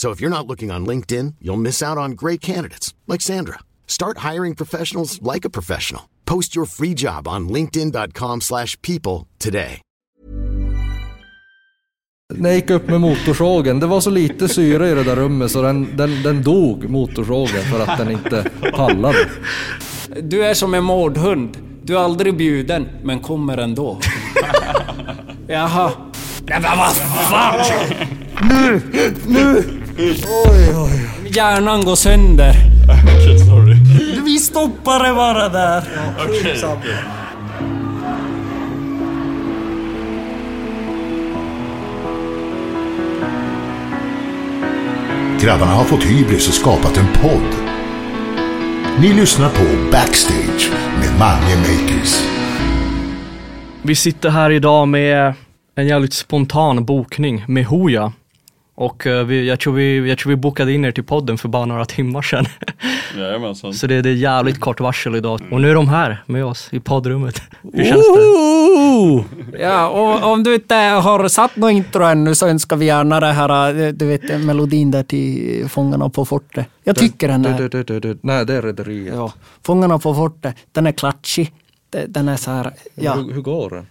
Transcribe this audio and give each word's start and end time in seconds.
So 0.00 0.12
if 0.12 0.22
you're 0.22 0.36
not 0.38 0.46
looking 0.46 0.70
on 0.70 0.86
LinkedIn, 0.86 1.34
you'll 1.42 1.60
miss 1.60 1.82
out 1.82 1.98
on 1.98 2.12
great 2.12 2.40
candidates 2.40 2.94
like 3.06 3.20
Sandra. 3.20 3.58
Start 3.86 4.32
hiring 4.32 4.54
professionals 4.54 5.20
like 5.34 5.44
a 5.44 5.50
professional. 5.50 6.08
Post 6.24 6.56
your 6.56 6.66
free 6.66 6.94
job 6.94 7.28
on 7.28 7.48
linkedin.com/people 7.48 9.26
today. 9.38 9.80
När 12.34 12.50
jag 12.50 12.56
gick 12.56 12.70
upp 12.70 12.88
med 12.88 13.00
motorsågen, 13.00 13.80
det 13.80 13.86
var 13.86 14.00
så 14.00 14.10
lite 14.10 14.48
syre 14.48 14.90
i 14.90 14.94
det 14.94 15.04
där 15.04 15.16
rummet 15.16 15.50
så 15.50 15.62
den, 15.62 15.96
den, 15.96 16.22
den 16.22 16.42
dog, 16.42 16.90
motorsågen, 16.90 17.62
för 17.62 17.80
att 17.80 17.98
den 17.98 18.10
inte 18.10 18.50
pallade. 18.72 19.28
Du 20.22 20.44
är 20.44 20.54
som 20.54 20.74
en 20.74 20.84
mårdhund. 20.84 21.58
Du 21.82 21.96
är 21.96 22.00
aldrig 22.00 22.36
bjuden, 22.36 22.88
men 23.02 23.20
kommer 23.20 23.58
ändå. 23.58 24.00
Jaha. 25.46 25.92
Nej 26.44 26.60
men 26.60 26.78
vad 26.78 26.96
fan! 26.96 27.66
Nu! 28.48 28.80
Nu! 29.26 29.80
Oj, 30.00 30.74
oj. 30.74 31.10
Hjärnan 31.30 31.84
går 31.84 31.94
sönder. 31.96 32.54
Okej, 32.88 33.38
sorry. 33.38 33.76
Vi 34.24 34.38
stoppar 34.38 35.08
det 35.08 35.14
bara 35.14 35.48
där. 35.48 35.82
Okej. 36.28 36.56
Grabbarna 45.40 45.72
har 45.72 45.84
fått 45.84 46.04
hybris 46.04 46.48
och 46.48 46.54
skapat 46.54 46.96
en 46.96 47.06
podd. 47.22 47.54
Ni 49.00 49.12
lyssnar 49.12 49.48
på 49.48 49.90
Backstage 49.92 50.70
med 50.98 51.18
Mange 51.18 51.56
Makers. 51.56 52.24
Vi 53.82 53.94
sitter 53.94 54.30
här 54.30 54.50
idag 54.50 54.88
med 54.88 55.34
en 55.74 55.86
jävligt 55.86 56.12
spontan 56.12 56.84
bokning 56.84 57.44
med 57.48 57.64
Hoja. 57.66 58.12
Och 58.80 59.06
eh, 59.06 59.24
vi, 59.24 59.48
jag, 59.48 59.60
tror 59.60 59.74
vi, 59.74 60.08
jag 60.08 60.18
tror 60.18 60.30
vi 60.30 60.36
bokade 60.36 60.72
in 60.72 60.84
er 60.84 60.92
till 60.92 61.04
podden 61.04 61.38
för 61.38 61.48
bara 61.48 61.64
några 61.66 61.84
timmar 61.84 62.22
sedan. 62.22 62.46
Jajamensan. 63.16 63.74
Så 63.74 63.86
det, 63.86 64.02
det 64.02 64.10
är 64.10 64.14
jävligt 64.14 64.60
kort 64.60 64.80
varsel 64.80 65.16
idag. 65.16 65.40
Och 65.50 65.60
nu 65.60 65.70
är 65.70 65.74
de 65.74 65.88
här 65.88 66.22
med 66.26 66.44
oss 66.44 66.68
i 66.72 66.80
poddrummet. 66.80 67.42
Hur 67.72 67.84
känns 67.84 68.06
det? 69.52 69.62
Ja, 69.62 69.88
och 69.88 70.32
om 70.32 70.42
du 70.42 70.54
inte 70.54 70.74
har 70.74 71.28
satt 71.28 71.56
något 71.56 71.72
intro 71.72 72.04
ännu 72.04 72.34
så 72.34 72.46
önskar 72.46 72.76
vi 72.76 72.86
gärna 72.86 73.20
det 73.20 73.26
här, 73.32 73.80
eh, 73.80 73.88
du 73.88 74.06
vet 74.06 74.40
melodin 74.44 74.90
där 74.90 75.02
till 75.02 75.66
Fångarna 75.68 76.08
på 76.08 76.24
fortet. 76.24 76.66
Jag 76.84 76.96
tycker 76.96 77.28
den 77.28 77.44
är... 77.44 77.58
du, 77.58 77.68
du, 77.68 77.82
du, 77.82 78.00
du. 78.00 78.18
Nej, 78.22 78.46
det 78.46 78.54
är 78.54 78.62
Rederiet. 78.62 79.14
Ja, 79.14 79.32
Fångarna 79.62 79.98
på 79.98 80.14
fortet, 80.14 80.54
den 80.72 80.86
är 80.86 80.92
klatschig. 80.92 81.52
De- 81.90 82.06
Den 82.06 82.28
är 82.28 82.36
så 82.36 82.50
här, 82.50 82.72
ja. 82.94 83.14
Hur, 83.14 83.34
hur 83.34 83.42
går 83.42 83.70
den? 83.70 83.86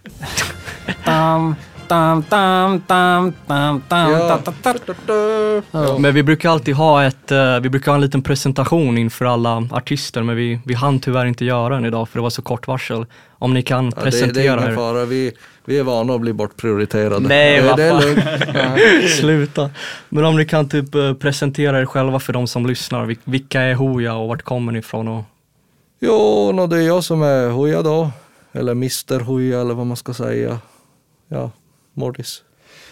Tam, 1.04 1.54
tam, 1.90 2.22
tam, 2.22 2.80
tam, 2.80 3.32
tam, 3.46 3.80
tam, 3.88 4.10
Ja. 4.12 4.38
ta, 4.44 4.52
ta, 4.62 4.72
ta. 5.06 5.14
Ja. 5.70 5.98
Men 5.98 6.14
vi 6.14 6.22
brukar 6.22 6.50
alltid 6.50 6.74
ha 6.74 7.04
ett, 7.04 7.30
eh, 7.32 7.60
vi 7.60 7.68
brukar 7.70 7.92
ha 7.92 7.94
en 7.96 8.00
liten 8.00 8.22
presentation 8.22 8.98
inför 8.98 9.24
alla 9.24 9.56
artister 9.70 10.22
men 10.22 10.36
vi, 10.36 10.60
vi 10.64 10.74
hann 10.74 11.00
tyvärr 11.00 11.26
inte 11.26 11.44
göra 11.44 11.74
den 11.74 11.84
idag 11.84 12.08
för 12.08 12.18
det 12.18 12.22
var 12.22 12.30
så 12.30 12.42
kort 12.42 12.66
varsel. 12.66 13.06
Om 13.38 13.54
ni 13.54 13.62
kan 13.62 13.84
Ja, 13.84 13.90
det, 13.96 14.00
presentera 14.02 14.32
det 14.32 14.48
är 14.48 14.56
ingen 14.58 14.70
er. 14.72 14.76
fara, 14.76 15.04
vi, 15.04 15.32
vi 15.64 15.78
är 15.78 15.82
vana 15.82 16.14
att 16.14 16.20
bli 16.20 16.32
bortprioriterade. 16.32 17.28
Nej, 17.28 17.60
det, 17.62 17.68
vad 17.68 17.76
det 17.76 17.84
är 17.84 18.00
lugnt. 18.00 19.10
Sluta. 19.20 19.70
Men 20.08 20.24
om 20.24 20.36
ni 20.36 20.44
kan 20.46 20.68
typ 20.68 20.94
eh, 20.94 21.12
presentera 21.14 21.80
er 21.80 21.86
själva 21.86 22.20
för 22.20 22.32
de 22.32 22.46
som 22.46 22.66
lyssnar. 22.66 23.06
Vil- 23.06 23.18
Vilka 23.24 23.60
är 23.60 23.74
Hoja 23.74 24.14
och 24.14 24.28
vart 24.28 24.42
kommer 24.42 24.72
ni 24.72 24.78
ifrån? 24.78 25.08
Och... 25.08 25.24
Jo, 26.00 26.50
nå, 26.54 26.66
det 26.66 26.76
är 26.76 26.86
jag 26.86 27.04
som 27.04 27.22
är 27.22 27.48
Hoja 27.50 27.82
då. 27.82 28.10
Eller 28.52 28.72
Mr 28.72 29.20
Hoja 29.20 29.60
eller 29.60 29.74
vad 29.74 29.86
man 29.86 29.96
ska 29.96 30.14
säga. 30.14 30.58
Ja, 31.28 31.50
Mordis. 31.94 32.42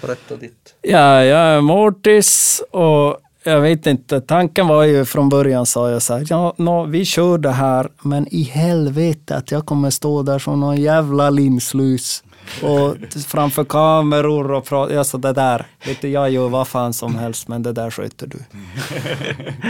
Berätta 0.01 0.37
ditt. 0.37 0.75
Ja, 0.83 1.25
jag 1.25 1.41
är 1.41 1.61
Mortis 1.61 2.63
och 2.71 3.21
jag 3.43 3.61
vet 3.61 3.87
inte, 3.87 4.21
tanken 4.21 4.69
var 4.69 4.85
ju 4.85 5.05
från 5.05 5.29
början 5.29 5.67
sa 5.67 5.91
jag 5.91 6.03
så 6.03 6.15
här, 6.15 6.27
ja, 6.29 6.55
nå, 6.57 6.85
vi 6.85 7.05
kör 7.05 7.39
det 7.39 7.51
här, 7.51 7.89
men 8.03 8.35
i 8.35 8.43
helvete 8.43 9.37
att 9.37 9.51
jag 9.51 9.67
kommer 9.67 9.91
stå 9.91 10.23
där 10.23 10.39
som 10.39 10.61
någon 10.61 10.77
jävla 10.77 11.31
linslus 11.31 12.25
och 12.63 12.97
framför 13.27 13.65
kameror 13.65 14.53
och 14.53 14.65
prata, 14.65 14.99
alltså 14.99 15.19
det 15.19 15.33
där, 15.33 15.67
vet 15.87 16.01
du, 16.01 16.09
jag 16.09 16.31
gör 16.31 16.49
vad 16.49 16.69
fan 16.69 16.93
som 16.93 17.15
helst, 17.15 17.49
men 17.49 17.63
det 17.63 17.73
där 17.73 17.91
sköter 17.91 18.27
du. 18.27 18.39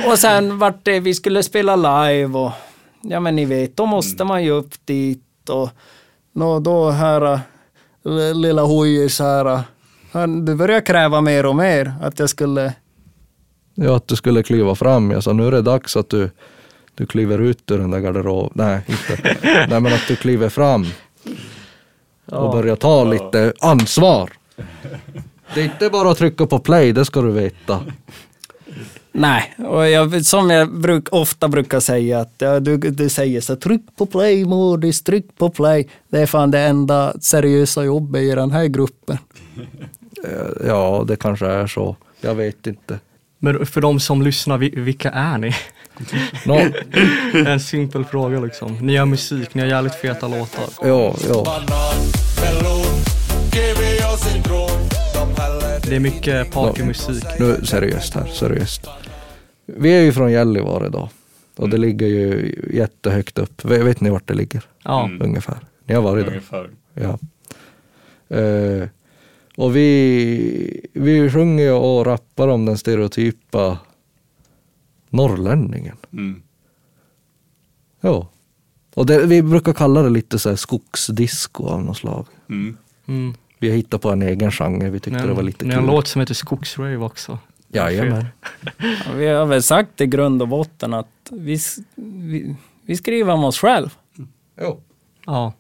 och 0.11 0.19
sen 0.19 0.59
vart 0.59 0.85
det, 0.85 1.01
vi 1.01 1.15
skulle 1.15 1.43
spela 1.43 1.77
live 1.77 2.39
och 2.39 2.53
ja 3.03 3.21
men 3.21 3.37
ni 3.37 3.45
vet, 3.45 3.77
då 3.77 3.87
måste 3.87 4.25
man 4.25 4.45
ju 4.45 4.51
upp 4.51 4.75
dit 4.85 5.49
och 5.49 5.71
nå, 6.33 6.61
då 6.61 6.91
här, 6.91 7.41
lilla 8.35 8.63
hojis 8.63 9.19
här, 9.19 9.61
han, 10.13 10.45
du 10.45 10.55
börjar 10.55 10.81
kräva 10.81 11.21
mer 11.21 11.47
och 11.47 11.57
mer 11.57 11.95
att 12.03 12.19
jag 12.19 12.31
skulle 12.31 12.75
Ja, 13.81 13.97
att 13.97 14.09
du 14.09 14.17
skulle 14.17 14.43
kliva 14.43 14.75
fram. 14.75 15.11
Jag 15.11 15.25
sa 15.25 15.33
nu 15.33 15.47
är 15.47 15.51
det 15.51 15.63
dags 15.63 15.97
att 15.97 16.09
du, 16.09 16.31
du 16.95 17.07
kliver 17.07 17.39
ut 17.39 17.71
ur 17.71 17.79
den 17.79 17.91
där 17.91 17.99
garderoben. 17.99 18.51
Nej, 18.55 18.81
inte. 18.87 19.37
Nej, 19.71 19.81
men 19.81 19.87
att 19.87 20.07
du 20.09 20.17
kliver 20.17 20.49
fram 20.49 20.87
och 22.27 22.53
börjar 22.53 22.77
ta 22.77 23.05
lite 23.05 23.53
ansvar. 23.61 24.31
Det 25.55 25.61
är 25.61 25.65
inte 25.65 25.91
bara 25.91 26.11
att 26.11 26.19
trycka 26.19 26.47
på 26.47 26.59
play, 26.59 26.93
det 26.93 27.05
ska 27.05 27.21
du 27.21 27.31
veta. 27.31 27.81
Nej, 29.13 29.55
och 29.69 29.89
jag, 29.89 30.27
som 30.27 30.51
jag 30.51 30.81
bruk, 30.81 31.09
ofta 31.13 31.49
brukar 31.49 31.81
säga, 31.81 32.21
att 32.21 32.35
ja, 32.39 32.61
du, 32.61 32.77
du 32.77 33.09
säger 33.09 33.41
så 33.41 33.57
tryck 33.57 33.83
på 33.97 34.07
play 34.07 34.45
Modis, 34.45 35.03
tryck 35.03 35.39
på 35.39 35.51
play. 35.51 35.89
Det 36.09 36.21
är 36.21 36.27
fan 36.27 36.51
det 36.51 36.61
enda 36.61 37.13
seriösa 37.21 37.85
jobbet 37.85 38.23
i 38.23 38.31
den 38.35 38.51
här 38.51 38.67
gruppen. 38.67 39.19
Eh, 40.25 40.67
Ja, 40.67 41.05
det 41.09 41.17
kanske 41.17 41.47
är 41.47 41.67
så. 41.67 41.97
Jag 42.21 42.35
vet 42.35 42.67
inte. 42.67 42.99
Men 43.39 43.67
för 43.67 43.81
de 43.81 44.01
som 44.01 44.23
lyssnar, 44.23 44.59
vi- 44.59 44.75
vilka 44.81 45.11
är 45.11 45.39
ni? 45.39 45.55
Nå, 46.47 46.61
en 47.47 47.61
simpel 47.61 48.05
fråga 48.05 48.41
liksom. 48.41 48.79
Ni 48.81 48.93
gör 48.93 49.05
musik, 49.05 49.55
ni 49.55 49.61
har 49.63 49.69
jävligt 49.69 49.95
feta 49.95 50.29
låtar. 50.29 50.65
ja, 50.83 51.15
ja. 51.29 51.63
Det 55.89 55.97
är 55.97 56.01
mycket 56.01 56.53
partymusik. 56.53 57.25
Nu 57.39 57.65
seriöst 57.65 58.15
här, 58.15 58.27
seriöst. 58.27 58.87
Vi 59.67 59.91
är 59.93 60.03
ju 60.03 60.13
från 60.13 60.33
Gällivare 60.33 60.89
då. 60.89 61.11
Och 61.57 61.69
det 61.69 61.77
ligger 61.77 62.07
ju 62.07 62.55
jättehögt 62.73 63.39
upp. 63.39 63.65
Vet, 63.65 63.85
vet 63.85 64.01
ni 64.01 64.11
vart 64.11 64.29
det 64.29 64.35
ligger? 64.35 64.65
Ja. 64.83 65.05
Mm. 65.05 65.23
Ungefär. 65.23 65.59
Ni 65.85 65.95
har 65.95 66.03
varit 66.03 66.25
där? 66.25 66.33
Ungefär. 66.33 66.71
Ja. 66.95 67.19
Eh, 68.37 68.89
och 69.57 69.77
vi, 69.77 70.87
vi 70.93 71.31
sjunger 71.31 71.65
ju 71.65 71.71
och 71.71 72.07
rappar 72.07 72.49
om 72.49 72.65
den 72.65 72.79
stereotypa 72.79 73.79
norrlänningen. 75.11 75.97
Mm. 76.13 76.43
Ja. 78.01 78.29
Och 78.95 79.07
det, 79.07 79.27
vi 79.27 79.43
brukar 79.43 79.73
kalla 79.73 80.03
det 80.03 80.11
lite 80.11 80.39
så 80.39 80.49
här 80.49 80.57
skogsdisco 80.57 81.67
av 81.67 81.85
något 81.85 81.97
slag. 81.97 82.27
Mm. 82.49 82.77
Mm. 83.07 83.35
Vi 83.59 83.69
har 83.69 83.77
hittat 83.77 84.01
på 84.03 84.11
en 84.11 84.23
egen 84.23 84.51
genre, 84.51 84.91
vi 84.91 85.01
tyckte 85.01 85.21
Ni 85.23 85.27
det 85.29 85.35
var 85.35 85.43
lite 85.43 85.65
Ni 85.65 85.75
har 85.75 85.81
en 85.81 85.87
kul. 85.87 85.95
låt 85.95 86.07
som 86.07 86.21
heter 86.21 86.35
Skogsrave 86.35 86.97
också. 86.97 87.39
Jajamän. 87.69 88.25
Ja, 88.79 89.13
Vi 89.17 89.27
har 89.27 89.47
väl 89.47 89.63
sagt 89.63 90.01
i 90.01 90.07
grund 90.07 90.43
och 90.43 90.49
botten 90.49 90.95
att 90.95 91.09
vi, 91.31 91.59
vi, 91.97 92.57
vi 92.83 92.97
skriver 92.97 93.33
om 93.33 93.45
oss 93.45 93.59
själv. 93.59 93.95
Jo. 94.61 94.81
Ja, 95.27 95.53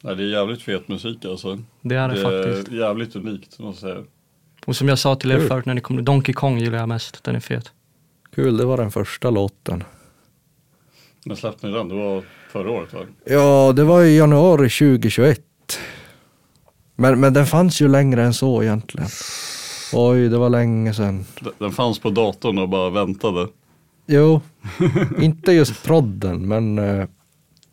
Nej, 0.00 0.16
det 0.16 0.22
är 0.22 0.26
jävligt 0.26 0.62
fet 0.62 0.88
musik 0.88 1.24
alltså. 1.24 1.58
det 1.82 1.94
är 1.94 2.08
det, 2.08 2.14
Det 2.14 2.22
faktiskt. 2.22 2.68
är 2.68 2.76
jävligt 2.76 3.16
unikt 3.16 3.58
måste 3.58 3.86
jag 3.86 3.94
säga. 3.94 4.04
Och 4.66 4.76
som 4.76 4.88
jag 4.88 4.98
sa 4.98 5.14
till 5.16 5.30
er 5.30 5.38
Kul. 5.38 5.48
förut 5.48 5.66
när 5.66 5.74
ni 5.74 5.80
kom, 5.80 6.04
Donkey 6.04 6.32
Kong 6.32 6.58
gillar 6.58 6.78
jag 6.78 6.88
mest. 6.88 7.24
Den 7.24 7.36
är 7.36 7.40
fet. 7.40 7.72
Kul, 8.34 8.56
det 8.56 8.64
var 8.64 8.76
den 8.76 8.90
första 8.90 9.30
låten. 9.30 9.84
När 11.24 11.34
släppte 11.34 11.66
ni 11.66 11.72
den? 11.72 11.88
Det 11.88 11.94
var 11.94 12.22
förra 12.52 12.70
året 12.70 12.92
va? 12.92 13.00
Ja, 13.24 13.72
det 13.76 13.84
var 13.84 14.02
i 14.04 14.16
januari 14.16 14.68
2021. 14.68 15.40
Men, 17.00 17.20
men 17.20 17.32
den 17.32 17.46
fanns 17.46 17.80
ju 17.82 17.88
längre 17.88 18.22
än 18.24 18.34
så 18.34 18.62
egentligen. 18.62 19.08
Oj, 19.92 20.28
det 20.28 20.38
var 20.38 20.50
länge 20.50 20.94
sedan. 20.94 21.24
Den- 21.58 21.72
fanns 21.72 21.98
på 21.98 22.10
datorn 22.10 22.58
och 22.58 22.68
bara 22.68 22.90
väntade. 22.90 23.48
Jo, 24.06 24.40
inte 25.20 25.52
just 25.52 25.82
prodden, 25.84 26.48
men... 26.48 26.78
eh, 26.78 27.06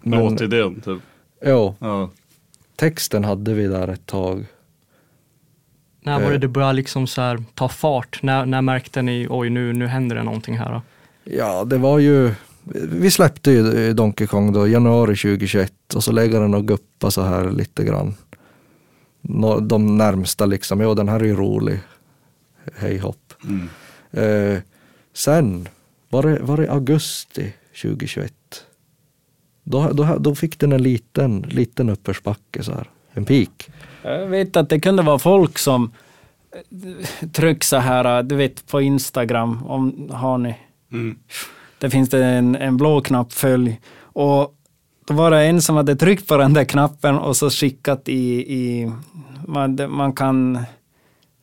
men 0.02 0.20
Låtidén 0.20 0.82
typ. 0.82 1.00
jo, 1.46 1.76
Ja. 1.80 2.10
texten 2.76 3.24
hade 3.24 3.54
vi 3.54 3.68
där 3.68 3.88
ett 3.88 4.06
tag. 4.06 4.46
När 6.04 6.20
var 6.20 6.30
det 6.30 6.36
Eh. 6.36 6.40
det 6.40 6.48
började 6.48 6.74
liksom 6.74 7.08
så 7.08 7.22
här, 7.22 7.44
ta 7.54 7.68
fart? 7.70 8.20
När, 8.24 8.46
när 8.46 8.62
märkte 8.62 9.02
ni, 9.02 9.28
oj 9.30 9.50
nu, 9.50 9.74
nu 9.74 9.88
händer 9.88 10.16
det 10.16 10.24
någonting 10.24 10.58
här? 10.58 10.72
Då? 10.74 10.82
Ja, 11.24 11.64
det 11.66 11.78
var 11.78 12.00
ju... 12.00 12.32
Vi 12.92 13.12
släppte 13.12 13.52
ju 13.52 13.94
Donkey 13.94 14.28
Kong 14.28 14.54
då, 14.54 14.68
januari 14.68 15.16
2021 15.16 15.74
och 15.96 16.04
så 16.04 16.12
lägger 16.12 16.40
den 16.42 16.54
och 16.54 16.68
guppa 16.68 17.12
så 17.12 17.22
här 17.22 17.52
lite 17.52 17.84
grann. 17.84 18.16
De 19.62 19.98
närmsta 19.98 20.46
liksom, 20.46 20.82
jo 20.82 20.94
den 20.94 21.10
här 21.10 21.20
är 21.20 21.26
ju 21.26 21.36
rolig. 21.36 21.80
Hej 22.76 22.98
hopp. 22.98 23.34
Mm. 23.44 23.70
Eh, 24.12 24.62
sen, 25.14 25.68
var 26.10 26.24
det, 26.24 26.40
var 26.40 26.58
det 26.58 26.72
augusti 26.72 27.54
2021? 27.82 28.34
Då, 29.64 29.90
då, 29.90 30.18
då 30.20 30.36
fick 30.36 30.60
den 30.60 30.72
en 30.72 30.84
liten, 30.84 31.42
liten 31.42 31.90
uppförsbacke 31.90 32.64
så 32.64 32.72
här, 32.72 32.90
en 33.12 33.26
peak. 33.26 33.70
Jag 34.02 34.28
vet 34.28 34.56
att 34.56 34.70
det 34.70 34.80
kunde 34.80 35.04
vara 35.04 35.20
folk 35.20 35.58
som 35.58 35.92
eh, 36.52 37.28
tryckte 37.28 37.66
så 37.66 37.78
här, 37.78 38.24
du 38.24 38.36
vet 38.36 38.68
på 38.68 38.82
Instagram, 38.82 39.66
om 39.66 40.10
har 40.14 40.38
ni? 40.38 40.56
Mm. 40.92 41.18
Det 41.80 41.90
finns 41.90 42.10
det 42.10 42.26
en, 42.26 42.56
en 42.56 42.78
blå 42.78 43.02
knapp, 43.02 43.34
följ. 43.34 43.80
Och 43.98 44.56
då 45.06 45.14
var 45.14 45.32
det 45.32 45.44
en 45.44 45.62
som 45.62 45.76
hade 45.76 45.96
tryckt 45.96 46.28
på 46.28 46.38
den 46.38 46.54
där 46.54 46.66
knappen 46.66 47.18
och 47.18 47.38
så 47.38 47.50
skickat 47.50 48.10
i, 48.10 48.54
i 48.54 48.92
man, 49.48 49.80
man 49.90 50.14
kan, 50.14 50.60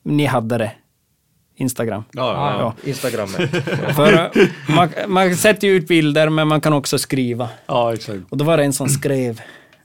ni 0.03 0.27
hade 0.27 0.59
det, 0.59 0.73
Instagram. 1.57 2.05
Ja, 2.13 2.33
ja, 2.33 2.61
ja. 2.61 2.89
Instagrammet. 2.89 3.51
För 3.97 4.31
man, 4.73 4.89
man 5.09 5.37
sätter 5.37 5.69
ju 5.69 5.75
ut 5.75 5.89
bilder 5.89 6.29
men 6.29 6.49
man 6.49 6.61
kan 6.61 6.73
också 6.73 6.99
skriva. 6.99 7.49
ja, 7.67 7.95
exakt. 7.95 8.21
Och 8.31 8.37
då 8.37 8.45
var 8.45 8.57
det 8.57 8.65
en 8.65 8.73
som 8.73 8.89
skrev, 8.89 9.41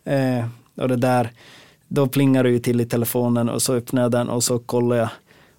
eh, 0.05 0.45
och 0.75 0.87
det 0.87 0.95
där, 0.95 1.31
då 1.87 2.07
plingade 2.07 2.49
det 2.49 2.53
ju 2.53 2.59
till 2.59 2.81
i 2.81 2.85
telefonen 2.85 3.49
och 3.49 3.61
så 3.61 3.73
öppnade 3.73 4.05
jag 4.05 4.11
den 4.11 4.29
och 4.29 4.43
så 4.43 4.59
kollade 4.59 5.01
jag. 5.01 5.09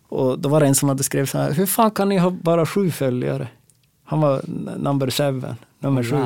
Och 0.09 0.38
då 0.38 0.49
var 0.49 0.61
det 0.61 0.67
en 0.67 0.75
som 0.75 0.88
hade 0.88 1.03
skrivit 1.03 1.31
så 1.31 1.38
här, 1.38 1.53
hur 1.53 1.67
fan 1.67 1.91
kan 1.91 2.09
ni 2.09 2.19
ha 2.19 2.31
bara 2.31 2.67
sju 2.67 2.91
följare? 2.91 3.49
Han 4.05 4.21
var 4.21 4.43
number 4.79 5.11
seven, 5.11 5.56
nummer 5.80 6.02
sju. 6.02 6.16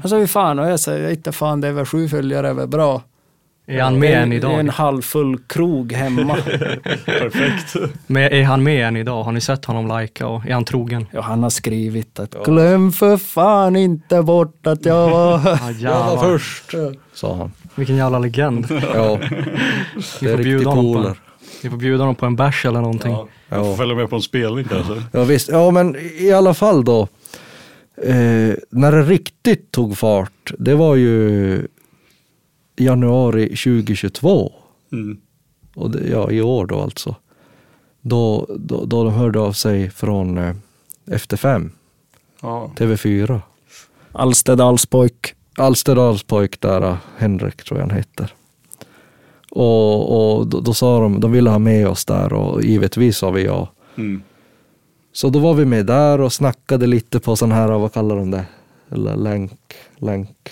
Han 0.00 0.08
sa, 0.08 0.16
hur 0.16 0.26
fan? 0.26 0.58
Och 0.58 0.70
jag 0.70 0.80
sa, 0.80 0.92
jag 0.92 1.10
inte 1.12 1.32
fan, 1.32 1.60
det 1.60 1.68
är 1.68 1.72
väl 1.72 1.86
sju 1.86 2.08
följare, 2.08 2.48
är 2.48 2.54
väl 2.54 2.68
bra. 2.68 3.02
Är 3.68 3.82
han 3.82 3.98
med 3.98 4.10
än 4.14 4.22
En 4.22 4.32
idag? 4.32 4.68
halvfull 4.68 5.38
krog 5.38 5.92
hemma. 5.92 6.34
Perfekt. 7.04 7.76
Men 8.06 8.22
är 8.32 8.44
han 8.44 8.62
med 8.62 8.88
än 8.88 8.96
idag? 8.96 9.22
Har 9.22 9.32
ni 9.32 9.40
sett 9.40 9.64
honom 9.64 10.00
lika 10.00 10.26
och 10.26 10.46
är 10.46 10.54
han 10.54 10.64
trogen? 10.64 11.06
Ja, 11.10 11.20
han 11.20 11.42
har 11.42 11.50
skrivit 11.50 12.20
att 12.20 12.44
glöm 12.44 12.92
för 12.92 13.16
fan 13.16 13.76
inte 13.76 14.22
bort 14.22 14.66
att 14.66 14.84
jag 14.84 15.10
var... 15.10 15.40
Ja, 15.44 15.70
jävlar. 15.70 16.16
först, 16.16 16.74
sa 17.14 17.36
han. 17.36 17.52
Vilken 17.74 17.96
jävla 17.96 18.18
legend. 18.18 18.66
Ja, 18.94 19.18
Ni 20.20 20.28
det 20.28 20.30
är 20.32 20.64
på, 20.64 20.72
poler. 20.72 21.14
ni 21.62 21.70
får 21.70 21.76
bjuda 21.76 22.02
honom 22.02 22.14
på 22.14 22.26
en 22.26 22.36
bärs 22.36 22.64
eller 22.66 22.80
någonting. 22.80 23.12
Ja. 23.12 23.28
Jag 23.48 23.58
får 23.58 23.66
Ja. 23.70 23.76
följa 23.76 23.94
med 23.94 24.10
på 24.10 24.16
en 24.16 24.22
spelning 24.22 24.64
kanske. 24.64 25.02
Ja 25.12 25.24
visst, 25.24 25.48
ja 25.48 25.70
men 25.70 25.96
i 26.18 26.32
alla 26.32 26.54
fall 26.54 26.84
då. 26.84 27.08
Eh, 28.02 28.54
när 28.70 28.92
det 28.92 29.02
riktigt 29.02 29.70
tog 29.70 29.98
fart, 29.98 30.52
det 30.58 30.74
var 30.74 30.96
ju 30.96 31.68
januari 32.76 33.48
2022. 33.48 34.52
Mm. 34.92 35.20
Och 35.74 35.90
det, 35.90 36.08
ja, 36.08 36.30
i 36.30 36.42
år 36.42 36.66
då 36.66 36.80
alltså. 36.80 37.16
Då, 38.00 38.46
då, 38.58 38.84
då 38.84 39.04
de 39.04 39.12
hörde 39.12 39.40
av 39.40 39.52
sig 39.52 39.90
från 39.90 40.38
eh, 40.38 40.56
Efter 41.10 41.36
fem, 41.36 41.72
Ja. 42.42 42.70
TV4. 42.76 43.40
Alstedalspojk. 44.12 45.34
Alsterdalspojk 45.56 46.60
där, 46.60 46.82
eh, 46.82 46.96
Henrik 47.16 47.64
tror 47.64 47.80
jag 47.80 47.86
han 47.86 47.96
heter. 47.96 48.34
Och, 49.50 50.36
och 50.38 50.46
då, 50.46 50.60
då 50.60 50.74
sa 50.74 51.00
de, 51.00 51.20
de 51.20 51.32
ville 51.32 51.50
ha 51.50 51.58
med 51.58 51.88
oss 51.88 52.04
där 52.04 52.32
och 52.32 52.62
givetvis 52.62 53.16
sa 53.16 53.30
vi 53.30 53.44
ja. 53.44 53.68
Mm. 53.96 54.22
Så 55.16 55.30
då 55.30 55.38
var 55.38 55.54
vi 55.54 55.64
med 55.64 55.86
där 55.86 56.20
och 56.20 56.32
snackade 56.32 56.86
lite 56.86 57.20
på 57.20 57.36
sån 57.36 57.52
här, 57.52 57.68
vad 57.68 57.92
kallar 57.92 58.16
de 58.16 58.30
det? 58.30 58.44
Eller 58.90 59.16
länk, 59.16 59.74
länk. 59.96 60.50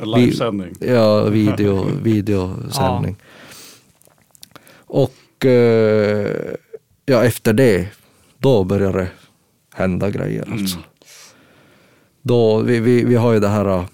En 0.00 0.10
livesändning. 0.10 0.74
Ja, 0.80 1.24
video, 1.24 1.86
videosändning. 2.02 3.16
Och 4.74 5.46
eh, 5.46 6.30
ja, 7.06 7.24
efter 7.24 7.52
det, 7.52 7.88
då 8.38 8.64
började 8.64 8.98
det 8.98 9.08
hända 9.74 10.10
grejer 10.10 10.48
alltså. 10.52 10.78
Då, 12.22 12.58
vi, 12.58 12.80
vi, 12.80 13.04
vi 13.04 13.14
har 13.14 13.32
ju 13.32 13.40
det 13.40 13.48
här, 13.48 13.84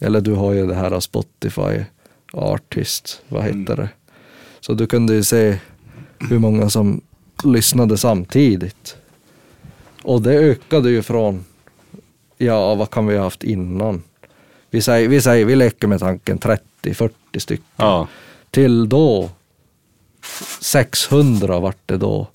eller 0.00 0.20
du 0.20 0.32
har 0.32 0.52
ju 0.52 0.66
det 0.66 0.74
här 0.74 1.00
Spotify 1.00 1.84
Artist, 2.32 3.22
vad 3.28 3.44
heter 3.44 3.76
det? 3.76 3.88
Så 4.60 4.74
du 4.74 4.86
kunde 4.86 5.14
ju 5.14 5.24
se 5.24 5.58
hur 6.18 6.38
många 6.38 6.70
som 6.70 7.00
lyssnade 7.44 7.96
samtidigt. 7.96 8.96
Och 10.02 10.22
det 10.22 10.32
ökade 10.32 10.90
ju 10.90 11.02
från, 11.02 11.44
ja 12.38 12.74
vad 12.74 12.90
kan 12.90 13.06
vi 13.06 13.16
ha 13.16 13.22
haft 13.24 13.44
innan? 13.44 14.02
Vi 14.70 14.82
säger, 14.82 15.08
vi, 15.08 15.20
säger, 15.20 15.44
vi 15.44 15.56
leker 15.56 15.86
med 15.86 16.00
tanken 16.00 16.38
30-40 16.38 17.10
stycken. 17.38 17.64
Ja. 17.76 18.08
Till 18.50 18.88
då 18.88 19.30
600 20.60 21.60
vart 21.60 21.88
det 21.88 21.96
då. 21.96 22.26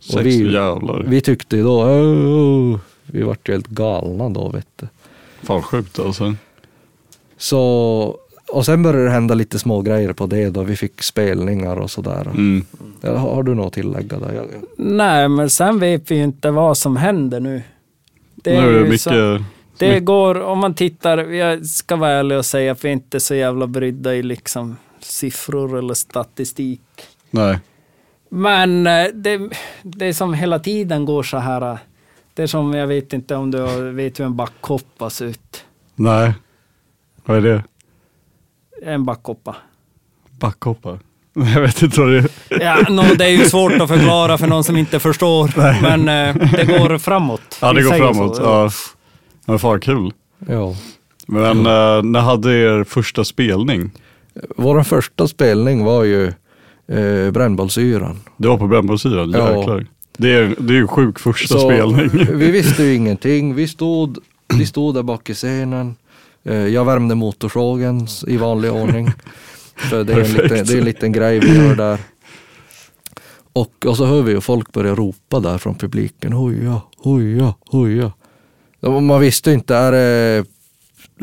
Sex 0.00 0.14
Och 0.14 0.26
vi, 0.26 0.52
jävlar. 0.52 1.04
vi 1.08 1.20
tyckte 1.20 1.56
ju 1.56 1.62
då, 1.62 1.82
oh, 1.82 2.78
vi 3.06 3.22
vart 3.22 3.48
ju 3.48 3.52
helt 3.52 3.66
galna 3.66 4.28
då 4.28 4.48
vet 4.48 4.68
du. 4.76 4.86
Fan 5.42 5.62
sjukt 5.62 5.98
alltså. 5.98 6.34
Så, 7.36 8.18
och 8.52 8.66
sen 8.66 8.82
började 8.82 9.04
det 9.04 9.10
hända 9.10 9.34
lite 9.34 9.58
små 9.58 9.82
grejer 9.82 10.12
på 10.12 10.26
det 10.26 10.50
då. 10.50 10.62
Vi 10.62 10.76
fick 10.76 11.02
spelningar 11.02 11.76
och 11.76 11.90
sådär. 11.90 12.26
Mm. 12.34 12.64
Har 13.02 13.16
har 13.16 13.42
du 13.42 13.54
något 13.54 13.66
att 13.66 13.72
tillägga 13.72 14.18
där? 14.18 14.46
Nej, 14.76 15.28
men 15.28 15.50
sen 15.50 15.78
vet 15.78 16.10
vi 16.10 16.14
ju 16.14 16.24
inte 16.24 16.50
vad 16.50 16.78
som 16.78 16.96
händer 16.96 17.40
nu. 17.40 17.62
Det 18.34 18.60
nu 18.60 18.68
är 18.68 18.72
det 18.72 18.78
ju 18.78 18.84
mycket... 18.84 19.00
så- 19.00 19.44
det 19.78 20.00
går, 20.00 20.40
om 20.42 20.58
man 20.58 20.74
tittar, 20.74 21.18
jag 21.18 21.66
ska 21.66 21.96
vara 21.96 22.10
ärlig 22.10 22.38
och 22.38 22.46
säga 22.46 22.72
att 22.72 22.84
vi 22.84 22.90
inte 22.90 23.16
är 23.16 23.18
så 23.18 23.34
jävla 23.34 23.66
brydda 23.66 24.14
i 24.14 24.22
liksom 24.22 24.76
siffror 25.00 25.78
eller 25.78 25.94
statistik. 25.94 26.80
Nej. 27.30 27.58
Men 28.28 28.86
eh, 28.86 29.04
det, 29.14 29.50
det 29.82 30.06
är 30.06 30.12
som 30.12 30.34
hela 30.34 30.58
tiden 30.58 31.04
går 31.04 31.22
så 31.22 31.36
här. 31.38 31.72
eh, 31.72 31.78
Det 32.34 32.42
är 32.42 32.46
som, 32.46 32.74
jag 32.74 32.86
vet 32.86 33.12
inte 33.12 33.34
om 33.34 33.50
du 33.50 33.90
vet 33.90 34.20
hur 34.20 34.24
en 34.24 34.36
backhoppa 34.36 35.10
ser 35.10 35.26
ut. 35.26 35.64
Nej. 35.94 36.32
Vad 37.24 37.36
är 37.36 37.40
det? 37.40 37.62
En 38.84 39.04
backhoppa. 39.04 39.56
Backhoppa? 40.40 40.98
Jag 41.54 41.60
vet 41.60 41.82
inte 41.82 42.00
vad 42.00 42.10
det 42.10 42.18
är. 42.18 42.28
Ja, 42.60 42.86
no, 42.88 43.02
det 43.18 43.24
är 43.24 43.28
ju 43.28 43.44
svårt 43.44 43.72
att 43.72 43.88
förklara 43.88 44.38
för 44.38 44.46
någon 44.46 44.64
som 44.64 44.76
inte 44.76 44.98
förstår. 45.00 45.50
Men 45.82 46.00
eh, 46.08 46.50
det 46.52 46.64
går 46.64 46.98
framåt. 46.98 47.58
Ja, 47.60 47.72
det 47.72 47.82
går 47.82 47.90
framåt. 47.92 48.36
så. 48.36 48.42
Ja. 48.42 48.70
Men 49.46 49.58
fan 49.58 49.80
kul. 49.80 50.12
ja. 50.48 50.74
Men 51.26 51.58
eh, 51.58 52.02
när 52.02 52.20
hade 52.20 52.52
er 52.54 52.84
första 52.84 53.24
spelning? 53.24 53.90
Vår 54.56 54.82
första 54.82 55.28
spelning 55.28 55.84
var 55.84 56.04
ju 56.04 56.26
eh, 56.88 57.30
Brännbollsyran. 57.30 58.20
Det 58.36 58.48
var 58.48 58.58
på 58.58 58.66
Brännbollsyran? 58.66 59.30
Ja. 59.30 59.56
Jäklar. 59.58 59.86
Det 60.16 60.34
är, 60.34 60.54
det 60.58 60.74
är 60.74 60.76
ju 60.78 60.86
sjuk 60.86 61.18
första 61.18 61.58
Så, 61.58 61.70
spelning. 61.70 62.10
Vi 62.38 62.50
visste 62.50 62.82
ju 62.82 62.94
ingenting. 62.94 63.54
Vi 63.54 63.68
stod, 63.68 64.18
vi 64.54 64.66
stod 64.66 64.94
där 64.94 65.02
bak 65.02 65.30
i 65.30 65.34
scenen. 65.34 65.96
Eh, 66.44 66.54
Jag 66.66 66.84
värmde 66.84 67.14
motorsågen 67.14 68.06
i 68.26 68.36
vanlig 68.36 68.72
ordning. 68.82 69.10
För 69.76 70.04
det 70.04 70.12
är, 70.12 70.20
en 70.20 70.32
liten, 70.32 70.48
det 70.66 70.72
är 70.74 70.78
en 70.78 70.84
liten 70.84 71.12
grej 71.12 71.38
vi 71.38 71.56
gör 71.56 71.76
där. 71.76 71.98
Och, 73.52 73.86
och 73.86 73.96
så 73.96 74.04
hör 74.06 74.22
vi 74.22 74.32
ju 74.32 74.40
folk 74.40 74.72
börja 74.72 74.94
ropa 74.94 75.40
där 75.40 75.58
från 75.58 75.74
publiken. 75.74 76.32
Hoja, 76.32 76.80
hoja, 76.98 77.54
hoja. 77.66 78.12
Ja, 78.80 79.00
Man 79.00 79.20
visste 79.20 79.52
inte, 79.52 79.76
är 79.76 79.92
det 79.92 80.44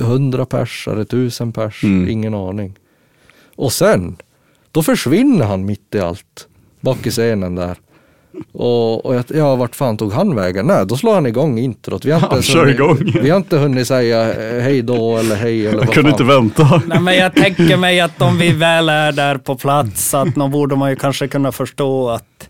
hundra 0.03 0.45
pers, 0.45 0.87
är 0.87 0.95
det 0.95 1.05
tusen 1.05 1.51
pers? 1.51 1.83
Mm. 1.83 2.09
Ingen 2.09 2.33
aning. 2.33 2.75
Och 3.55 3.73
sen, 3.73 4.17
då 4.71 4.83
försvinner 4.83 5.45
han 5.45 5.65
mitt 5.65 5.95
i 5.95 5.99
allt. 5.99 6.47
Bak 6.81 7.07
i 7.07 7.11
scenen 7.11 7.55
där. 7.55 7.77
Och, 8.51 9.05
och 9.05 9.15
jag, 9.15 9.23
ja, 9.27 9.55
vart 9.55 9.75
fan 9.75 9.97
tog 9.97 10.13
han 10.13 10.35
vägen? 10.35 10.65
Nej, 10.67 10.85
då 10.85 10.97
slår 10.97 11.13
han 11.13 11.25
igång 11.25 11.59
introt. 11.59 12.05
Vi 12.05 12.11
har 12.11 12.19
inte, 12.19 12.35
Han 12.35 12.41
kör 12.41 12.59
hunnit, 12.59 12.75
igång. 12.75 13.21
Vi 13.23 13.29
har 13.29 13.37
inte 13.37 13.57
hunnit 13.57 13.87
säga 13.87 14.33
eh, 14.33 14.61
hej 14.63 14.81
då 14.81 15.17
eller 15.17 15.35
hej 15.35 15.67
eller 15.67 15.79
Jag 15.79 15.93
kunde 15.93 16.11
fan. 16.11 16.21
inte 16.21 16.23
vänta. 16.23 16.81
Nej, 16.87 16.99
men 16.99 17.15
jag 17.15 17.35
tänker 17.35 17.77
mig 17.77 17.99
att 17.99 18.21
om 18.21 18.37
vi 18.37 18.51
väl 18.51 18.89
är 18.89 19.11
där 19.11 19.37
på 19.37 19.55
plats, 19.55 20.13
att 20.13 20.35
då 20.35 20.47
borde 20.47 20.75
man 20.75 20.89
ju 20.89 20.95
kanske 20.95 21.27
kunna 21.27 21.51
förstå 21.51 22.09
att 22.09 22.49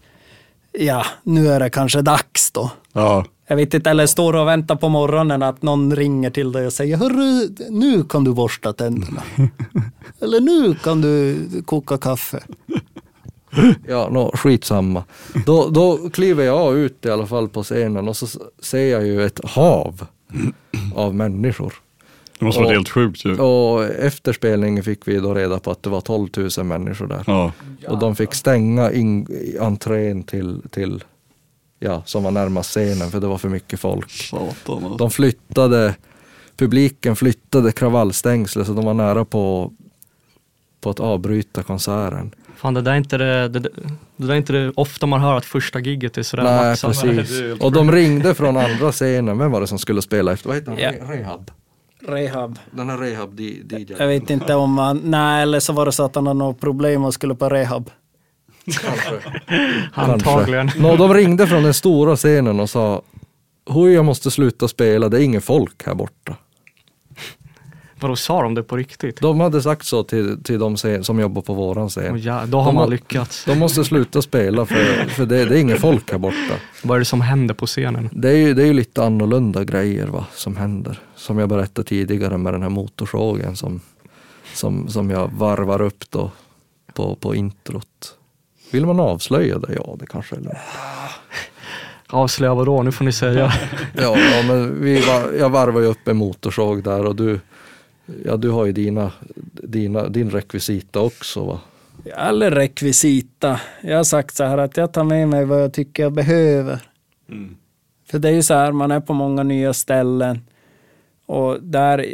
ja, 0.71 1.05
nu 1.23 1.47
är 1.47 1.59
det 1.59 1.69
kanske 1.69 2.01
dags 2.01 2.51
då. 2.51 2.71
Ja. 2.93 3.25
Jag 3.47 3.55
vet 3.55 3.73
inte, 3.73 3.89
eller 3.89 4.05
står 4.05 4.35
och 4.35 4.47
väntar 4.47 4.75
på 4.75 4.89
morgonen 4.89 5.43
att 5.43 5.61
någon 5.61 5.95
ringer 5.95 6.29
till 6.29 6.51
dig 6.51 6.65
och 6.65 6.73
säger 6.73 6.97
Hörru, 6.97 7.49
nu 7.69 8.03
kan 8.03 8.23
du 8.23 8.33
borsta 8.33 8.73
tänderna. 8.73 9.21
eller 10.21 10.39
nu 10.39 10.75
kan 10.75 11.01
du 11.01 11.37
koka 11.65 11.97
kaffe. 11.97 12.39
Ja, 13.87 14.09
no, 14.09 14.31
skitsamma. 14.37 15.03
Då, 15.45 15.69
då 15.69 16.09
kliver 16.09 16.43
jag 16.43 16.77
ut 16.77 17.05
i 17.05 17.09
alla 17.09 17.27
fall 17.27 17.49
på 17.49 17.63
scenen 17.63 18.07
och 18.07 18.17
så 18.17 18.27
ser 18.59 18.91
jag 18.91 19.05
ju 19.05 19.25
ett 19.25 19.39
hav 19.43 20.05
av 20.95 21.15
människor. 21.15 21.73
Det 22.39 22.45
måste 22.45 22.61
vara 22.61 22.73
helt 22.73 22.89
sjukt 22.89 23.25
ju. 23.25 23.37
Och 23.37 23.83
efter 23.83 24.33
spelningen 24.33 24.83
fick 24.83 25.07
vi 25.07 25.19
då 25.19 25.33
reda 25.33 25.59
på 25.59 25.71
att 25.71 25.83
det 25.83 25.89
var 25.89 26.01
12 26.01 26.29
000 26.57 26.65
människor 26.65 27.07
där. 27.07 27.23
Ja. 27.27 27.51
Och 27.87 27.99
de 27.99 28.15
fick 28.15 28.33
stänga 28.33 28.91
in, 28.91 29.27
entrén 29.59 30.23
till, 30.23 30.61
till, 30.71 31.03
ja, 31.79 32.03
som 32.05 32.23
var 32.23 32.31
närmast 32.31 32.69
scenen 32.69 33.11
för 33.11 33.19
det 33.19 33.27
var 33.27 33.37
för 33.37 33.49
mycket 33.49 33.79
folk. 33.79 34.11
Satan 34.11 34.49
alltså. 34.67 34.97
De 34.97 35.11
flyttade, 35.11 35.95
publiken 36.57 37.15
flyttade 37.15 37.71
kravallstängslet 37.71 38.67
så 38.67 38.73
de 38.73 38.85
var 38.85 38.93
nära 38.93 39.25
på, 39.25 39.73
på 40.81 40.89
att 40.89 40.99
avbryta 40.99 41.63
konserten. 41.63 42.35
Fan 42.55 42.73
det 42.73 42.81
där 42.81 42.91
är 42.91 42.95
inte 42.95 43.17
det, 43.17 43.47
det, 43.49 43.59
det 43.59 43.69
där 44.27 44.29
är 44.33 44.37
inte 44.37 44.53
det 44.53 44.71
ofta 44.75 45.05
man 45.05 45.21
hör 45.21 45.37
att 45.37 45.45
första 45.45 45.79
gigget 45.79 46.17
är 46.17 46.23
sådär 46.23 46.43
Nej, 46.43 46.69
maxat. 46.69 47.01
precis. 47.01 47.39
det 47.39 47.53
Och 47.53 47.71
de 47.71 47.91
ringde 47.91 48.35
från 48.35 48.57
andra 48.57 48.91
scenen. 48.91 49.37
Vem 49.37 49.51
var 49.51 49.61
det 49.61 49.67
som 49.67 49.79
skulle 49.79 50.01
spela 50.01 50.33
efter? 50.33 50.47
Vad 50.47 50.57
heter 50.57 50.71
han? 50.71 50.79
Re- 50.79 51.17
Rehab. 51.17 51.51
Rehab. 52.07 52.59
Den 52.71 52.89
här 52.89 52.97
Rehab 52.97 53.39
DJ. 53.39 53.85
Jag 53.97 54.07
vet 54.07 54.29
inte 54.29 54.55
om 54.55 54.77
han, 54.77 55.01
nej 55.03 55.41
eller 55.43 55.59
så 55.59 55.73
var 55.73 55.85
det 55.85 55.91
så 55.91 56.03
att 56.05 56.15
han 56.15 56.27
hade 56.27 56.37
något 56.39 56.59
problem 56.59 57.03
och 57.05 57.13
skulle 57.13 57.35
på 57.35 57.49
rehab. 57.49 57.89
Antagligen. 59.93 60.71
Nå, 60.77 60.95
de 60.95 61.13
ringde 61.13 61.47
från 61.47 61.63
den 61.63 61.73
stora 61.73 62.15
scenen 62.15 62.59
och 62.59 62.69
sa 62.69 63.01
Oj, 63.65 63.91
jag 63.93 64.05
måste 64.05 64.31
sluta 64.31 64.67
spela, 64.67 65.09
det 65.09 65.17
är 65.17 65.21
ingen 65.21 65.41
folk 65.41 65.85
här 65.85 65.95
borta. 65.95 66.35
Vadå, 68.01 68.15
sa 68.15 68.41
de 68.41 68.55
det 68.55 68.63
på 68.63 68.77
riktigt? 68.77 69.21
De 69.21 69.39
hade 69.39 69.61
sagt 69.61 69.85
så 69.85 70.03
till, 70.03 70.43
till 70.43 70.59
de 70.59 70.77
som 70.77 71.19
jobbar 71.19 71.41
på 71.41 71.53
våran 71.53 71.89
scen. 71.89 72.15
Oh, 72.15 72.19
ja, 72.19 72.45
då 72.45 72.59
har 72.59 72.65
De 72.65 72.75
man 72.75 72.89
lyckats. 72.89 73.45
De 73.45 73.59
måste 73.59 73.83
sluta 73.83 74.21
spela 74.21 74.65
för, 74.65 75.09
för 75.09 75.25
det, 75.25 75.45
det 75.45 75.57
är 75.57 75.61
ingen 75.61 75.77
folk 75.77 76.11
här 76.11 76.17
borta. 76.17 76.53
Vad 76.83 76.95
är 76.95 76.99
det 76.99 77.05
som 77.05 77.21
händer 77.21 77.53
på 77.53 77.65
scenen? 77.65 78.09
Det 78.11 78.29
är 78.29 78.35
ju 78.35 78.53
det 78.53 78.63
är 78.63 78.67
ju 78.67 78.73
lite 78.73 79.03
annorlunda 79.03 79.63
grejer 79.63 80.07
va, 80.07 80.25
som 80.33 80.57
händer. 80.57 80.99
Som 81.15 81.39
jag 81.39 81.49
berättade 81.49 81.87
tidigare 81.87 82.37
med 82.37 82.53
den 82.53 82.61
här 82.61 82.69
motorsågen 82.69 83.55
som, 83.55 83.81
som, 84.53 84.87
som 84.87 85.09
jag 85.09 85.31
varvar 85.33 85.81
upp 85.81 86.03
då 86.09 86.31
på, 86.93 87.15
på 87.15 87.35
introt. 87.35 88.15
Vill 88.71 88.85
man 88.85 88.99
avslöja 88.99 89.59
det? 89.59 89.73
Ja, 89.73 89.95
det 89.99 90.05
kanske 90.05 90.35
är 90.35 90.39
lugnt. 90.39 90.57
Avslöja 92.07 92.53
vadå? 92.53 92.83
Nu 92.83 92.91
får 92.91 93.05
ni 93.05 93.11
säga. 93.11 93.53
Ja, 93.97 94.17
ja 94.17 94.43
men 94.47 94.83
vi 94.83 95.01
var, 95.01 95.31
jag 95.39 95.49
varvar 95.49 95.81
ju 95.81 95.87
upp 95.87 96.07
en 96.07 96.17
motorsåg 96.17 96.83
där 96.83 97.05
och 97.05 97.15
du, 97.15 97.39
ja, 98.25 98.37
du 98.37 98.49
har 98.49 98.65
ju 98.65 98.71
dina, 98.71 99.11
dina, 99.53 100.07
din 100.09 100.29
rekvisita 100.29 100.99
också 100.99 101.45
va? 101.45 101.59
Eller 102.17 102.51
rekvisita. 102.51 103.59
Jag 103.81 103.97
har 103.97 104.03
sagt 104.03 104.35
så 104.35 104.43
här 104.43 104.57
att 104.57 104.77
jag 104.77 104.93
tar 104.93 105.03
med 105.03 105.27
mig 105.27 105.45
vad 105.45 105.63
jag 105.63 105.73
tycker 105.73 106.03
jag 106.03 106.13
behöver. 106.13 106.79
För 108.11 108.19
det 108.19 108.29
är 108.29 108.33
ju 108.33 108.43
så 108.43 108.53
här, 108.53 108.71
man 108.71 108.91
är 108.91 108.99
på 108.99 109.13
många 109.13 109.43
nya 109.43 109.73
ställen. 109.73 110.41
Och 111.25 111.63
där, 111.63 112.05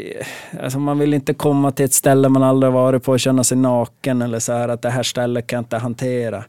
alltså 0.62 0.80
man 0.80 1.00
vill 1.00 1.14
inte 1.14 1.34
komma 1.34 1.72
till 1.72 1.86
ett 1.86 1.94
ställe 1.94 2.30
man 2.30 2.44
aldrig 2.44 2.74
varit 2.74 3.04
på 3.04 3.12
och 3.12 3.20
känna 3.20 3.44
sig 3.44 3.58
naken 3.58 4.22
eller 4.22 4.40
så 4.40 4.54
här 4.54 4.70
att 4.70 4.82
det 4.82 4.90
här 4.90 5.04
stället 5.04 5.48
kan 5.48 5.58
jag 5.58 5.62
inte 5.62 5.78
hantera. 5.78 6.44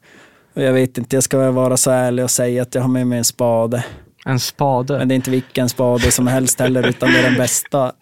Och 0.54 0.62
jag 0.62 0.72
vet 0.72 0.98
inte, 0.98 1.16
jag 1.16 1.22
ska 1.22 1.38
väl 1.38 1.52
vara 1.52 1.76
så 1.76 1.90
ärlig 1.90 2.24
och 2.24 2.30
säga 2.30 2.62
att 2.62 2.74
jag 2.74 2.82
har 2.82 2.88
med 2.88 3.06
mig 3.06 3.18
en 3.18 3.24
spade. 3.24 3.84
En 4.24 4.40
spade. 4.40 4.98
Men 4.98 5.08
det 5.08 5.14
är 5.14 5.16
inte 5.16 5.30
vilken 5.30 5.68
spade 5.68 6.10
som 6.10 6.26
helst 6.26 6.60
heller, 6.60 6.88
utan 6.88 7.12
det 7.12 7.18
är 7.18 7.22
den 7.22 7.38
bästa 7.38 7.92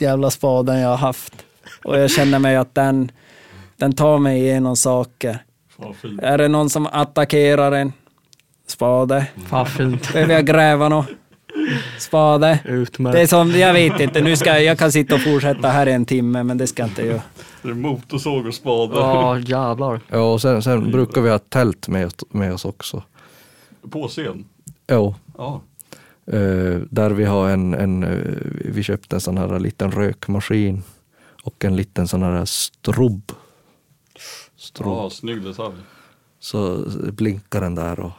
jävla 0.00 0.30
spaden 0.30 0.78
jag 0.80 0.88
har 0.88 0.96
haft. 0.96 1.34
Och 1.84 1.98
jag 1.98 2.10
känner 2.10 2.38
mig 2.38 2.56
att 2.56 2.74
den, 2.74 3.10
den 3.76 3.92
tar 3.92 4.18
mig 4.18 4.40
igenom 4.40 4.76
saker. 4.76 5.38
Är 6.22 6.38
det 6.38 6.48
någon 6.48 6.70
som 6.70 6.86
attackerar 6.86 7.72
en? 7.72 7.92
Spade. 8.66 9.26
Fan 9.46 9.66
fint. 9.66 10.12
Behöver 10.12 10.34
jag 10.34 10.46
gräva 10.46 10.88
något? 10.88 11.06
Spade. 11.98 12.58
Utmärkt. 12.64 13.14
Det 13.16 13.22
är 13.22 13.26
som, 13.26 13.50
jag 13.50 13.72
vet 13.72 14.00
inte, 14.00 14.20
nu 14.20 14.36
ska 14.36 14.60
jag, 14.60 14.78
kan 14.78 14.92
sitta 14.92 15.14
och 15.14 15.20
fortsätta 15.20 15.68
här 15.68 15.86
i 15.88 15.92
en 15.92 16.04
timme, 16.04 16.42
men 16.42 16.58
det 16.58 16.66
ska 16.66 16.82
jag 16.82 16.90
inte 16.90 17.06
göra. 17.06 17.22
Det 17.62 17.68
är 17.68 17.74
motorsåg 17.74 18.46
och 18.46 18.54
spade. 18.54 18.94
Ja, 18.94 19.38
jävlar. 19.38 20.00
Ja, 20.08 20.32
och 20.32 20.40
sen, 20.42 20.62
sen 20.62 20.90
brukar 20.90 21.20
vi 21.20 21.30
ha 21.30 21.38
tält 21.38 21.88
med, 21.88 22.12
med 22.30 22.54
oss 22.54 22.64
också. 22.64 23.02
På 23.90 24.08
scen. 24.08 24.44
Ja, 24.86 25.14
Ja. 25.38 25.60
Eh, 26.32 26.80
där 26.90 27.10
vi 27.10 27.24
har 27.24 27.48
en, 27.50 27.74
en, 27.74 28.02
eh, 28.02 28.18
vi 28.64 28.82
köpte 28.82 29.16
en 29.16 29.20
sån 29.20 29.38
här 29.38 29.58
liten 29.58 29.90
rökmaskin 29.90 30.82
och 31.42 31.64
en 31.64 31.76
liten 31.76 32.08
sån 32.08 32.22
här 32.22 32.44
strobb. 32.44 33.32
Strobb. 34.56 34.96
Ja, 34.96 35.10
snygg 35.10 35.42
detalj. 35.42 35.74
Så 36.40 36.84
blinkar 37.12 37.60
den 37.60 37.74
där 37.74 38.00
och 38.00 38.12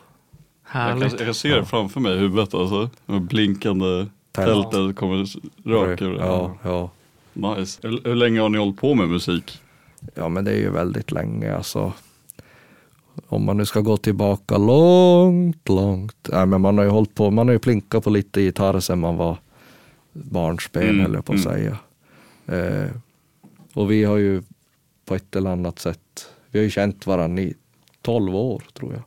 Jag 0.74 0.80
Härligt. 0.80 1.10
kan, 1.10 1.18
jag 1.18 1.27
kan 1.27 1.34
se 1.34 1.56
det 1.56 1.65
framför 1.65 2.00
mig 2.00 2.13
i 2.15 2.18
huvudet 2.18 2.53
alltså. 2.53 2.89
Med 3.06 3.22
blinkande 3.22 4.06
Tält. 4.32 4.72
tältet 4.72 4.96
kommer 4.96 5.25
rök 5.70 6.01
ur. 6.01 6.18
Ja, 6.18 6.58
ja. 6.63 6.89
Nice. 7.34 7.80
Hur, 7.84 8.01
hur 8.03 8.15
länge 8.15 8.39
har 8.39 8.50
ni 8.50 8.58
hållit 8.58 8.77
på 8.77 8.94
med 8.94 9.10
musik? 9.10 9.60
ja, 10.15 10.30
men 10.30 10.46
det 10.46 10.51
är 10.51 10.58
ju 10.58 10.70
väldigt 10.70 11.12
länge 11.12 11.56
alltså. 11.56 11.94
Om 13.27 13.46
man 13.46 13.58
nu 13.58 13.65
ska 13.65 13.82
gå 13.82 13.98
tillbaka 13.98 14.58
långt, 14.58 15.70
långt. 15.70 16.30
Nej, 16.32 16.46
men 16.46 16.62
man 16.62 16.77
har 16.77 16.86
ju 16.86 16.91
hållit 16.91 17.15
på, 17.15 17.32
man 17.32 17.48
har 17.48 17.53
ju 17.53 17.60
plinkat 17.60 18.03
på 18.03 18.10
lite 18.10 18.41
gitarr 18.41 18.80
sedan 18.80 19.00
man 19.00 19.18
var 19.18 19.38
barnsben, 20.13 20.89
Mm, 20.89 21.13
jag 21.13 21.25
på 21.25 21.34
att 21.34 21.46
mm. 21.46 21.53
säga. 21.53 21.77
Eh, 22.46 22.89
och 23.74 23.91
vi 23.91 24.03
har 24.03 24.18
ju 24.18 24.44
på 25.06 25.15
ett 25.15 25.36
eller 25.36 25.50
annat 25.50 25.80
sätt, 25.80 26.27
vi 26.50 26.60
har 26.60 26.63
ju 26.63 26.70
känt 26.70 27.08
varandra 27.08 27.44
i 27.44 27.53
12 28.01 28.36
år 28.36 28.63
tror 28.74 28.94
jag. 28.94 29.03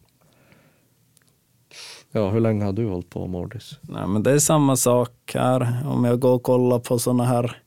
Ja, 2.12 2.30
hur 2.30 2.40
länge 2.40 2.64
har 2.64 2.72
du 2.72 2.86
hållit 2.88 3.10
på 3.10 3.26
Mordis? 3.26 3.78
Nej, 3.80 4.06
men 4.06 4.22
det 4.22 4.30
är 4.32 4.38
samma 4.38 4.76
sak 4.76 5.32
här. 5.34 5.82
Om 5.86 6.04
jag 6.04 6.20
går 6.20 6.32
och 6.34 6.42
kollar 6.42 6.78
på 6.78 6.98
sådana 6.98 7.24
här 7.24 7.62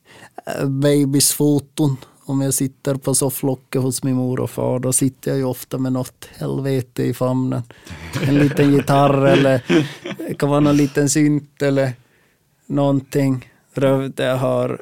eh, 0.45 0.69
babysfoton. 0.69 1.97
Om 2.29 2.41
jag 2.41 2.53
sitter 2.53 2.95
på 2.95 3.15
sofflocket 3.15 3.81
hos 3.81 4.03
min 4.03 4.15
mor 4.15 4.39
och 4.39 4.49
far, 4.49 4.79
då 4.79 4.93
sitter 4.93 5.31
jag 5.31 5.37
ju 5.37 5.43
ofta 5.43 5.77
med 5.77 5.93
något 5.93 6.29
helvete 6.39 7.03
i 7.03 7.13
famnen. 7.13 7.61
En 8.27 8.35
liten 8.37 8.71
gitarr 8.73 9.25
eller 9.27 9.61
det 10.27 10.33
kan 10.33 10.49
vara 10.49 10.59
någon 10.59 10.77
liten 10.77 11.09
synt 11.09 11.61
eller 11.61 11.93
någonting. 12.65 13.49
Jag 14.15 14.37
har, 14.37 14.81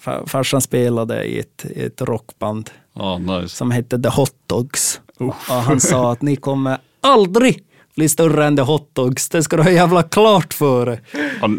far- 0.00 0.26
farsan 0.26 0.60
spelade 0.60 1.24
i 1.24 1.38
ett, 1.38 1.64
i 1.70 1.82
ett 1.82 2.00
rockband 2.02 2.70
Ja, 2.94 3.18
nice. 3.18 3.48
som 3.56 3.70
hette 3.70 4.02
The 4.02 4.08
Hot 4.08 4.34
Dogs. 4.46 5.00
Och 5.18 5.34
han 5.34 5.80
sa 5.80 6.12
att 6.12 6.22
ni 6.22 6.36
kommer 6.36 6.78
aldrig 7.00 7.62
bli 7.96 8.08
större 8.08 8.46
än 8.46 8.56
The 8.56 8.62
Hot 8.62 8.90
Dogs. 8.92 9.28
Det 9.28 9.42
ska 9.42 9.56
du 9.56 9.62
ha 9.62 9.70
jävla 9.70 10.02
klart 10.02 10.54
för 10.54 10.86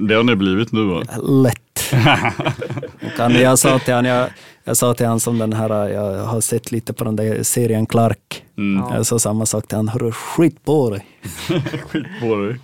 det 0.08 0.14
har 0.16 0.24
ni 0.24 0.36
blivit 0.36 0.72
nu 0.72 0.84
va? 0.84 1.04
Lätt. 1.22 1.58
Och 3.02 3.12
han, 3.18 3.34
jag 3.34 3.60
sa 3.60 3.80
till 3.80 3.94
jag, 4.06 4.30
jag 4.68 4.78
sa 4.78 4.94
till 4.94 5.06
han 5.06 5.20
som 5.20 5.38
den 5.38 5.54
här, 5.54 5.90
jag 5.90 6.26
har 6.26 6.42
sett 6.42 6.72
lite 6.72 6.94
på 6.94 7.04
den 7.04 7.16
där 7.16 7.44
serien 7.44 7.86
Clark. 7.86 8.44
Mm. 8.58 8.94
Jag 8.94 9.06
sa 9.06 9.20
samma 9.20 9.46
sak 9.46 9.68
till 9.68 9.78
han, 9.78 9.88
hörru 9.88 10.12
skit 10.12 10.66
på 10.66 10.90
dig. 10.90 11.06
Skit 11.88 12.06
på 12.22 12.36
dig. 12.36 12.60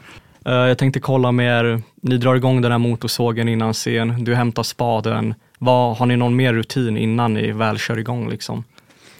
Eh, 0.45 0.53
jag 0.53 0.77
tänkte 0.77 0.99
kolla 0.99 1.31
med 1.31 1.65
er, 1.65 1.81
ni 2.01 2.17
drar 2.17 2.35
igång 2.35 2.61
den 2.61 2.71
här 2.71 2.79
motorsågen 2.79 3.49
innan 3.49 3.73
scen, 3.73 4.23
du 4.23 4.35
hämtar 4.35 4.63
spaden. 4.63 5.33
Vad, 5.59 5.97
har 5.97 6.05
ni 6.05 6.15
någon 6.15 6.35
mer 6.35 6.53
rutin 6.53 6.97
innan 6.97 7.33
ni 7.33 7.51
väl 7.51 7.77
kör 7.77 7.99
igång 7.99 8.29
liksom? 8.29 8.63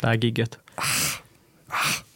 Det 0.02 0.08
här 0.08 0.14
gigget? 0.14 0.58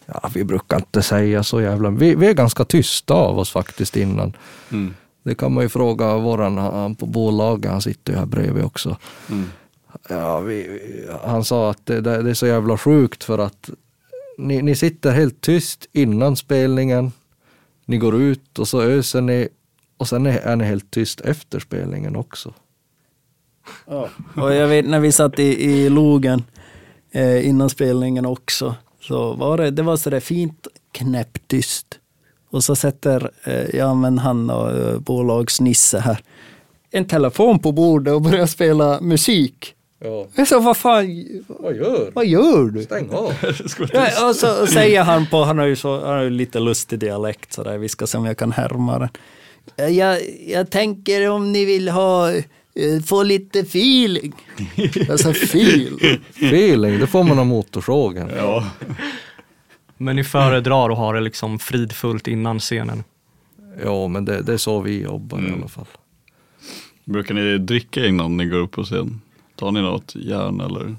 Ja, 0.06 0.30
vi 0.34 0.44
brukar 0.44 0.78
inte 0.78 1.02
säga 1.02 1.44
så 1.44 1.62
jävla... 1.62 1.90
Vi, 1.90 2.16
vi 2.16 2.28
är 2.28 2.34
ganska 2.34 2.66
tysta 2.66 3.14
av 3.14 3.40
oss 3.40 3.52
faktiskt 3.52 3.98
innan. 3.98 4.34
Mm. 4.72 4.94
Det 5.24 5.36
kan 5.36 5.54
man 5.54 5.64
ju 5.64 5.70
fråga 5.70 6.18
våran 6.18 6.58
han 6.58 6.96
på 6.96 7.06
bolaget, 7.06 7.72
han 7.72 7.82
sitter 7.82 8.14
ju 8.14 8.20
här 8.20 8.26
bredvid 8.26 8.64
också. 8.64 8.98
Mm. 9.30 9.50
Ja, 10.10 10.40
vi, 10.40 10.80
han 11.24 11.44
sa 11.44 11.70
att 11.70 11.86
det, 11.86 12.02
det, 12.02 12.30
är 12.30 12.34
så 12.34 12.48
jävla 12.48 12.78
sjukt 12.78 13.24
för 13.24 13.40
att 13.40 13.70
ni, 14.38 14.62
ni 14.62 14.76
sitter 14.76 15.12
helt 15.12 15.42
tyst 15.42 15.88
innan 15.94 16.36
spelningen. 16.36 17.12
Ni 17.86 17.98
går 17.98 18.16
ut 18.22 18.60
och 18.60 18.68
så 18.68 18.82
öser 18.82 19.22
ni 19.22 19.48
och 19.98 20.08
sen 20.08 20.26
är, 20.26 20.38
är 20.38 20.56
ni 20.56 20.64
helt 20.64 20.92
tyst 20.92 21.22
efter 21.22 21.60
spelningen 21.60 22.16
också. 22.16 22.54
Och 24.36 24.54
jag 24.54 24.68
vet 24.68 24.86
när 24.86 25.00
vi 25.00 25.12
satt 25.12 25.40
i, 25.40 25.64
i 25.64 25.90
logen 25.90 26.44
eh, 27.12 27.48
innan 27.48 27.70
spelningen 27.70 28.26
också, 28.26 28.76
så 29.02 29.34
var 29.34 29.58
det, 29.58 29.72
det 29.72 29.84
var 29.84 29.98
så 29.98 30.10
där 30.10 30.20
fint 30.20 30.68
knäpptyst. 30.92 32.00
Och 32.50 32.64
så 32.64 32.76
sätter, 32.76 33.32
eh, 33.44 33.76
ja 33.76 33.94
men 33.94 34.18
han 34.18 34.50
och 34.50 34.72
eh, 34.72 35.00
bolagsnisse 35.00 36.00
här, 36.00 36.20
en 36.92 37.06
telefon 37.06 37.60
på 37.60 37.72
bordet 37.72 38.14
och 38.14 38.22
börjar 38.22 38.46
spela 38.46 39.02
musik. 39.02 39.74
Ja. 40.00 40.28
Jag 40.36 40.48
sa, 40.48 40.60
vad 40.60 40.78
fan, 40.78 41.06
Vad 41.48 41.76
gör 41.76 42.12
vad 42.14 42.26
gör 42.26 42.66
du? 42.70 42.84
Stäng 42.84 43.10
av! 43.10 43.34
Ja, 43.94 44.30
och 44.30 44.36
så 44.36 44.68
säger 44.68 45.04
han 45.04 45.28
på, 45.28 45.44
han 45.44 45.58
har 45.58 45.66
ju, 45.66 45.76
så, 45.76 46.00
han 46.06 46.16
har 46.16 46.24
ju 46.24 46.30
lite 46.30 46.60
lustig 46.60 47.00
dialekt 47.00 47.54
så 47.54 47.64
där, 47.64 47.78
vi 47.78 47.90
ska 47.90 48.08
se 48.08 48.18
om 48.18 48.26
jag 48.26 48.38
kan 48.38 48.52
härma 48.52 49.00
den. 49.00 49.10
Jag, 49.96 50.20
jag 50.48 50.70
tänker 50.72 51.30
om 51.30 51.52
ni 51.52 51.66
vill 51.66 51.90
ha, 51.90 52.32
eh, 52.32 52.44
få 53.06 53.24
lite 53.24 53.60
feeling. 53.60 54.34
Jag 55.08 55.20
sa 55.20 55.34
feel. 55.34 56.20
Feeling, 56.36 57.00
det 57.00 57.08
får 57.08 57.24
man 57.24 57.40
av 57.40 57.46
motorsågen. 57.46 58.32
Ja. 58.38 58.70
Men 59.98 60.16
ni 60.16 60.24
föredrar 60.24 60.90
att 60.90 60.98
ha 60.98 61.14
det 61.14 61.20
liksom 61.22 61.60
fridfullt 61.60 62.28
innan 62.28 62.60
scenen? 62.60 63.04
Ja, 63.84 64.08
men 64.08 64.26
det, 64.26 64.42
det 64.42 64.54
är 64.54 64.58
så 64.58 64.80
vi 64.82 65.02
jobbar 65.02 65.38
i 65.38 65.42
Mm. 65.42 65.54
alla 65.60 65.68
fall. 65.68 65.86
Brukar 67.06 67.34
ni 67.34 67.58
dricka 67.58 68.06
innan 68.06 68.38
ni 68.38 68.46
går 68.46 68.58
upp 68.58 68.72
på 68.72 68.84
scen? 68.84 69.22
Tar 69.58 69.72
ni 69.72 69.82
något 69.82 70.16
järn 70.16 70.62
eller 70.62 70.96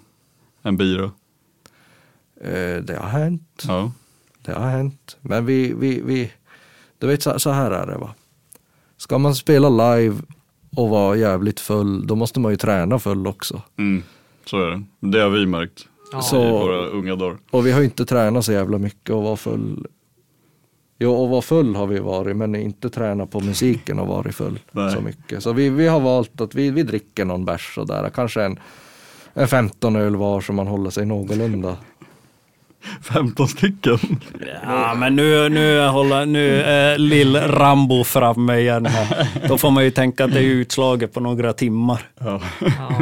en 0.63 0.77
bira? 0.77 1.05
Eh, 2.41 2.77
det 2.83 2.97
har 3.01 3.09
hänt. 3.09 3.65
Ja. 3.69 3.93
Det 4.43 4.53
har 4.53 4.69
hänt. 4.71 5.17
Men 5.21 5.47
vi, 5.47 5.73
vi, 5.79 6.03
vi 6.05 6.33
du 6.99 7.07
vet 7.07 7.23
så, 7.23 7.39
så 7.39 7.51
här 7.51 7.71
är 7.71 7.87
det 7.87 7.99
va. 7.99 8.15
Ska 8.97 9.19
man 9.19 9.35
spela 9.35 9.69
live 9.95 10.17
och 10.77 10.89
vara 10.89 11.17
jävligt 11.17 11.61
full, 11.61 12.07
då 12.07 12.15
måste 12.15 12.41
man 12.41 12.53
ju 12.53 12.57
träna 12.57 12.99
full 12.99 13.27
också. 13.27 13.63
Mm, 13.77 14.03
så 14.45 14.63
är 14.63 14.71
det. 14.71 14.83
Det 15.01 15.21
har 15.21 15.31
vi 15.31 15.47
märkt 15.47 15.87
Ja. 16.13 16.19
i 16.19 16.23
Så- 16.23 16.51
våra 16.59 16.87
unga 16.87 17.17
dagar. 17.17 17.39
Och 17.51 17.67
vi 17.67 17.73
har 17.73 17.79
ju 17.81 17.85
inte 17.85 18.05
tränat 18.07 18.45
så 18.45 18.53
jävla 18.53 18.79
mycket 18.79 19.11
och 19.11 19.23
vara 19.23 19.37
full. 19.37 19.87
Jo, 21.01 21.13
och 21.13 21.29
vara 21.29 21.43
full 21.43 21.77
har 21.77 21.87
vi 21.87 21.99
varit, 21.99 22.37
men 22.37 22.55
inte 22.55 22.91
tränat 22.91 23.31
på 23.31 23.41
musiken 23.41 23.99
och 23.99 24.07
varit 24.07 24.35
full 24.35 24.59
Nej. 24.71 24.93
så 24.93 25.01
mycket. 25.01 25.43
Så 25.43 25.53
vi, 25.53 25.69
vi 25.69 25.87
har 25.87 26.01
valt 26.01 26.41
att 26.41 26.55
vi, 26.55 26.71
vi 26.71 26.83
dricker 26.83 27.25
någon 27.25 27.45
bärs 27.45 27.75
sådär, 27.75 28.11
kanske 28.15 28.43
en, 28.43 28.59
en 29.35 29.49
15 29.49 29.97
öl 29.97 30.17
var 30.17 30.41
så 30.41 30.53
man 30.53 30.67
håller 30.67 30.91
sig 30.91 31.07
någorlunda. 31.07 31.77
15 33.03 33.49
stycken. 33.49 33.99
Ja, 34.63 34.95
men 34.95 35.17
nu, 35.17 35.49
nu, 35.49 35.87
håller, 35.87 36.27
nu 36.27 36.63
är 36.63 36.99
lill 36.99 37.37
Rambo 37.37 38.05
framme 38.05 38.57
igen 38.59 38.87
här. 38.87 39.29
Då 39.49 39.59
får 39.59 39.71
man 39.71 39.85
ju 39.85 39.91
tänka 39.91 40.25
att 40.25 40.33
det 40.33 40.39
är 40.39 40.43
utslaget 40.43 41.13
på 41.13 41.21
några 41.21 41.53
timmar. 41.53 42.01
Ja. 42.21 42.41
Ja. 42.61 42.93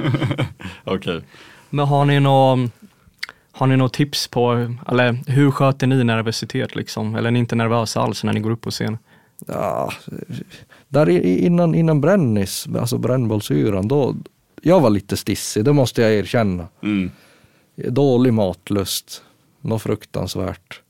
Okej. 0.85 1.23
Men 1.71 1.87
har 1.87 2.05
ni 2.05 2.21
något 2.21 2.71
har 3.57 3.67
ni 3.67 3.77
något 3.77 3.93
tips 3.93 4.29
på, 4.29 4.75
eller 4.89 5.19
hur 5.27 5.51
sköter 5.51 5.87
ni 5.87 6.05
nervositet 6.05 6.75
liksom? 6.77 7.15
Eller 7.15 7.29
är 7.29 7.33
ni 7.33 7.39
inte 7.39 7.57
nervösa 7.57 8.01
alls 8.01 8.25
när 8.25 8.33
ni 8.33 8.41
går 8.41 8.51
upp 8.51 8.61
på 8.61 8.71
scen? 8.71 8.99
Ja, 9.47 9.93
där 10.89 11.09
i- 11.09 11.39
innan, 11.47 11.75
innan 11.75 12.01
brännis, 12.01 12.67
alltså 12.79 12.99
brännbollsyran, 12.99 13.89
då, 13.89 14.15
jag 14.63 14.81
var 14.81 14.91
lite 14.91 15.17
stissig, 15.17 15.65
det 15.65 15.73
måste 15.73 16.03
jag 16.03 16.13
erkänna. 16.15 16.69
Mm. 16.83 17.11
Dålig 17.77 18.33
matlust, 18.33 19.23
något 19.61 19.83
fruktansvärt. 19.83 20.81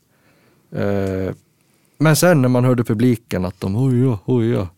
Eh, 0.73 1.35
men 1.99 2.17
sen 2.17 2.43
när 2.43 2.49
man 2.49 2.65
hörde 2.65 2.85
publiken 2.85 3.45
att 3.45 3.61
de 3.61 3.75
hoja, 3.75 4.19
hoja, 4.25 4.69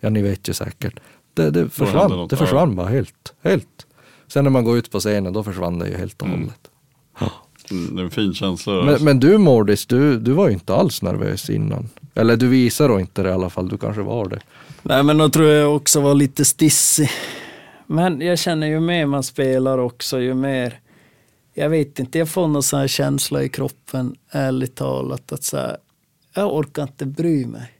ja 0.00 0.10
ni 0.10 0.22
vet 0.22 0.48
ju 0.48 0.52
säkert. 0.52 1.00
Det, 1.34 1.50
det 1.50 1.68
försvann, 1.68 2.28
det 2.28 2.36
försvann 2.36 2.76
bara 2.76 2.88
helt, 2.88 3.34
helt. 3.42 3.86
Sen 4.26 4.44
när 4.44 4.50
man 4.50 4.64
går 4.64 4.78
ut 4.78 4.90
på 4.90 5.00
scenen 5.00 5.32
då 5.32 5.42
försvann 5.44 5.78
det 5.78 5.88
ju 5.88 5.96
helt 5.96 6.22
och 6.22 6.28
Mm. 6.28 6.40
hållet. 6.40 6.68
Det 7.68 8.00
är 8.00 8.04
en 8.04 8.10
fin 8.10 8.34
känsla. 8.34 8.72
Men, 8.72 8.88
alltså. 8.88 9.04
men 9.04 9.20
du 9.20 9.38
Mordis, 9.38 9.86
du, 9.86 10.18
du 10.18 10.32
var 10.32 10.46
ju 10.48 10.52
inte 10.54 10.74
alls 10.74 11.02
nervös 11.02 11.50
innan. 11.50 11.88
Eller 12.14 12.36
du 12.36 12.48
visar 12.48 12.88
då 12.88 13.00
inte 13.00 13.22
det 13.22 13.28
i 13.28 13.32
alla 13.32 13.50
fall, 13.50 13.68
du 13.68 13.78
kanske 13.78 14.02
var 14.02 14.28
det. 14.28 14.40
Nej, 14.82 15.02
men 15.02 15.18
då 15.18 15.28
tror 15.28 15.46
jag 15.48 15.76
också 15.76 16.00
var 16.00 16.14
lite 16.14 16.44
stissig. 16.44 17.10
Men 17.86 18.20
jag 18.20 18.38
känner 18.38 18.66
ju 18.66 18.80
mer 18.80 19.06
man 19.06 19.22
spelar 19.22 19.78
också, 19.78 20.20
ju 20.20 20.34
mer... 20.34 20.78
Jag 21.54 21.68
vet 21.70 21.98
inte, 21.98 22.18
jag 22.18 22.28
får 22.28 22.48
någon 22.48 22.62
sån 22.62 22.80
här 22.80 22.88
känsla 22.88 23.42
i 23.42 23.48
kroppen, 23.48 24.16
ärligt 24.30 24.74
talat, 24.74 25.32
att 25.32 25.44
så 25.44 25.56
här, 25.56 25.76
jag 26.34 26.54
orkar 26.54 26.82
inte 26.82 27.06
bry 27.06 27.46
mig. 27.46 27.70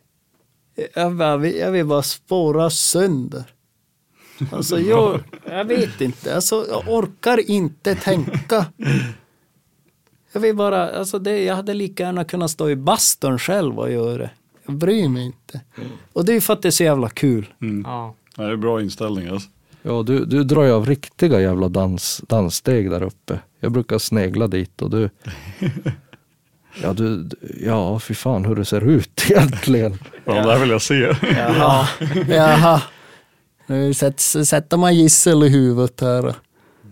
Jag, 0.95 1.17
bara, 1.17 1.37
vill- 1.37 1.57
jag 1.57 1.71
vill 1.71 1.87
bara 1.87 2.03
spåra 2.03 2.71
sönder. 2.71 3.45
Alltså 4.53 4.81
jag, 4.81 5.21
jag 5.51 5.65
vet 5.65 6.01
inte, 6.01 6.35
alltså, 6.35 6.67
jag 6.71 6.89
orkar 6.89 7.51
inte 7.51 7.95
tänka. 7.95 8.67
Jag 10.33 10.41
vill 10.41 10.57
bara, 10.57 10.91
alltså 10.91 11.19
det, 11.19 11.45
jag 11.45 11.57
hade 11.57 11.75
lika 11.75 12.03
gärna 12.03 12.25
kunnat 12.25 12.51
stå 12.51 12.71
i 12.71 12.77
bastun 12.77 13.39
själv 13.39 13.79
och 13.79 13.93
göra 13.93 14.19
det. 14.19 14.31
Jag 14.67 14.75
bryr 14.77 15.09
mig 15.09 15.27
inte. 15.27 15.61
Och 16.13 16.25
det 16.25 16.33
är 16.33 16.35
ju 16.35 16.41
för 16.41 16.53
att 16.53 16.63
det 16.63 16.69
är 16.69 16.71
så 16.71 16.85
jävla 16.85 17.09
kul. 17.09 17.55
Mm. 17.63 17.83
Ja. 17.87 18.15
Ja, 18.37 18.43
det 18.43 18.53
är 18.53 18.57
bra 18.57 18.81
inställning 18.83 19.29
alltså. 19.29 19.49
Ja, 19.83 20.03
du, 20.07 20.25
du 20.25 20.45
drar 20.45 20.63
ju 20.65 20.73
av 20.73 20.87
riktiga 20.87 21.41
jävla 21.41 21.69
dans, 21.69 22.23
danssteg 22.29 22.91
där 22.91 23.03
uppe. 23.03 23.39
Jag 23.61 23.73
brukar 23.73 23.99
snegla 23.99 24.47
dit 24.47 24.83
och 24.83 24.91
du... 24.91 25.11
Ja, 26.83 26.93
du, 26.93 27.29
ja, 27.61 27.99
fy 27.99 28.15
fan 28.15 28.45
hur 28.45 28.57
det 28.57 28.65
ser 28.65 28.89
ut 28.89 29.27
egentligen. 29.31 29.99
Ja, 30.25 30.35
det 30.35 30.53
här 30.53 30.59
vill 30.59 30.71
jag 30.71 30.83
se. 30.83 31.15
Jaha. 31.37 31.89
Jaha. 32.29 32.83
Nu 33.67 33.95
sätter 33.95 34.77
man 34.77 34.95
gissel 34.95 35.43
i 35.43 35.49
huvudet 35.49 36.01
här. 36.01 36.35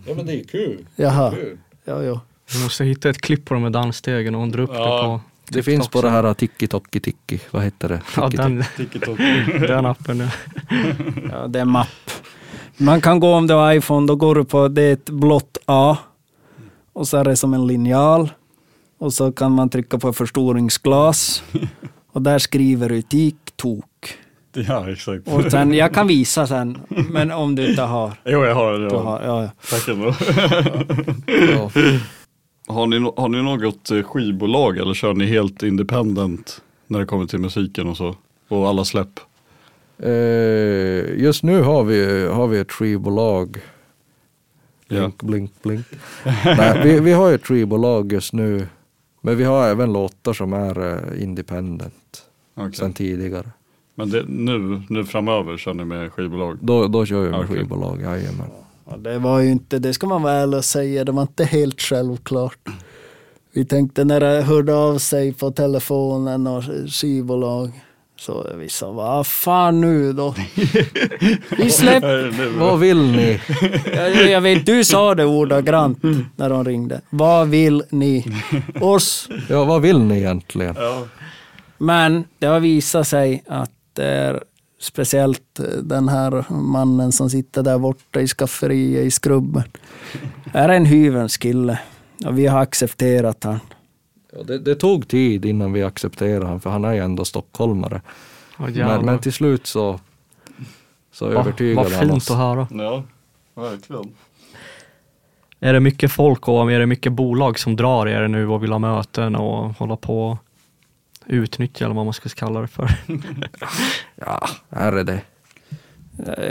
Ja, 0.07 0.15
men 0.15 0.27
det 0.27 0.41
är 0.41 0.45
kul. 0.45 0.87
Jaha. 0.97 1.35
Ja, 1.85 2.03
ja. 2.03 2.21
Vi 2.55 2.63
måste 2.63 2.85
hitta 2.85 3.09
ett 3.11 3.21
klipp 3.21 3.45
på 3.45 3.55
de 3.55 3.63
här 3.63 3.71
dansstegen 3.71 4.35
och 4.35 4.49
dra 4.49 4.63
upp 4.63 4.71
Ja. 4.75 4.81
det 4.97 5.03
på 5.03 5.21
Det 5.59 5.63
finns 5.63 5.89
på 5.89 6.01
det 6.03 6.11
här 6.11 6.35
Tiki 6.35 6.67
Toki 6.69 7.01
Tiki, 7.01 7.41
vad 7.51 7.63
heter 7.63 7.89
det? 7.89 8.01
Ja, 8.17 8.29
den, 8.29 8.65
den 9.69 9.87
appen. 9.87 10.19
ja. 10.21 10.29
ja, 11.31 11.47
det 11.47 11.61
är 11.61 11.65
mapp. 11.65 11.89
Man 12.77 13.01
kan 13.01 13.21
gå 13.21 13.35
om 13.35 13.47
du 13.47 13.55
har 13.55 13.73
iPhone, 13.73 14.07
då 14.07 14.17
går 14.17 14.35
du 14.35 14.45
på, 14.45 14.69
det 14.69 14.83
är 14.83 14.93
ett 14.93 15.11
blått 15.11 15.59
A. 15.67 15.97
Och 16.93 17.09
så 17.09 17.17
är 17.17 17.25
det 17.25 17.37
som 17.37 17.55
en 17.55 17.67
linjal. 17.67 18.31
Och 18.99 19.13
så 19.13 19.33
kan 19.33 19.53
man 19.53 19.69
trycka 19.69 19.99
på 19.99 20.13
förstoringsglas. 20.13 21.43
Och 22.13 22.23
där 22.23 22.39
skriver 22.39 22.89
du 22.89 23.03
TikTok. 23.03 23.85
Ja, 24.53 24.91
exakt. 24.91 25.29
Och 25.29 25.51
sen, 25.51 25.75
jag 25.75 25.95
kan 25.95 26.07
visa 26.07 26.47
sen, 26.47 26.79
men 26.89 27.31
om 27.31 27.55
du 27.55 27.71
inte 27.71 27.83
har. 27.83 28.13
Jo, 28.25 28.45
jag 28.45 28.55
har 28.55 28.73
det. 28.73 28.79
Du 28.89 28.95
Ja. 28.95 29.03
har 29.03 29.23
ja, 29.23 29.43
ja. 29.43 29.51
Tack 29.71 29.89
ändå. 29.89 30.15
Ja. 31.53 31.71
Har 32.67 32.87
ni, 32.87 33.13
har 33.17 33.29
ni 33.29 33.43
något 33.43 33.91
eh, 33.91 34.03
skivbolag 34.03 34.79
eller 34.79 34.95
kör 34.95 35.15
ni 35.15 35.27
helt 35.27 35.63
independent 35.63 36.63
när 36.87 36.99
det 36.99 37.07
kommer 37.07 37.27
till 37.27 37.39
musiken 37.39 37.87
och 37.89 37.97
så? 37.97 38.17
Och 38.49 38.69
alla 38.69 38.85
släpp? 38.85 39.21
Eh, 39.99 41.21
just 41.21 41.43
nu 41.43 41.63
har 41.63 41.85
vi, 41.85 42.27
har 42.27 42.47
vi 42.47 42.59
ett 42.59 42.73
skivbolag. 42.73 43.59
Blink, 44.89 45.23
blink, 45.23 45.63
blink. 45.63 45.87
Nej, 46.45 46.81
vi, 46.85 47.01
vi 47.01 47.13
har 47.13 47.33
ett 47.33 47.47
skivbolag 47.47 48.13
just 48.13 48.33
nu. 48.33 48.67
Men 49.21 49.37
vi 49.37 49.45
har 49.45 49.69
även 49.69 49.93
låtar 49.93 50.33
som 50.33 50.53
är 50.53 50.93
eh, 50.93 51.23
independent 51.23 52.23
Okej. 52.55 52.73
sen 52.73 52.93
tidigare. 52.93 53.51
Men 53.95 54.11
det, 54.11 54.25
nu, 54.29 54.83
nu 54.89 55.05
framöver 55.05 55.57
kör 55.57 55.75
ni 55.75 55.85
med 55.85 56.13
skivbolag? 56.13 56.59
Då, 56.61 56.87
då 56.89 57.07
kör 57.07 57.23
vi 57.23 57.31
med 57.31 57.41
Okej. 57.41 57.57
skivbolag, 57.57 58.01
jajamän. 58.03 58.51
Ja, 58.91 58.97
det 58.97 59.19
var 59.19 59.41
ju 59.41 59.51
inte, 59.51 59.79
det 59.79 59.95
ska 59.95 60.07
man 60.07 60.23
väl 60.23 60.63
säga, 60.63 61.05
det 61.05 61.13
var 61.13 61.23
inte 61.23 61.45
helt 61.45 61.81
självklart. 61.81 62.69
Vi 63.53 63.65
tänkte 63.65 64.05
när 64.05 64.21
det 64.21 64.43
hörde 64.43 64.75
av 64.75 64.99
sig 64.99 65.33
på 65.33 65.51
telefonen 65.51 66.47
och 66.47 66.65
skivbolag. 66.89 67.73
Så 68.19 68.47
vi 68.59 68.69
sa, 68.69 68.93
vad 68.93 69.27
fan 69.27 69.81
nu 69.81 70.13
då? 70.13 70.35
Vi 71.59 71.71
släpper. 71.71 72.59
Vad 72.59 72.79
vill 72.81 73.03
ni? 73.13 73.41
Jag, 73.95 74.31
jag 74.31 74.41
vet, 74.41 74.67
du 74.67 74.85
sa 74.85 75.15
det 75.15 75.25
ordagrant 75.25 75.99
när 76.37 76.51
de 76.51 76.65
ringde. 76.65 77.01
Vad 77.11 77.49
vill 77.49 77.83
ni? 77.91 78.25
Oss. 78.81 79.29
Ja, 79.49 79.65
vad 79.65 79.83
vill 79.83 79.99
ni 79.99 80.19
egentligen? 80.19 80.77
Men 81.79 82.25
det 82.39 82.47
har 82.47 82.61
visat 82.61 83.09
sig 83.09 83.43
att 83.47 83.71
det 83.93 84.05
är 84.05 84.43
speciellt 84.81 85.59
eh, 85.59 85.65
den 85.65 86.09
här 86.09 86.45
mannen 86.53 87.13
som 87.13 87.31
sitter 87.31 87.63
där 87.63 87.79
borta 87.79 88.21
i 88.21 88.27
skafferiet 88.29 89.05
i 89.07 89.11
skrubben. 89.11 89.63
är 90.53 90.69
en 90.69 90.85
hyvens 90.87 91.37
kille. 91.37 91.81
Och 92.27 92.39
vi 92.39 92.47
har 92.47 92.61
accepterat 92.61 93.45
han. 93.45 93.61
Ja, 94.33 94.43
det, 94.43 94.59
det 94.59 94.75
tog 94.75 95.09
tid 95.09 95.45
innan 95.45 95.73
vi 95.73 95.83
accepterade 95.83 96.45
honom, 96.45 96.61
för 96.61 96.71
han 96.71 96.85
är 96.85 96.93
ju 96.93 96.99
ändå 97.01 97.25
stockholmare. 97.25 98.01
Men, 98.57 99.05
men 99.05 99.19
till 99.19 99.33
slut 99.33 99.67
så, 99.67 100.01
så 101.13 101.25
Vad- 101.27 101.35
övertygade 101.35 101.77
Vad 101.89 101.93
han 101.93 102.01
fint 102.09 102.17
oss. 102.17 102.31
att 102.31 102.37
höra. 102.37 102.69
Ja, 102.71 103.03
verkligen. 103.55 104.09
Är 105.61 105.73
det 105.73 105.81
mycket 105.81 106.13
folk 106.13 106.49
och 106.49 106.73
är 106.73 106.79
det 106.79 106.87
mycket 106.87 107.13
bolag 107.13 107.59
som 107.59 107.77
drar 107.77 108.07
er 108.09 108.29
nu 108.29 108.49
och 108.49 108.63
vill 108.63 108.73
ha 108.73 108.79
möten 108.79 109.37
och 109.37 109.75
hålla 109.75 109.97
på 109.97 110.39
utnyttja 111.31 111.85
eller 111.85 111.95
vad 111.95 112.05
man 112.05 112.15
ska 112.15 112.29
kalla 112.29 112.61
det 112.61 112.69
för? 112.69 112.91
Ja, 114.15 114.49
är 114.71 114.93
det 114.93 115.05
det? 115.05 115.23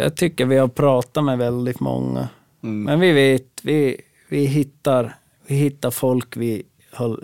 Jag 0.02 0.16
tycker 0.16 0.46
vi 0.46 0.58
har 0.58 0.68
pratat 0.68 1.24
med 1.24 1.38
väldigt 1.38 1.80
många. 1.80 2.30
Mm. 2.64 2.84
Men 2.84 3.00
vi 3.00 3.12
vet, 3.12 3.48
vi, 3.62 4.02
vi, 4.30 4.46
hittar, 4.46 5.16
vi 5.48 5.56
hittar 5.56 5.92
folk 5.92 6.38
vi, 6.38 6.64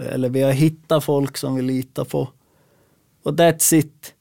eller 0.09 0.29
vi 0.29 0.41
har 0.41 0.51
hittat 0.51 1.03
folk 1.03 1.37
som 1.37 1.55
vi 1.55 1.61
litar 1.61 2.05
på. 2.05 2.29
Och 3.23 3.31
that's 3.31 3.73
it. 3.73 4.13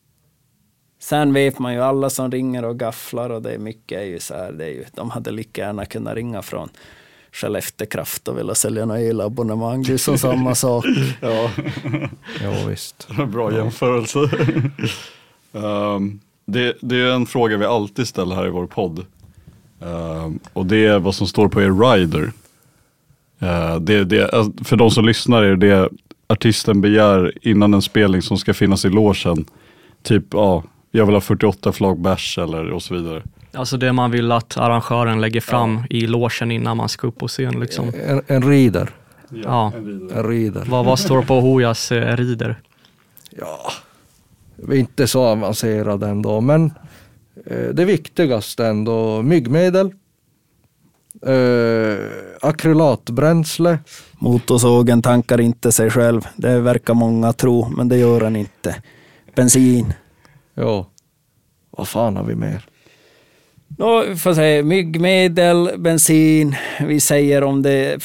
Sen 0.99 1.33
vet 1.33 1.59
man 1.59 1.75
ju 1.75 1.81
alla 1.81 2.11
som 2.11 2.31
ringer 2.31 2.65
och 2.65 2.79
gafflar 2.79 3.31
och 3.31 3.43
det 3.43 3.53
är 3.53 3.59
mycket 3.59 3.99
är 3.99 4.05
ju 4.05 4.21
så 4.21 4.35
här, 4.35 4.53
det 4.53 4.65
är 4.65 4.69
ju, 4.71 4.85
de 4.93 5.11
hade 5.11 5.31
lika 5.31 5.63
gärna 5.63 5.85
kunnat 5.85 6.15
ringa 6.15 6.43
från 6.43 6.69
Skellefteå 7.35 7.87
Kraft 7.87 8.29
och 8.29 8.39
vilja 8.39 8.55
sälja 8.55 8.87
några 8.87 9.01
elabonnemang. 9.01 9.83
Det 9.83 9.93
är 9.93 9.97
som 9.97 10.19
samma 10.19 10.55
sak. 10.55 10.85
Ja, 11.21 11.51
Ja, 12.43 12.67
visst. 12.69 13.09
bra 13.33 13.53
jämförelse. 13.53 14.19
Ehm, 15.53 16.21
det, 16.47 16.77
det 16.81 16.97
är 16.97 17.11
en 17.11 17.27
fråga 17.27 17.57
vi 17.57 17.65
alltid 17.65 18.09
ställer 18.09 18.37
här 18.37 18.47
i 18.47 18.51
vår 18.51 18.67
podd. 18.67 19.07
Ehm, 19.81 20.39
och 20.53 20.67
det 20.67 20.87
är 20.87 20.99
vad 20.99 21.15
som 21.15 21.27
står 21.27 21.49
på 21.49 21.63
er 21.63 21.93
rider. 21.97 22.33
Eh, 23.39 23.77
det, 23.81 24.05
det, 24.05 24.31
alltså, 24.31 24.65
för 24.65 24.77
de 24.77 24.91
som 24.91 25.05
lyssnar 25.05 25.43
är 25.43 25.57
det 25.57 25.89
artisten 26.27 26.81
begär 26.81 27.33
innan 27.43 27.75
en 27.75 27.83
spelning 27.83 28.23
som 28.23 28.39
ska 28.39 28.55
finnas 28.55 28.85
i 28.85 28.89
logen. 28.89 29.45
Typ, 30.03 30.25
ja, 30.31 30.63
jag 30.91 31.07
vill 31.07 31.15
ha 31.15 31.21
48 31.21 31.73
flak 31.73 31.99
bärs 31.99 32.39
eller 32.39 32.71
och 32.71 32.83
så 32.83 32.95
vidare. 32.95 33.23
Alltså 33.55 33.77
det 33.77 33.93
man 33.93 34.11
vill 34.11 34.33
att 34.33 34.57
arrangören 34.57 35.21
lägger 35.21 35.41
fram 35.41 35.85
i 35.91 36.07
logen 36.07 36.51
innan 36.51 36.77
man 36.77 36.89
ska 36.89 37.07
upp 37.07 37.19
på 37.19 37.29
scen 37.29 37.61
liksom. 37.61 37.93
En, 38.07 38.23
en 38.27 38.43
rider. 38.43 38.91
Ja. 39.45 39.73
En 40.15 40.29
rider. 40.29 40.65
Vad, 40.69 40.85
vad 40.85 40.99
står 40.99 41.23
på 41.23 41.41
Hojas 41.41 41.93
eh, 41.93 42.17
rider? 42.17 42.61
Ja, 43.31 43.73
vi 44.57 44.77
är 44.77 44.81
inte 44.81 45.07
så 45.07 45.25
avancerade 45.25 46.09
ändå, 46.09 46.41
men 46.41 46.73
eh, 47.47 47.69
det 47.69 47.85
viktigaste 47.85 48.67
ändå, 48.67 49.23
myggmedel, 49.23 49.93
eh, 51.27 51.99
akrylatbränsle, 52.41 53.79
Motorsågen 54.19 55.03
tankar 55.03 55.41
inte 55.41 55.73
sig 55.73 55.91
själv. 55.91 56.27
Det 56.37 56.61
verkar 56.61 56.95
många 56.95 57.33
tro, 57.33 57.69
men 57.69 57.89
det 57.89 57.97
gör 57.97 58.21
den 58.21 58.37
inte. 58.37 58.83
Bensin. 59.35 59.95
ja, 60.55 60.87
vad 61.71 61.89
fan 61.89 62.17
har 62.17 62.25
vi 62.25 62.35
mer? 62.35 62.67
Nå, 63.79 64.17
får 64.17 64.35
säga 64.35 64.63
myggmedel, 64.63 65.71
bensin. 65.79 66.57
Vi 66.81 67.01
säger 67.01 67.43
om 67.45 67.63
det 67.63 67.99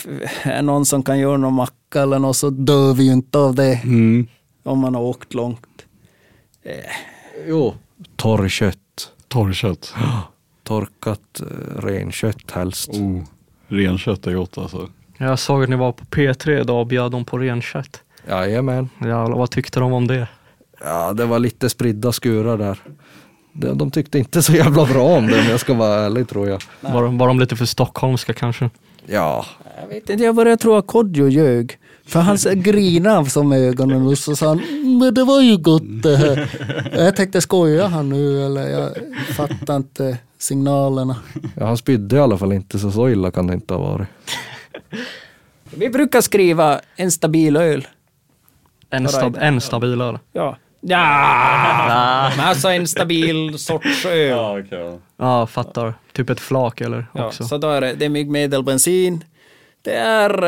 är 0.43 0.61
någon 0.61 0.85
som 0.85 1.03
kan 1.03 1.19
göra 1.19 1.37
någon 1.37 1.53
macka 1.53 2.01
eller 2.01 2.19
något 2.19 2.37
så 2.37 2.49
dör 2.49 2.93
vi 2.93 3.03
ju 3.03 3.11
inte 3.13 3.37
av 3.37 3.55
det. 3.55 3.81
Om 4.63 4.79
man 4.79 4.95
har 4.95 5.01
åkt 5.01 5.33
långt. 5.33 5.59
Jo, 7.47 7.73
torrkött, 8.15 9.11
Torrkött. 9.27 9.93
torkat 10.63 11.41
eh, 11.41 11.81
renkött 11.81 12.51
helst. 12.51 12.89
Oh, 12.89 13.21
renkött 13.67 14.27
är 14.27 14.33
gott 14.33 14.57
alltså. 14.57 14.89
Jag 15.17 15.39
såg 15.39 15.63
att 15.63 15.69
ni 15.69 15.75
var 15.75 15.91
på 15.91 16.05
P3 16.05 16.61
idag 16.61 16.79
och 16.79 16.87
bjöd 16.87 17.11
dem 17.11 17.25
på 17.25 17.37
renkött. 17.37 18.01
Jajamän. 18.27 18.89
Jävlar, 19.01 19.37
vad 19.37 19.51
tyckte 19.51 19.79
de 19.79 19.93
om 19.93 20.07
det? 20.07 20.27
Ja, 20.83 21.13
det 21.13 21.25
var 21.25 21.39
lite 21.39 21.69
spridda 21.69 22.11
skurar 22.11 22.57
där. 22.57 22.79
De, 23.59 23.77
de 23.77 23.91
tyckte 23.91 24.19
inte 24.19 24.41
så 24.41 24.53
jävla 24.53 24.85
bra 24.85 25.03
om 25.17 25.27
det 25.27 25.39
om 25.39 25.45
jag 25.49 25.59
ska 25.59 25.73
vara 25.73 25.99
ärlig 26.05 26.27
tror 26.29 26.49
jag. 26.49 26.61
Var, 26.81 27.03
de- 27.03 27.17
var 27.17 27.27
de 27.27 27.39
lite 27.39 27.55
för 27.55 27.65
stockholmska 27.65 28.33
kanske? 28.33 28.69
Ja, 29.05 29.45
Jag 29.81 29.87
vet 29.87 30.09
inte, 30.09 30.23
jag 30.23 30.35
börjar 30.35 30.55
tro 30.55 30.75
att 30.75 30.87
Kodjo 30.87 31.27
ljög. 31.27 31.77
För 32.05 32.19
han 32.19 32.37
grinade 32.55 33.29
som 33.29 33.51
ögonen 33.53 34.07
och 34.07 34.17
så 34.17 34.35
sa 34.35 34.47
han, 34.47 34.57
men 34.99 35.13
det 35.13 35.23
var 35.23 35.41
ju 35.41 35.57
gott 35.57 35.83
det 36.03 36.17
här. 36.17 36.49
Jag 37.05 37.15
tänkte, 37.15 37.41
skojar 37.41 37.87
han 37.87 38.09
nu 38.09 38.45
eller? 38.45 38.67
Jag 38.69 38.91
fattar 39.35 39.75
inte 39.75 40.17
signalerna. 40.37 41.15
ja, 41.55 41.65
han 41.65 41.77
spydde 41.77 42.15
i 42.15 42.19
alla 42.19 42.37
fall 42.37 42.53
inte 42.53 42.79
så 42.79 42.91
så 42.91 43.09
illa 43.09 43.31
kan 43.31 43.47
det 43.47 43.53
inte 43.53 43.73
ha 43.73 43.81
varit. 43.91 44.07
Vi 45.75 45.89
brukar 45.89 46.21
skriva 46.21 46.79
en 46.95 47.11
stabil 47.11 47.57
öl. 47.57 47.87
En, 48.89 49.07
stab, 49.07 49.37
en 49.39 49.61
stabil 49.61 50.01
öl. 50.01 50.19
Ja. 50.33 50.57
Ja, 50.81 52.31
men 52.37 52.45
alltså 52.45 52.67
en 52.67 52.87
stabil 52.87 53.59
sorts 53.59 54.05
öl. 54.05 54.63
okay. 54.65 54.97
Ja, 55.17 55.47
fattar. 55.47 55.93
Typ 56.13 56.29
ett 56.29 56.39
flak 56.39 56.81
eller 56.81 57.05
Ja, 57.13 57.27
också. 57.27 57.43
så 57.43 57.57
då 57.57 57.69
är 57.69 57.81
det, 57.81 57.93
det 57.93 58.05
är 58.05 58.09
myggmedel, 58.09 58.63
bensin, 58.63 59.23
det 59.81 59.93
är 59.93 60.43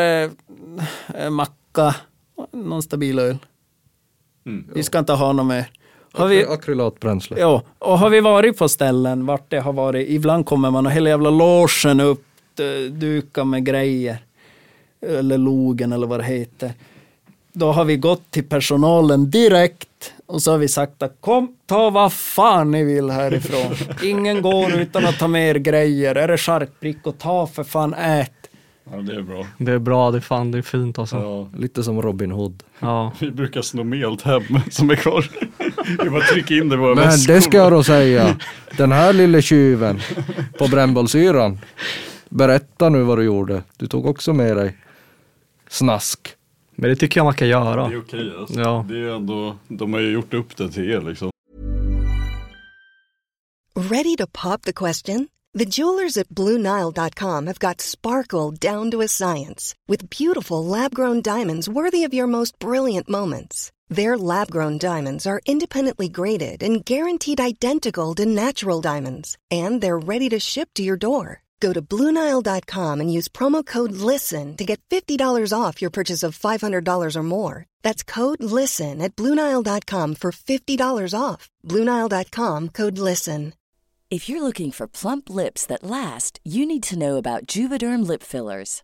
eh, 1.15 1.30
macka, 1.30 1.96
någon 2.52 2.84
stabil 2.84 3.20
öl. 3.20 3.38
Vi 4.74 4.84
ska 4.84 5.00
inte 5.00 5.13
ha 5.13 5.34
något 5.34 5.46
mer. 5.46 5.65
Har 6.13 6.28
vi, 6.28 6.46
Akrylatbränsle. 6.46 7.39
ja, 7.39 7.63
och 7.80 8.00
har 8.00 8.10
vi 8.10 8.20
varit 8.20 8.58
på 8.58 8.70
ställen 8.70 9.26
vart 9.26 9.50
det 9.50 9.60
har 9.60 9.74
varit, 9.74 10.10
ibland 10.10 10.46
kommer 10.46 10.72
man 10.72 10.86
och 10.86 10.91
hela 10.91 11.10
jävla 11.10 11.30
logen 11.30 12.00
upp, 12.00 12.26
eh, 12.60 12.91
dukar 12.91 13.44
med 13.44 13.65
grejer. 13.65 14.17
Eller 15.08 15.38
logen 15.38 15.91
eller 15.94 16.08
vad 16.08 16.20
det 16.20 16.24
heter. 16.24 16.74
Då 17.54 17.72
har 17.72 17.86
vi 17.86 17.98
gått 17.98 18.32
till 18.32 18.44
personalen 18.44 19.30
direkt 19.32 20.13
och 20.32 20.41
så 20.41 20.52
har 20.52 20.58
vi 20.58 20.67
sagt 20.67 21.04
att 21.04 21.17
kom, 21.20 21.56
ta 21.65 21.89
vad 21.89 22.13
fan 22.13 22.72
ni 22.72 22.84
vill 22.84 23.10
härifrån. 23.10 23.76
Ingen 24.04 24.41
går 24.41 24.72
utan 24.74 25.06
att 25.06 25.20
ta 25.20 25.28
med 25.28 25.50
er 25.50 25.56
grejer. 25.56 26.15
Är 26.15 26.28
det 26.28 26.38
charkbrick 26.38 27.08
och 27.08 27.17
ta 27.17 27.48
för 27.48 27.63
fan 27.63 27.94
ät. 27.94 28.32
Ja, 28.91 28.98
det 28.98 29.15
är 29.15 29.22
bra. 29.22 29.46
Det 29.58 29.72
är 29.72 29.80
bra, 29.80 30.12
det 30.12 30.17
är 30.17 30.22
fan 30.22 30.52
det 30.52 30.58
är 30.58 30.62
fint 30.62 31.00
alltså. 31.00 31.15
Ja. 31.15 31.60
Lite 31.60 31.84
som 31.84 32.02
Robin 32.02 32.32
Hood. 32.32 32.63
Ja. 32.80 33.12
Vi 33.20 33.32
brukar 33.32 33.62
sno 33.62 33.84
med 33.84 34.06
allt 34.06 34.22
hem 34.22 34.44
som 34.72 34.89
är 34.89 34.96
kvar. 34.96 35.26
Vi 36.04 36.10
bara 36.10 36.22
trycker 36.22 36.58
in 36.62 36.70
det 36.70 36.76
i 36.76 36.78
våra 36.78 36.96
Men 36.96 37.04
väskor. 37.04 37.34
det 37.34 37.41
ska 37.41 37.58
jag 37.58 37.72
då 37.72 37.84
säga. 37.84 38.36
Den 38.78 38.91
här 38.91 39.13
lille 39.13 39.41
tjuven 39.41 40.00
på 40.60 40.67
brännbollsyran. 40.67 41.60
Berätta 42.30 42.89
nu 42.89 43.04
vad 43.04 43.17
du 43.17 43.24
gjorde. 43.24 43.63
Du 43.78 43.88
tog 43.88 44.06
också 44.06 44.34
med 44.34 44.58
dig 44.58 44.78
snask. 45.70 46.20
Men 46.76 46.90
det 46.90 46.96
tycker 46.96 47.20
jag 47.20 47.26
man 47.26 47.34
kan 47.34 47.48
göra. 47.48 47.88
Det 47.88 47.96
är 47.96 48.00
okej 48.00 48.34
alltså. 48.40 48.60
Ja. 48.60 48.86
Det 48.90 48.98
är 48.98 49.16
ändå, 49.16 49.58
de 49.68 49.94
har 49.94 50.00
ju 50.00 50.12
gjort 50.12 50.34
upp 50.34 50.58
det 50.58 50.70
till 50.70 50.92
er 50.92 51.02
liksom. 51.02 51.30
Ready 53.76 54.16
to 54.16 54.28
pop 54.28 54.62
the 54.62 54.74
question? 54.74 55.28
The 55.54 55.66
jewelers 55.66 56.18
at 56.18 56.30
BlueNile.com 56.30 57.48
have 57.48 57.60
got 57.60 57.82
sparkle 57.82 58.52
down 58.52 58.92
to 58.92 59.02
a 59.02 59.08
science 59.08 59.76
with 59.88 60.10
beautiful 60.10 60.66
lab 60.66 60.96
grown 60.96 61.22
diamonds 61.22 61.68
worthy 61.68 62.06
of 62.06 62.14
your 62.14 62.28
most 62.28 62.58
brilliant 62.60 63.10
moments. 63.10 63.72
Their 63.90 64.18
lab 64.18 64.50
grown 64.50 64.78
diamonds 64.78 65.28
are 65.28 65.42
independently 65.46 66.08
graded 66.08 66.64
and 66.64 66.86
guaranteed 66.86 67.42
identical 67.42 68.16
to 68.16 68.26
natural 68.26 68.80
diamonds, 68.80 69.38
and 69.50 69.82
they're 69.82 70.00
ready 70.00 70.30
to 70.30 70.40
ship 70.40 70.70
to 70.76 70.84
your 70.84 70.96
door. 70.96 71.42
Go 71.62 71.71
to 71.74 71.82
BlueNile.com 71.82 73.00
and 73.00 73.13
use 73.13 73.28
promo 73.30 73.65
code 73.65 73.93
LISTEN 73.93 74.58
to 74.58 74.65
get 74.65 74.82
$50 74.89 75.54
off 75.58 75.82
your 75.82 75.91
purchase 75.91 76.24
of 76.24 76.38
$500 76.38 77.15
or 77.15 77.24
more. 77.24 77.65
That's 77.84 78.04
code 78.04 78.43
LISTEN 78.43 79.02
at 79.02 79.15
BlueNile.com 79.15 80.15
for 80.15 80.32
$50 80.32 81.13
off. 81.17 81.50
BlueNile.com 81.63 82.69
code 82.69 82.97
LISTEN. 82.97 83.54
If 84.10 84.28
you're 84.28 84.41
looking 84.41 84.71
for 84.71 84.88
plump 84.89 85.30
lips 85.30 85.65
that 85.67 85.84
last, 85.84 86.41
you 86.43 86.65
need 86.65 86.84
to 86.84 87.00
know 87.00 87.15
about 87.15 87.45
Juvederm 87.45 88.06
lip 88.06 88.24
fillers. 88.24 88.84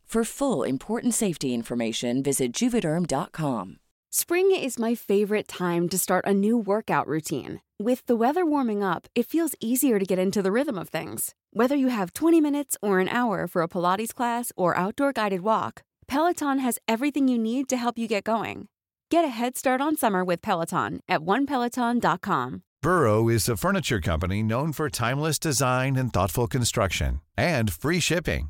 For 0.11 0.25
full 0.25 0.63
important 0.63 1.13
safety 1.13 1.53
information, 1.53 2.21
visit 2.21 2.51
juvederm.com. 2.51 3.77
Spring 4.11 4.51
is 4.53 4.77
my 4.77 4.93
favorite 4.93 5.47
time 5.47 5.87
to 5.87 5.97
start 5.97 6.25
a 6.27 6.33
new 6.33 6.57
workout 6.57 7.07
routine. 7.07 7.61
With 7.79 8.05
the 8.07 8.17
weather 8.17 8.45
warming 8.45 8.83
up, 8.83 9.07
it 9.15 9.25
feels 9.25 9.55
easier 9.61 9.99
to 9.99 10.05
get 10.05 10.19
into 10.19 10.41
the 10.41 10.51
rhythm 10.51 10.77
of 10.77 10.89
things. 10.89 11.33
Whether 11.51 11.77
you 11.77 11.87
have 11.87 12.11
20 12.11 12.41
minutes 12.41 12.75
or 12.81 12.99
an 12.99 13.07
hour 13.07 13.47
for 13.47 13.61
a 13.61 13.69
Pilates 13.69 14.13
class 14.13 14.51
or 14.57 14.75
outdoor 14.75 15.13
guided 15.13 15.43
walk, 15.43 15.81
Peloton 16.09 16.59
has 16.59 16.77
everything 16.89 17.29
you 17.29 17.37
need 17.37 17.69
to 17.69 17.77
help 17.77 17.97
you 17.97 18.09
get 18.09 18.25
going. 18.25 18.67
Get 19.09 19.23
a 19.23 19.29
head 19.29 19.55
start 19.55 19.79
on 19.79 19.95
summer 19.95 20.25
with 20.25 20.41
Peloton 20.41 20.99
at 21.07 21.21
onepeloton.com. 21.21 22.63
Burrow 22.81 23.29
is 23.29 23.47
a 23.47 23.55
furniture 23.55 24.01
company 24.01 24.43
known 24.43 24.73
for 24.73 24.89
timeless 24.89 25.39
design 25.39 25.95
and 25.95 26.11
thoughtful 26.11 26.47
construction 26.47 27.21
and 27.37 27.71
free 27.71 28.01
shipping, 28.01 28.49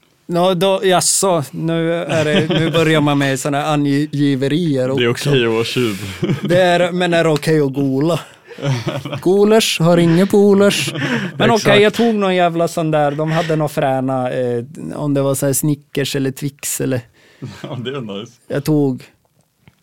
no, 0.25 0.53
då, 0.53 0.81
jaså, 0.83 1.43
nu, 1.51 1.93
är 1.93 2.25
det, 2.25 2.59
nu 2.59 2.71
börjar 2.71 3.01
man 3.01 3.17
med 3.17 3.39
sådana 3.39 3.65
angiverier 3.65 4.89
också. 4.91 4.99
Det 4.99 5.05
är 5.05 5.09
okej 5.11 5.45
att 5.45 5.53
vara 5.53 5.63
tjuv. 5.63 5.97
Det 6.43 6.61
är, 6.61 6.91
men 6.91 7.13
är 7.13 7.23
det 7.23 7.29
okej 7.29 7.61
att 7.61 7.73
gola? 7.73 8.19
Golers 9.21 9.79
har 9.79 9.97
inga 9.97 10.27
polers. 10.27 10.93
Men 11.37 11.51
okej, 11.51 11.55
Exakt. 11.55 11.81
jag 11.81 11.93
tog 11.93 12.15
någon 12.15 12.35
jävla 12.35 12.67
sån 12.67 12.91
där, 12.91 13.11
de 13.11 13.31
hade 13.31 13.55
några 13.55 13.69
fräna, 13.69 14.31
eh, 14.31 14.63
om 14.95 15.13
det 15.13 15.21
var 15.21 15.35
så 15.35 15.45
här 15.45 15.53
Snickers 15.53 16.15
eller 16.15 16.31
Twix 16.31 16.81
eller, 16.81 17.01
Ja, 17.63 17.77
det 17.79 17.89
är 17.89 18.19
nice. 18.19 18.31
jag 18.47 18.63
tog, 18.63 19.03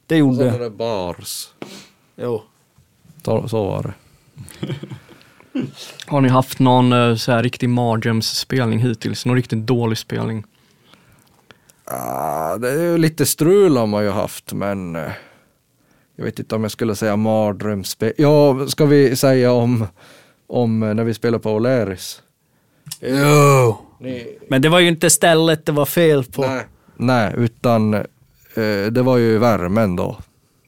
det 0.07 0.16
gjorde 0.16 0.44
jag. 0.44 0.61
det 0.61 0.70
bars. 0.70 1.48
Jo. 2.16 2.42
Så 3.24 3.64
var 3.64 3.83
det. 3.83 3.94
Har 6.07 6.21
ni 6.21 6.29
haft 6.29 6.59
någon 6.59 6.92
eh, 6.92 7.14
så 7.14 7.33
här 7.33 7.42
riktig 7.42 7.68
mardrömsspelning 7.68 8.79
hittills? 8.79 9.27
Någon 9.27 9.37
riktigt 9.37 9.66
dålig 9.66 9.99
spelning? 9.99 10.44
Ah, 11.85 12.57
det 12.57 12.71
är 12.71 12.83
ju 12.83 12.99
lite 12.99 13.27
strul 13.27 13.77
har 13.77 13.87
man 13.87 14.05
ju 14.05 14.11
haft, 14.11 14.53
men 14.53 14.97
eh, 14.97 15.12
jag 16.16 16.25
vet 16.25 16.38
inte 16.38 16.55
om 16.55 16.62
jag 16.62 16.73
skulle 16.73 16.94
säga 16.94 17.16
mardrömsspel. 17.16 18.12
Ja, 18.16 18.66
ska 18.66 18.87
vi 18.87 19.16
säga 19.16 19.53
om, 19.53 19.87
om 20.47 20.83
eh, 20.83 20.94
när 20.94 21.05
vi 21.05 21.14
spelade 21.14 21.42
på 21.42 21.49
O'Learys? 21.61 22.21
Jo. 23.01 23.79
Men 24.49 24.62
det 24.62 24.68
var 24.68 24.81
ju 24.81 24.88
inte 24.88 25.11
stället 25.11 25.66
det 25.66 25.73
var 25.73 25.87
fel 25.87 26.25
på. 26.25 26.42
Nej. 26.42 26.66
Nej, 26.97 27.35
utan 27.37 27.94
eh, 27.94 28.03
det 28.90 29.03
var 29.03 29.16
ju 29.16 29.38
värmen 29.38 29.97
då. 29.97 30.18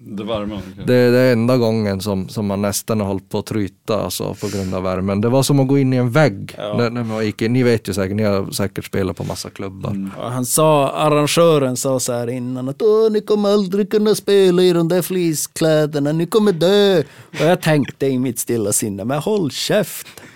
Det 0.03 0.25
värmer. 0.25 0.61
okej. 0.73 0.85
Det 0.87 0.95
är 0.95 1.33
enda 1.33 1.57
gången 1.57 2.01
som, 2.01 2.29
som 2.29 2.47
man 2.47 2.63
nästan 2.63 3.01
har 3.01 3.07
hållit 3.07 3.29
på 3.29 3.39
att 3.39 3.47
tryta 3.47 4.03
alltså, 4.03 4.35
på 4.35 4.49
grund 4.49 4.75
av 4.75 4.83
värmen. 4.83 5.21
Det 5.21 5.29
var 5.29 5.43
som 5.43 5.61
att 5.61 5.69
gå 5.69 5.79
in 5.79 5.93
i 5.93 5.97
en 5.97 6.11
vägg. 6.11 6.55
När, 6.59 6.91
när 6.91 7.05
man 7.05 7.27
gick 7.27 7.43
in. 7.43 7.53
Ni 7.53 7.63
vet 7.63 7.89
ju 7.89 7.93
säkert, 7.93 8.17
ni 8.17 8.23
har 8.23 8.51
säkert 8.51 8.85
spelat 8.85 9.17
på 9.17 9.25
massa 9.25 9.51
klubbar. 9.51 10.11
Ja, 10.19 10.29
Han 10.29 10.47
sa, 10.47 10.89
arrangören 10.91 11.77
sa 11.77 12.01
så 12.01 12.13
här 12.13 12.31
innan 12.31 12.69
att 12.69 12.83
Åh, 12.83 13.11
ni 13.11 13.21
kommer 13.21 13.49
aldrig 13.49 13.91
kunna 13.91 14.15
spela 14.15 14.63
i 14.63 14.73
de 14.73 14.89
där 14.89 15.03
fleecekläderna, 15.03 16.13
ni 16.13 16.27
kommer 16.27 16.53
dö. 16.53 16.99
Och 17.41 17.47
jag 17.47 17.61
tänkte 17.61 18.07
i 18.07 18.19
mitt 18.19 18.39
stilla 18.39 18.73
sinne, 18.73 19.05
men 19.05 19.19
håll 19.19 19.51
käft. 19.51 20.07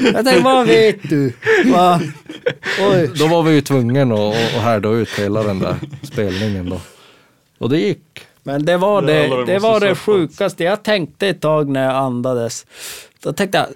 jag 0.00 0.24
tänkte, 0.24 0.40
vad 0.40 0.66
vet 0.66 1.08
du? 1.10 1.32
Va? 1.72 2.00
Oj. 2.92 3.10
Då 3.18 3.26
var 3.26 3.42
vi 3.42 3.54
ju 3.54 3.60
tvungna 3.60 4.14
att 4.28 4.34
härda 4.62 4.88
ut 4.88 5.08
hela 5.08 5.42
den 5.42 5.58
där 5.58 5.76
spelningen 6.02 6.70
då. 6.70 6.80
Och 7.58 7.68
det 7.70 7.78
gick. 7.78 7.98
Men 8.42 8.64
det 8.64 8.76
var 8.76 9.02
det, 9.02 9.12
det, 9.12 9.28
måste 9.28 9.58
var 9.58 9.80
det 9.80 9.94
sjukaste. 9.94 10.64
Jag 10.64 10.82
tänkte 10.82 11.28
ett 11.28 11.40
tag 11.40 11.68
när 11.68 11.84
jag 11.84 11.94
andades. 11.94 12.66
Då 13.22 13.32
tänkte 13.32 13.58
jag, 13.58 13.66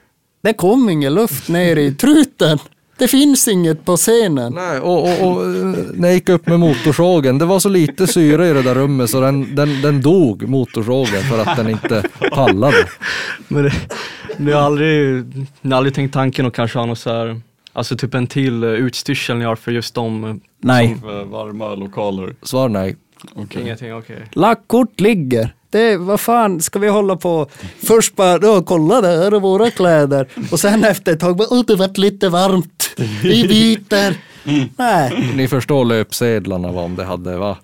det 0.42 0.52
kom 0.52 0.90
ingen 0.90 1.14
luft 1.14 1.48
ner 1.48 1.76
i 1.76 1.94
truten. 1.94 2.58
Det 2.98 3.08
finns 3.08 3.48
inget 3.48 3.84
på 3.84 3.96
scenen. 3.96 4.52
Nej, 4.52 4.80
och, 4.80 5.02
och, 5.02 5.28
och 5.28 5.44
eh, 5.44 5.50
när 5.94 6.08
jag 6.08 6.14
gick 6.14 6.28
upp 6.28 6.46
med 6.46 6.60
motorsågen, 6.60 7.38
det 7.38 7.44
var 7.44 7.58
så 7.60 7.68
lite 7.68 8.06
syre 8.06 8.48
i 8.48 8.52
det 8.52 8.62
där 8.62 8.74
rummet 8.74 9.10
så 9.10 9.20
den, 9.20 9.54
den, 9.54 9.82
den 9.82 10.02
dog, 10.02 10.48
motorsågen, 10.48 11.22
för 11.22 11.42
att 11.42 11.56
den 11.56 11.70
inte 11.70 12.02
pallade. 12.32 12.86
Men 13.48 13.62
det, 13.62 13.72
ni, 14.36 14.52
har 14.52 14.60
aldrig, 14.60 15.24
ni 15.60 15.70
har 15.70 15.76
aldrig 15.76 15.94
tänkt 15.94 16.12
tanken 16.12 16.46
att 16.46 16.54
kanske 16.54 16.78
ha 16.78 16.86
något 16.86 16.98
så 16.98 17.10
här, 17.10 17.40
alltså 17.72 17.96
typ 17.96 18.14
en 18.14 18.26
till 18.26 18.64
eh, 18.64 18.70
utstyrsel 18.70 19.36
ni 19.36 19.44
har 19.44 19.56
för 19.56 19.72
just 19.72 19.94
dem? 19.94 20.24
eh, 20.24 20.34
Nej. 20.62 20.96
Som, 21.00 21.30
varma 21.30 21.74
lokaler. 21.74 22.34
Svar 22.42 22.68
nej. 22.68 22.96
Okej. 23.34 23.62
Ingenting, 23.62 23.94
okej. 23.94 24.26
Lackkort 24.32 25.00
ligger. 25.00 25.54
Det, 25.70 25.96
vad 25.96 26.20
fan 26.20 26.60
ska 26.60 26.78
vi 26.78 26.88
hålla 26.88 27.16
på? 27.16 27.46
Först 27.86 28.16
bara, 28.16 28.38
ja, 28.42 28.62
kolla 28.62 29.00
det 29.00 29.08
här 29.08 29.32
är 29.32 29.40
våra 29.40 29.70
kläder. 29.70 30.28
Och 30.50 30.60
sen 30.60 30.84
efter 30.84 31.12
ett 31.12 31.20
tag, 31.20 31.36
bara, 31.36 31.48
oh, 31.50 31.64
det 31.66 31.76
vart 31.76 31.98
lite 31.98 32.28
varmt. 32.28 32.90
Vi 33.22 33.48
byter. 33.48 34.14
Nej. 34.78 35.32
Ni 35.36 35.48
förstår 35.48 35.84
löpsedlarna 35.84 36.72
vad 36.72 36.84
om 36.84 36.96
det 36.96 37.04
hade 37.04 37.36
va? 37.36 37.56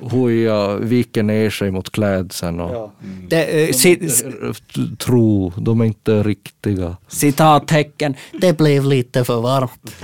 Hoja 0.00 0.76
viker 0.76 1.22
ner 1.22 1.50
sig 1.50 1.70
mot 1.70 1.90
klädseln 1.90 2.60
och 2.60 2.90
Det, 3.28 3.64
eh, 3.64 3.68
ci- 3.68 4.96
tro, 4.96 5.52
de 5.56 5.80
är 5.80 5.84
inte 5.84 6.22
riktiga. 6.22 6.96
citattecken, 7.08 8.14
det 8.40 8.52
blev 8.58 8.84
lite 8.84 9.24
för 9.24 9.40
varmt. 9.40 9.94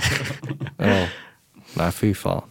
Ja. 0.77 1.05
Nej, 1.73 1.91
fy 1.91 2.13
fan. 2.13 2.41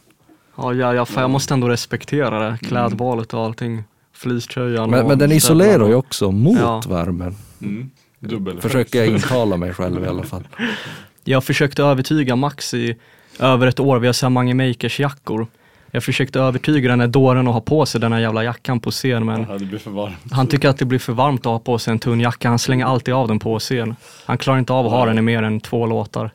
Ja, 0.62 0.74
ja, 0.74 0.94
ja 0.94 1.04
fan, 1.06 1.20
jag 1.22 1.30
måste 1.30 1.54
ändå 1.54 1.68
respektera 1.68 2.50
det, 2.50 2.58
klädvalet 2.62 3.34
och 3.34 3.40
allting. 3.44 3.84
Fleecetröjan 4.12 4.90
Men, 4.90 5.06
men 5.06 5.18
den 5.18 5.32
isolerar 5.32 5.88
ju 5.88 5.94
också 5.94 6.30
mot 6.30 6.58
Ja. 6.60 6.82
värmen. 6.88 7.36
Mm. 7.62 7.90
Dubbel 8.18 8.60
Försöker 8.60 8.98
jag 8.98 9.08
intala 9.08 9.56
mig 9.56 9.74
själv 9.74 10.04
i 10.04 10.08
alla 10.08 10.22
fall. 10.22 10.48
Jag 11.24 11.44
försökte 11.44 11.82
övertyga 11.82 12.36
Max 12.36 12.74
i 12.74 12.96
över 13.38 13.66
ett 13.66 13.80
år, 13.80 13.98
vi 13.98 14.06
har 14.06 14.12
så 14.12 14.26
här 14.26 14.30
Mange 14.30 14.54
Makers 14.54 15.00
jackor. 15.00 15.46
Jag 15.90 16.04
försökte 16.04 16.40
övertyga 16.40 16.88
den 16.90 17.00
här 17.00 17.06
dåren 17.06 17.48
att 17.48 17.54
ha 17.54 17.60
på 17.60 17.86
sig 17.86 18.00
den 18.00 18.12
här 18.12 18.20
jävla 18.20 18.44
jackan 18.44 18.80
på 18.80 18.90
scen 18.90 19.24
men 19.26 19.46
Ja, 19.48 19.58
det 19.58 19.64
blir 19.64 19.78
för 19.78 19.90
varmt. 19.90 20.16
han 20.30 20.46
tycker 20.46 20.68
att 20.68 20.78
det 20.78 20.84
blir 20.84 20.98
för 20.98 21.12
varmt 21.12 21.40
att 21.40 21.44
ha 21.52 21.58
på 21.58 21.78
sig 21.78 21.92
en 21.92 21.98
tunn 21.98 22.20
jacka. 22.20 22.48
Han 22.48 22.58
slänger 22.58 22.86
alltid 22.86 23.14
av 23.14 23.28
den 23.28 23.38
på 23.38 23.58
scen. 23.58 23.96
Han 24.24 24.38
klarar 24.38 24.58
inte 24.58 24.72
av 24.72 24.86
att 24.86 24.92
ha 24.92 25.06
den 25.06 25.18
i 25.18 25.22
mer 25.22 25.42
än 25.42 25.60
två 25.60 25.86
låtar. 25.86 26.30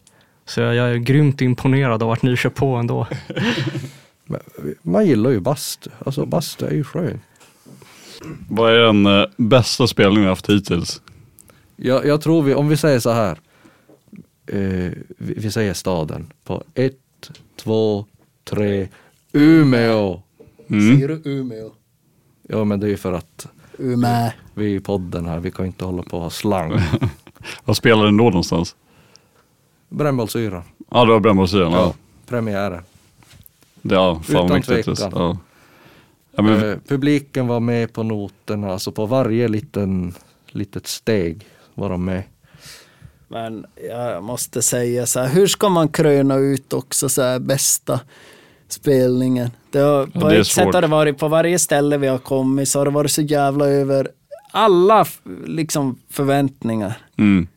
Så 0.46 0.62
jag, 0.62 0.76
jag 0.76 0.92
är 0.92 0.96
grymt 0.96 1.42
imponerad 1.42 2.04
av 2.04 2.12
att 2.12 2.22
ni 2.24 2.36
kör 2.38 2.50
på 2.50 2.76
ändå. 2.76 3.08
Man 4.82 5.06
gillar 5.06 5.30
ju 5.30 5.40
bastu. 5.40 5.90
Alltså 6.06 6.26
bastu 6.26 6.66
är 6.66 6.72
ju 6.74 6.84
skön. 6.84 7.20
Vad 8.50 8.72
är 8.72 8.78
den 8.80 9.06
eh, 9.06 9.26
bästa 9.38 9.88
spelningen 9.88 10.22
vi 10.22 10.30
haft 10.30 10.50
hittills? 10.50 11.02
Jag, 11.76 12.06
jag 12.06 12.22
tror 12.22 12.44
vi, 12.44 12.54
om 12.54 12.68
vi 12.68 12.78
säger 12.78 13.00
så 13.00 13.10
här. 13.12 13.40
Eh, 14.48 14.92
vi, 15.18 15.34
vi 15.38 15.52
säger 15.52 15.74
staden 15.74 16.34
på 16.44 16.64
ett, 16.74 17.32
två, 17.56 18.06
tre. 18.44 18.88
Umeå. 19.32 20.22
Säger 20.68 21.08
du 21.08 21.22
Umeå? 21.26 21.72
Ja 22.50 22.64
men 22.64 22.80
det 22.80 22.88
är 22.88 22.90
ju 22.90 22.98
för 22.98 23.14
att 23.14 23.48
Umeå. 23.78 24.32
vi 24.54 24.66
är 24.66 24.78
i 24.78 24.80
podden 24.80 25.26
här, 25.26 25.40
vi 25.40 25.52
kan 25.52 25.66
inte 25.66 25.86
hålla 25.86 26.04
på 26.04 26.18
och 26.18 26.24
ha 26.24 26.30
slang. 26.30 26.80
Vad 27.66 27.78
spelar 27.78 28.06
den 28.06 28.18
då 28.18 28.24
någonstans? 28.24 28.76
Brännbollsyra. 29.90 30.64
Ja, 30.92 31.06
det 31.06 31.12
var 31.12 31.20
Brännbollsyran. 31.20 31.72
Ja. 31.72 31.94
Premiären. 32.26 32.84
Ja, 33.90 34.22
fan 34.24 34.46
Utan 34.46 34.62
tvekan. 34.62 34.96
Ja. 35.16 35.38
Ja, 36.36 36.44
men, 36.44 36.70
Eh, 36.72 36.78
publiken 36.88 37.48
var 37.48 37.60
med 37.60 37.94
på 37.94 38.04
noterna, 38.04 38.72
alltså 38.72 38.92
på 38.92 39.06
varje 39.06 39.48
liten, 39.48 40.14
litet 40.48 40.88
steg 40.88 41.46
var 41.74 41.90
de 41.90 42.06
med. 42.06 42.24
Men 43.28 43.66
jag 43.90 44.24
måste 44.24 44.62
säga 44.62 45.06
så 45.06 45.20
här, 45.20 45.28
hur 45.28 45.48
ska 45.48 45.70
man 45.70 45.88
kröna 45.88 46.36
ut 46.36 46.74
också 46.74 47.10
så 47.10 47.22
här 47.22 47.40
bästa 47.40 48.00
spelningen? 48.68 49.50
Det 49.72 49.80
har, 49.80 50.06
på 50.06 50.30
det 50.30 50.38
ett 50.38 50.48
sätt 50.48 50.74
har 50.74 50.82
det 50.82 50.88
varit, 50.88 51.18
på 51.18 51.28
varje 51.28 51.60
ställe 51.60 51.98
vi 51.98 52.08
har 52.08 52.18
kommit 52.18 52.70
så 52.70 52.80
har 52.80 52.86
det 52.86 52.92
varit 52.92 53.12
så 53.12 53.22
jävla 53.22 53.66
över 53.66 54.08
alla 54.52 55.06
liksom 55.46 56.00
förväntningar. 56.10 56.94
mm. 57.18 57.48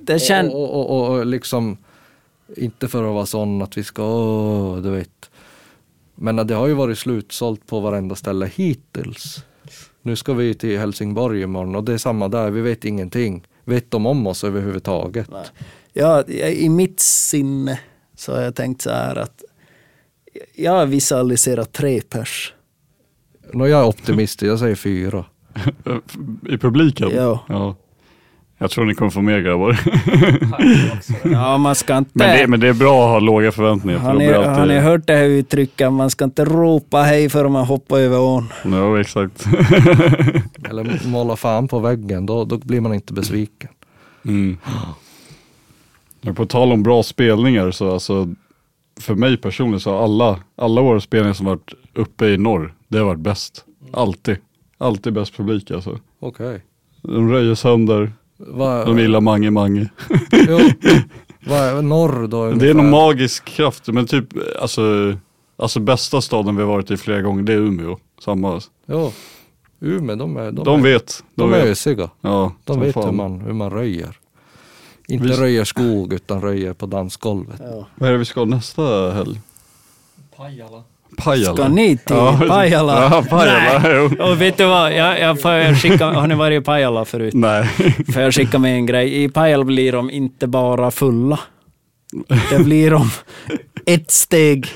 Det 0.00 0.14
kän- 0.14 0.50
och, 0.50 0.74
och, 0.74 0.90
och, 0.90 1.18
och 1.18 1.26
liksom, 1.26 1.76
inte 2.56 2.88
för 2.88 3.04
att 3.08 3.14
vara 3.14 3.26
sån 3.26 3.62
att 3.62 3.76
vi 3.78 3.84
ska, 3.84 4.04
åh, 4.04 4.76
du 4.76 4.90
vet. 4.90 5.10
Men 6.14 6.36
det 6.36 6.54
har 6.54 6.66
ju 6.66 6.74
varit 6.74 6.98
slutsålt 6.98 7.66
på 7.66 7.80
varenda 7.80 8.14
ställe 8.14 8.50
hittills. 8.54 9.44
Nu 10.02 10.16
ska 10.16 10.32
vi 10.34 10.54
till 10.54 10.78
Helsingborg 10.78 11.42
imorgon 11.42 11.76
och 11.76 11.84
det 11.84 11.92
är 11.92 11.98
samma 11.98 12.28
där, 12.28 12.50
vi 12.50 12.60
vet 12.60 12.84
ingenting. 12.84 13.46
Vet 13.64 13.90
de 13.90 14.06
om 14.06 14.26
oss 14.26 14.44
överhuvudtaget? 14.44 15.30
Ja, 15.92 16.24
I 16.26 16.68
mitt 16.68 17.00
sinne 17.00 17.80
så 18.16 18.34
har 18.34 18.42
jag 18.42 18.54
tänkt 18.54 18.82
så 18.82 18.90
här 18.90 19.16
att 19.16 19.44
jag 20.54 20.72
har 20.72 20.86
visualiserat 20.86 21.72
tre 21.72 22.00
pers. 22.00 22.54
Nå, 23.52 23.66
jag 23.66 23.80
är 23.80 23.86
optimistisk, 23.86 24.50
jag 24.50 24.58
säger 24.58 24.74
fyra. 24.74 25.24
I 26.48 26.58
publiken? 26.58 27.10
Ja. 27.14 27.44
ja. 27.48 27.76
Jag 28.64 28.70
tror 28.70 28.84
ni 28.84 28.94
kommer 28.94 29.10
få 29.10 29.20
mer 29.20 29.40
grabbar. 29.40 29.80
Ja, 31.32 31.58
man 31.58 31.74
ska 31.74 31.98
inte... 31.98 32.10
men, 32.12 32.38
det, 32.38 32.46
men 32.46 32.60
det 32.60 32.68
är 32.68 32.72
bra 32.72 33.04
att 33.04 33.10
ha 33.10 33.18
låga 33.18 33.52
förväntningar. 33.52 33.98
för 33.98 34.06
har, 34.06 34.12
då 34.12 34.18
ni, 34.18 34.32
alltid... 34.32 34.50
har 34.50 34.66
ni 34.66 34.78
hört 34.78 35.06
det 35.06 35.16
här 35.16 35.24
uttrycket? 35.24 35.92
Man 35.92 36.10
ska 36.10 36.24
inte 36.24 36.44
ropa 36.44 37.02
hej 37.02 37.30
för 37.30 37.48
man 37.48 37.64
hoppar 37.64 37.98
över 37.98 38.20
ån. 38.20 38.48
Ja, 38.64 39.00
exakt. 39.00 39.46
Eller 40.70 41.08
måla 41.08 41.36
fan 41.36 41.68
på 41.68 41.78
väggen, 41.78 42.26
då, 42.26 42.44
då 42.44 42.58
blir 42.58 42.80
man 42.80 42.94
inte 42.94 43.12
besviken. 43.12 43.70
Mm. 44.24 44.58
Men 46.20 46.34
på 46.34 46.46
tal 46.46 46.72
om 46.72 46.82
bra 46.82 47.02
spelningar 47.02 47.70
så 47.70 47.92
alltså 47.92 48.34
för 49.00 49.14
mig 49.14 49.36
personligen 49.36 49.80
så 49.80 49.90
har 49.90 50.04
alla, 50.04 50.38
alla 50.56 50.82
våra 50.82 51.00
spelningar 51.00 51.34
som 51.34 51.46
varit 51.46 51.74
uppe 51.94 52.26
i 52.26 52.38
norr, 52.38 52.74
det 52.88 52.98
har 52.98 53.04
varit 53.04 53.20
bäst. 53.20 53.64
Alltid. 53.92 54.36
Alltid 54.78 55.12
bäst 55.12 55.36
publik 55.36 55.70
alltså. 55.70 55.98
Okej. 56.20 56.62
De 57.02 57.30
röjer 57.30 57.54
sönder, 57.54 58.12
Vad- 58.36 58.86
de 58.86 58.98
gillar 58.98 59.20
Mange 59.20 59.50
Mange. 59.50 59.88
Jo, 60.48 60.58
är 61.54 61.82
norr 61.82 62.26
då 62.28 62.42
Det 62.44 62.48
är 62.48 62.52
ungefär? 62.52 62.74
någon 62.74 62.90
magisk 62.90 63.44
kraft, 63.44 63.88
men 63.88 64.06
typ 64.06 64.26
alltså 64.60 64.82
Alltså 65.56 65.80
bästa 65.80 66.20
staden 66.20 66.56
vi 66.56 66.62
har 66.62 66.68
varit 66.68 66.90
i 66.90 66.96
flera 66.96 67.22
gånger, 67.22 67.42
det 67.42 67.52
är 67.52 67.56
Umeå. 67.56 67.98
Samma. 68.24 68.60
Ja, 68.86 69.12
Umeå 69.80 70.16
de 70.16 70.36
är, 70.36 70.52
de 70.52 70.64
De 70.64 70.78
är, 70.78 70.82
vet. 70.82 71.24
de 71.34 71.50
vet. 71.50 71.64
är 71.64 71.70
ösiga. 71.70 72.10
Ja, 72.20 72.52
De 72.64 72.80
vet 72.80 72.94
fan. 72.94 73.04
hur 73.04 73.12
man, 73.12 73.40
hur 73.40 73.52
man 73.52 73.70
röjer. 73.70 74.16
Inte 75.08 75.26
Visst. 75.26 75.38
röjer 75.40 75.64
skog 75.64 76.12
utan 76.12 76.40
röjer 76.40 76.72
på 76.72 76.86
dansgolvet. 76.86 77.60
Vad 77.94 78.08
är 78.08 78.12
det 78.12 78.18
vi 78.18 78.24
ska 78.24 78.44
nästa 78.44 79.12
helg? 79.12 79.40
Pajala. 80.36 80.82
Pajala. 81.16 81.56
Ska 81.56 81.68
ni 81.68 81.96
till 82.06 82.16
Ja, 82.16 82.40
Pajala? 82.48 83.02
Ja, 83.02 83.24
Pajala. 83.30 83.78
Nej. 83.78 84.20
Och 84.30 84.40
vet 84.40 84.56
du 84.56 84.64
vad, 84.64 84.92
jag, 84.96 85.20
jag 85.20 85.40
får 85.40 85.74
skicka, 85.74 86.06
har 86.06 86.26
ni 86.26 86.34
varit 86.34 86.62
i 86.62 86.64
Pajala 86.64 87.04
förut? 87.04 87.34
Nej. 87.34 87.68
Får 88.12 88.22
jag 88.22 88.34
skicka 88.34 88.58
med 88.58 88.74
en 88.74 88.86
grej? 88.86 89.24
I 89.24 89.28
Pajala 89.28 89.64
blir 89.64 89.92
de 89.92 90.10
inte 90.10 90.46
bara 90.46 90.90
fulla. 90.90 91.40
Det 92.50 92.64
blir 92.64 92.90
de 92.90 93.10
ett 93.86 94.10
steg 94.10 94.66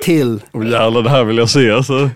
till. 0.00 0.40
Åh 0.52 0.68
jävlar, 0.70 1.02
det 1.02 1.10
här 1.10 1.24
vill 1.24 1.38
jag 1.38 1.48
se 1.50 1.70
alltså. 1.70 2.10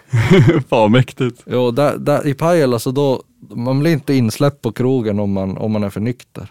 Fan 0.70 0.92
mäktigt. 0.92 1.42
Jo, 1.46 1.70
där, 1.70 1.96
där, 1.98 2.26
i 2.26 2.34
Pajala 2.34 2.78
så 2.78 2.90
då, 2.90 3.22
man 3.54 3.80
blir 3.80 3.92
inte 3.92 4.14
insläppt 4.14 4.62
på 4.62 4.72
krogen 4.72 5.20
om 5.20 5.32
man, 5.32 5.58
om 5.58 5.72
man 5.72 5.84
är 5.84 5.90
för 5.90 6.00
nykter. 6.00 6.46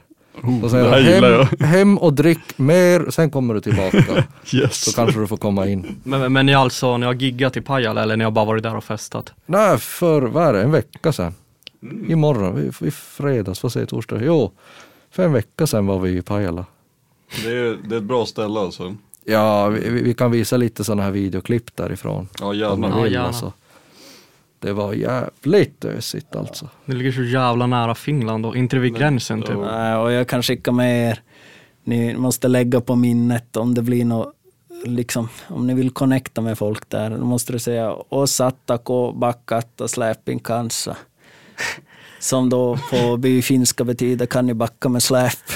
Då 0.62 0.70
säger 0.70 0.84
det 0.84 0.90
här 0.96 1.48
hem, 1.60 1.68
hem 1.70 1.98
och 1.98 2.14
drick 2.14 2.58
mer, 2.58 3.06
sen 3.12 3.30
kommer 3.32 3.54
du 3.54 3.62
tillbaka. 3.62 4.24
Yes. 4.54 4.76
Så 4.86 4.92
kanske 4.96 5.20
du 5.20 5.28
får 5.28 5.38
komma 5.38 5.68
in. 5.68 5.96
Men, 6.04 6.34
men 6.34 6.46
ni 6.46 6.54
alltså, 6.54 6.98
ni 6.98 7.06
har 7.06 7.14
giggat 7.14 7.58
i 7.58 7.62
Pajala 7.62 8.04
eller 8.04 8.18
ni 8.18 8.24
har 8.24 8.32
bara 8.32 8.46
varit 8.46 8.64
där 8.64 8.76
och 8.76 8.84
festat? 8.84 9.34
Nej, 9.46 9.78
för 9.78 10.22
vad 10.22 10.48
är 10.48 10.54
det, 10.54 10.62
en 10.62 10.72
vecka 10.72 11.12
sedan. 11.12 11.34
Imorgon, 12.08 12.72
i, 12.82 12.88
i 12.88 12.92
fredags, 12.92 13.64
vad 13.64 13.72
säger 13.72 13.86
torsdag? 13.86 14.20
Jo, 14.24 14.52
för 15.12 15.24
en 15.24 15.34
vecka 15.34 15.68
sedan 15.68 15.86
var 15.86 16.00
vi 16.00 16.18
i 16.18 16.22
Pajala. 16.22 16.66
Det 17.44 17.50
är, 17.50 17.78
det 17.90 17.96
är 17.96 17.98
ett 17.98 18.04
bra 18.04 18.26
ställe 18.26 18.60
alltså. 18.60 18.96
Ja, 19.26 19.68
vi, 19.68 19.90
vi 19.90 20.14
kan 20.14 20.32
visa 20.32 20.58
lite 20.58 20.84
sådana 20.84 21.04
här 21.04 21.12
videoklipp 21.12 21.76
därifrån. 21.76 22.28
Ja 22.40 22.54
gärna. 22.54 22.74
Om 22.74 22.84
Ja, 22.84 23.08
gärna. 23.08 23.28
alltså. 23.28 23.54
Det 24.64 24.74
var 24.74 24.94
jävligt 24.94 25.86
ösigt 25.86 26.36
alltså. 26.36 26.70
Det 26.86 26.94
ligger 26.94 27.12
så 27.12 27.24
jävla 27.24 27.68
nära 27.68 27.96
Finland 27.96 28.46
och 28.46 28.58
inte 28.58 28.80
vid 28.80 28.96
gränsen 28.96 29.42
typ. 29.42 29.58
Nej, 29.58 29.96
och 29.96 30.12
jag 30.12 30.28
kan 30.28 30.44
skicka 30.44 30.72
med 30.72 31.10
er, 31.10 31.20
ni 31.84 32.18
måste 32.18 32.48
lägga 32.48 32.82
på 32.82 32.96
minnet 32.96 33.58
om 33.58 33.74
det 33.74 33.82
blir 33.82 34.06
något, 34.06 34.34
liksom, 34.86 35.30
om 35.48 35.68
ni 35.68 35.74
vill 35.74 35.92
connecta 35.92 36.42
med 36.42 36.58
folk 36.58 36.90
där, 36.90 37.10
då 37.10 37.26
måste 37.26 37.54
du 37.54 37.60
säga 37.60 37.96
osattako 38.10 39.12
bakkatta 39.12 39.88
släpin 39.88 40.40
kanssa. 40.40 40.98
Som 42.20 42.50
då 42.50 42.78
på 42.92 43.18
byfinska 43.18 43.84
betyder 43.84 44.26
kan 44.26 44.46
ni 44.46 44.54
backa 44.54 44.90
med 44.90 45.04
släp. 45.04 45.32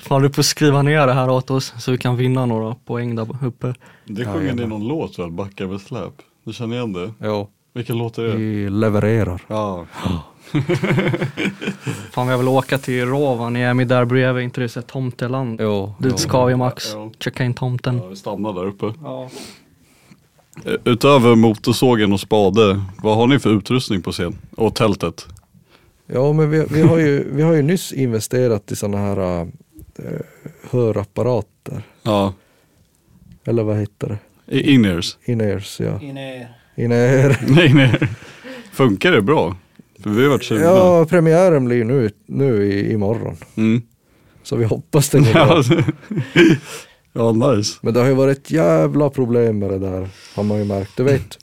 Fan 0.00 0.22
du 0.22 0.32
får 0.32 0.42
skriva 0.42 0.82
ner 0.82 1.06
det 1.06 1.12
här 1.12 1.30
åt 1.30 1.50
oss 1.50 1.74
så 1.78 1.90
vi 1.92 1.98
kan 1.98 2.16
vinna 2.16 2.46
några 2.46 2.74
poäng 2.74 3.14
där 3.16 3.44
uppe. 3.46 3.74
Det 4.04 4.24
sjunger 4.24 4.54
ni 4.54 4.66
någon 4.66 4.88
låt 4.88 5.18
väl? 5.18 5.30
Backa 5.30 5.66
med 5.66 5.80
släp. 5.80 6.12
Du 6.44 6.52
känner 6.52 6.76
igen 6.76 6.92
det? 6.92 7.12
Jo, 7.22 7.48
Vilken 7.72 7.98
låt 7.98 8.18
är 8.18 8.22
det? 8.22 8.36
vi 8.36 8.70
levererar. 8.70 9.42
Ja. 9.48 9.86
Fan 12.12 12.28
jag 12.28 12.38
vill 12.38 12.48
åka 12.48 12.78
till 12.78 13.06
Rovaniemi 13.06 13.82
är 13.82 13.86
där 13.86 14.04
bredvid, 14.04 14.44
inte 14.44 14.60
det 14.60 14.74
här 14.74 14.82
tomteland? 14.82 15.60
Jo, 15.62 15.94
Dit 15.98 16.18
ska 16.18 16.44
vi 16.44 16.56
Max, 16.56 16.92
Ja. 16.94 17.10
checka 17.20 17.44
in 17.44 17.54
tomten. 17.54 17.98
Ja, 17.98 18.06
vi 18.06 18.16
stannar 18.16 18.52
där 18.52 18.66
uppe. 18.66 18.92
Ja. 19.02 19.28
Eh, 20.64 20.72
Utöver 20.84 21.34
motorsågen 21.36 22.12
och 22.12 22.20
spade, 22.20 22.82
vad 23.02 23.16
har 23.16 23.26
ni 23.26 23.38
för 23.38 23.50
utrustning 23.50 24.02
på 24.02 24.12
scen? 24.12 24.38
Och 24.56 24.74
tältet? 24.74 25.26
Ja, 26.06 26.32
men 26.32 26.50
vi, 26.50 26.66
vi, 26.70 26.82
har 26.82 26.98
ju, 26.98 27.32
vi 27.34 27.42
har 27.42 27.52
ju 27.52 27.62
nyss 27.62 27.92
investerat 27.92 28.72
i 28.72 28.76
sådana 28.76 28.98
här 28.98 29.40
äh, 29.40 29.46
hörapparater. 30.70 31.82
Ja, 32.02 32.32
Eller 33.44 33.62
vad 33.62 33.76
heter 33.78 34.08
det? 34.08 34.18
In-ears? 34.50 35.18
In-ears, 35.24 35.80
ja. 35.80 36.00
In-ear. 36.76 37.36
Nej, 37.48 37.74
nej. 37.74 37.98
Funkar 38.72 39.12
det 39.12 39.22
bra? 39.22 39.56
För 40.02 40.10
vi 40.10 40.22
har 40.22 40.30
varit 40.30 40.44
sugna. 40.44 40.64
Ja, 40.64 41.04
premiären 41.04 41.64
blir 41.64 41.84
nu, 41.84 42.10
nu 42.26 42.66
i, 42.66 42.92
imorgon. 42.92 43.36
Mm. 43.56 43.82
Så 44.42 44.56
vi 44.56 44.64
hoppas 44.64 45.10
det 45.10 45.18
går 45.18 45.32
bra. 45.32 45.62
Ja, 47.12 47.32
ja, 47.42 47.54
nice. 47.54 47.78
Men 47.82 47.94
det 47.94 48.00
har 48.00 48.06
ju 48.06 48.14
varit 48.14 48.38
ett 48.38 48.50
jävla 48.50 49.10
problem 49.10 49.58
med 49.58 49.70
det 49.70 49.78
där, 49.78 50.08
har 50.34 50.42
man 50.42 50.58
ju 50.58 50.64
märkt. 50.64 50.96
Du 50.96 51.02
vet, 51.02 51.38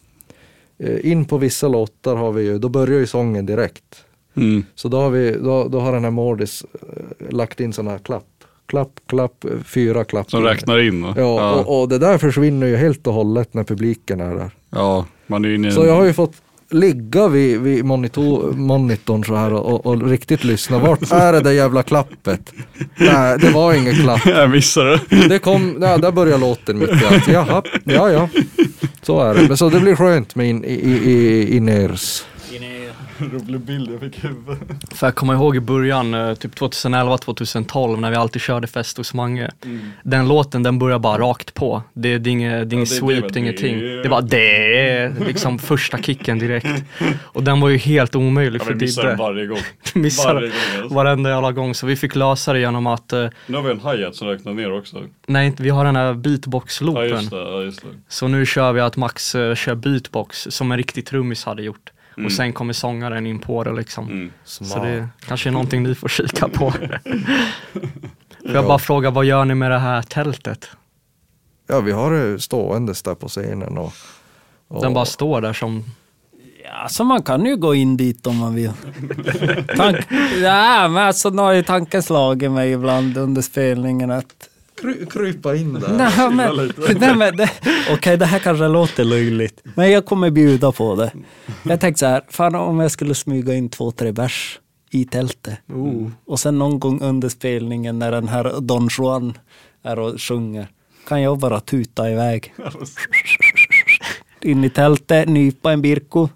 eh, 0.79 1.11
in 1.11 1.25
på 1.25 1.37
vissa 1.37 1.67
låtar 1.67 2.15
har 2.15 2.31
vi 2.31 2.43
ju, 2.43 2.59
då 2.59 2.69
börjar 2.69 2.99
ju 2.99 3.07
sången 3.07 3.45
direkt. 3.45 4.05
Mm. 4.35 4.63
Så 4.75 4.87
då 4.87 4.97
har, 4.97 5.09
vi, 5.09 5.31
då, 5.31 5.67
då 5.67 5.79
har 5.79 5.93
den 5.93 6.03
här 6.03 6.11
Mordis 6.11 6.65
eh, 6.73 7.29
lagt 7.29 7.59
in 7.59 7.73
sådana 7.73 7.91
här 7.91 7.99
klapp. 7.99 8.34
Klapp, 8.67 8.89
klapp, 9.09 9.45
fyra 9.65 10.03
klapp. 10.03 10.31
Som 10.31 10.43
räknar 10.43 10.79
in? 10.79 11.03
Ja, 11.03 11.13
ja. 11.17 11.53
Och, 11.53 11.81
och 11.81 11.89
det 11.89 11.97
där 11.97 12.17
försvinner 12.17 12.67
ju 12.67 12.75
helt 12.75 13.07
och 13.07 13.13
hållet 13.13 13.53
när 13.53 13.63
publiken 13.63 14.19
är 14.19 14.35
där. 14.35 14.51
ja 14.69 15.05
man 15.27 15.45
är 15.45 15.55
inne 15.55 15.67
i 15.67 15.71
Så 15.71 15.85
jag 15.85 15.95
har 15.95 16.05
ju 16.05 16.13
fått 16.13 16.33
ligga 16.69 17.27
vid, 17.27 17.59
vid 17.59 17.85
monitor, 17.85 18.51
monitorn 18.51 19.23
så 19.23 19.35
här 19.35 19.53
och, 19.53 19.85
och 19.85 20.09
riktigt 20.09 20.43
lyssna. 20.43 20.79
Vart 20.79 21.11
är 21.11 21.33
det 21.33 21.41
där 21.41 21.51
jävla 21.51 21.83
klappet? 21.83 22.53
Nej, 22.97 23.37
det 23.39 23.49
var 23.49 23.73
ingen 23.73 23.95
klapp. 23.95 24.21
Jag 24.25 24.49
missade 24.49 24.99
det. 25.09 25.27
Det 25.27 25.39
kom, 25.39 25.77
ja, 25.81 25.97
där 25.97 26.11
började 26.11 26.41
låten 26.41 26.79
mitt 26.79 26.89
i 26.89 27.05
allt. 27.05 27.27
Jaha, 27.27 27.63
ja 27.83 28.09
ja. 28.09 28.29
Så 29.01 29.21
är 29.21 29.35
det. 29.35 29.47
Men 29.47 29.57
så 29.57 29.69
det 29.69 29.79
blir 29.79 29.95
skönt 29.95 30.35
med 30.35 30.49
in, 30.49 30.63
i, 30.63 30.73
i, 30.73 31.11
i, 31.11 31.57
in-ears. 31.57 32.25
Rolig 33.19 33.59
bild 33.61 33.89
jag 33.91 33.99
fick 33.99 34.23
i 34.23 34.27
huvudet. 34.27 34.59
För 34.95 35.07
jag 35.07 35.15
kommer 35.15 35.33
ihåg 35.33 35.55
i 35.55 35.59
början, 35.59 36.13
eh, 36.13 36.33
typ 36.33 36.55
2011-2012 36.55 37.99
när 37.99 38.09
vi 38.09 38.15
alltid 38.15 38.41
körde 38.41 38.67
fest 38.67 38.97
hos 38.97 39.13
Mange. 39.13 39.51
Den 40.03 40.27
låten 40.27 40.63
den 40.63 40.79
börjar 40.79 40.99
bara 40.99 41.17
rakt 41.21 41.53
på. 41.53 41.81
Det, 41.93 42.17
det 42.17 42.29
är 42.29 42.31
inget, 42.31 42.69
det 42.69 42.75
är 42.75 42.79
Ja, 42.79 42.85
sweep, 42.85 43.21
var 43.23 43.29
det 43.29 43.37
är 43.39 43.41
ingenting. 43.41 43.79
det. 43.79 44.01
Är 44.05 44.09
bara 44.09 44.21
det 44.21 45.13
liksom 45.27 45.59
första 45.59 45.97
kicken 45.97 46.39
direkt. 46.39 46.83
Och 47.21 47.43
den 47.43 47.59
var 47.61 47.69
ju 47.69 47.77
helt 47.77 48.15
omöjlig 48.15 48.61
Ja, 48.61 48.65
för 48.65 48.73
vi 48.73 48.79
missar 48.79 49.01
den 49.03 49.11
Didde. 49.11 49.23
varje 49.23 49.45
gång. 49.45 49.59
Missar 49.95 50.33
Varje 50.33 50.47
gång, 50.47 50.57
alltså. 50.81 50.95
varenda 50.95 51.29
jävla 51.29 51.51
gång. 51.51 51.75
Så 51.75 51.85
vi 51.87 51.95
fick 51.95 52.15
lösa 52.15 52.53
det 52.53 52.59
genom 52.59 52.87
att, 52.87 53.13
eh, 53.13 53.27
Nu 53.47 53.57
har 53.57 53.63
vi 53.63 53.71
en 53.71 53.79
hi-hat 53.79 54.15
som 54.15 54.27
räknar 54.27 54.53
ner 54.53 54.71
också. 54.77 54.97
nej 55.27 55.53
vi 55.57 55.69
har 55.69 55.85
den 55.85 55.95
här 55.95 56.05
Ja 56.05 56.13
beatbox-loopen. 56.13 57.05
just 57.09 57.29
det, 57.31 57.37
ja, 57.37 57.61
just 57.61 57.81
det. 57.81 57.87
Så 58.09 58.27
nu 58.27 58.45
kör 58.45 58.73
vi 58.73 58.81
att 58.81 58.97
Max 58.97 59.35
eh, 59.35 59.55
kör 59.55 59.75
beatbox 59.75 60.47
som 60.49 60.71
en 60.71 60.77
riktig 60.77 61.05
trummis 61.05 61.45
hade 61.45 61.63
gjort. 61.63 61.91
Mm. 62.17 62.25
Och 62.25 62.31
sen 62.31 62.53
kommer 62.53 62.73
sångaren 62.73 63.27
in 63.27 63.39
på 63.39 63.63
det 63.63 63.73
liksom. 63.73 64.07
Mm. 64.07 64.31
Så 64.43 64.79
det 64.79 65.07
kanske 65.27 65.49
är 65.49 65.51
någonting 65.51 65.83
ni 65.83 65.95
får 65.95 66.07
kika 66.07 66.47
på. 66.47 66.71
Får 68.45 68.53
jag 68.53 68.65
bara 68.65 68.79
fråga, 68.79 69.09
vad 69.09 69.25
gör 69.25 69.45
ni 69.45 69.55
med 69.55 69.71
det 69.71 69.79
här 69.79 70.01
tältet? 70.01 70.67
Ja, 71.67 71.79
vi 71.79 71.91
har 71.91 72.11
det 72.11 72.39
ståendes 72.39 73.01
där 73.01 73.15
på 73.15 73.27
scenen 73.27 73.77
och, 73.77 73.93
och 74.67 74.81
Den 74.81 74.93
bara 74.93 75.05
står 75.05 75.41
där 75.41 75.53
som, 75.53 75.83
Ja, 76.65 76.89
så 76.89 77.03
man 77.03 77.23
kan 77.23 77.45
ju 77.45 77.55
gå 77.55 77.75
in 77.75 77.97
dit 77.97 78.27
om 78.27 78.37
man 78.37 78.55
vill. 78.55 78.71
Tank, 79.77 79.97
ja, 80.41 80.87
men 80.87 80.97
alltså, 80.97 81.29
nu 81.29 81.41
har 81.41 81.51
ju 81.51 81.63
tanken 81.63 82.03
slagit 82.03 82.51
mig 82.51 82.71
ibland 82.71 83.17
under 83.17 83.41
spelningen 83.41 84.11
att 84.11 84.49
kry, 84.81 85.05
krypa 85.05 85.55
in 85.55 85.73
där. 85.73 85.93
Nej, 85.97 86.29
men, 86.31 86.71
nej, 86.99 87.15
men 87.15 87.35
det, 87.37 87.49
okej, 87.91 88.17
det 88.17 88.25
här 88.25 88.39
kanske 88.39 88.67
låter 88.67 89.03
löjligt, 89.03 89.61
men 89.75 89.91
jag 89.91 90.05
kommer 90.05 90.29
bjuda 90.29 90.71
på 90.71 90.95
det. 90.95 91.11
Jag 91.63 91.79
tänkte 91.79 91.99
så 91.99 92.05
här, 92.05 92.21
fan 92.29 92.55
om 92.55 92.79
jag 92.79 92.91
skulle 92.91 93.15
smyga 93.15 93.53
in 93.53 93.69
två, 93.69 93.91
tre 93.91 94.11
bärs 94.11 94.59
i 94.91 95.05
tältet. 95.05 95.59
Och 96.25 96.39
sen 96.39 96.59
någon 96.59 96.79
gång 96.79 97.01
under 97.01 97.29
spelningen 97.29 97.99
när 97.99 98.11
den 98.11 98.27
här 98.27 98.61
Don 98.61 98.89
Juan 98.97 99.37
är 99.83 99.99
och 99.99 100.21
sjunger, 100.21 100.67
kan 101.07 101.21
jag 101.21 101.39
bara 101.39 101.59
tuta 101.59 102.11
iväg. 102.11 102.53
In 104.41 104.63
i 104.63 104.69
tältet, 104.69 105.29
nypa 105.29 105.71
en 105.71 105.81
birko. 105.81 106.29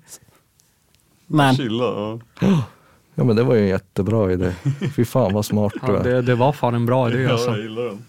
Men 1.28 1.56
Chilla, 1.56 2.19
ja. 2.39 2.63
Ja 3.15 3.23
men 3.23 3.36
det 3.36 3.43
var 3.43 3.56
ju 3.56 3.62
en 3.62 3.67
jättebra 3.67 4.32
idé. 4.32 4.54
Fy 4.95 5.06
fan 5.06 5.34
vad 5.34 5.45
smart 5.45 5.73
du 5.73 5.93
ja, 5.93 5.99
är. 5.99 6.04
det, 6.04 6.21
det 6.21 6.36
var 6.36 6.52
fan 6.54 6.75
en 6.75 6.86
bra 6.86 7.10
idé 7.10 7.21
ja 7.21 7.32
alltså. 7.32 7.49
jag 7.49 7.60
gillar 7.60 7.84
den. 7.84 8.06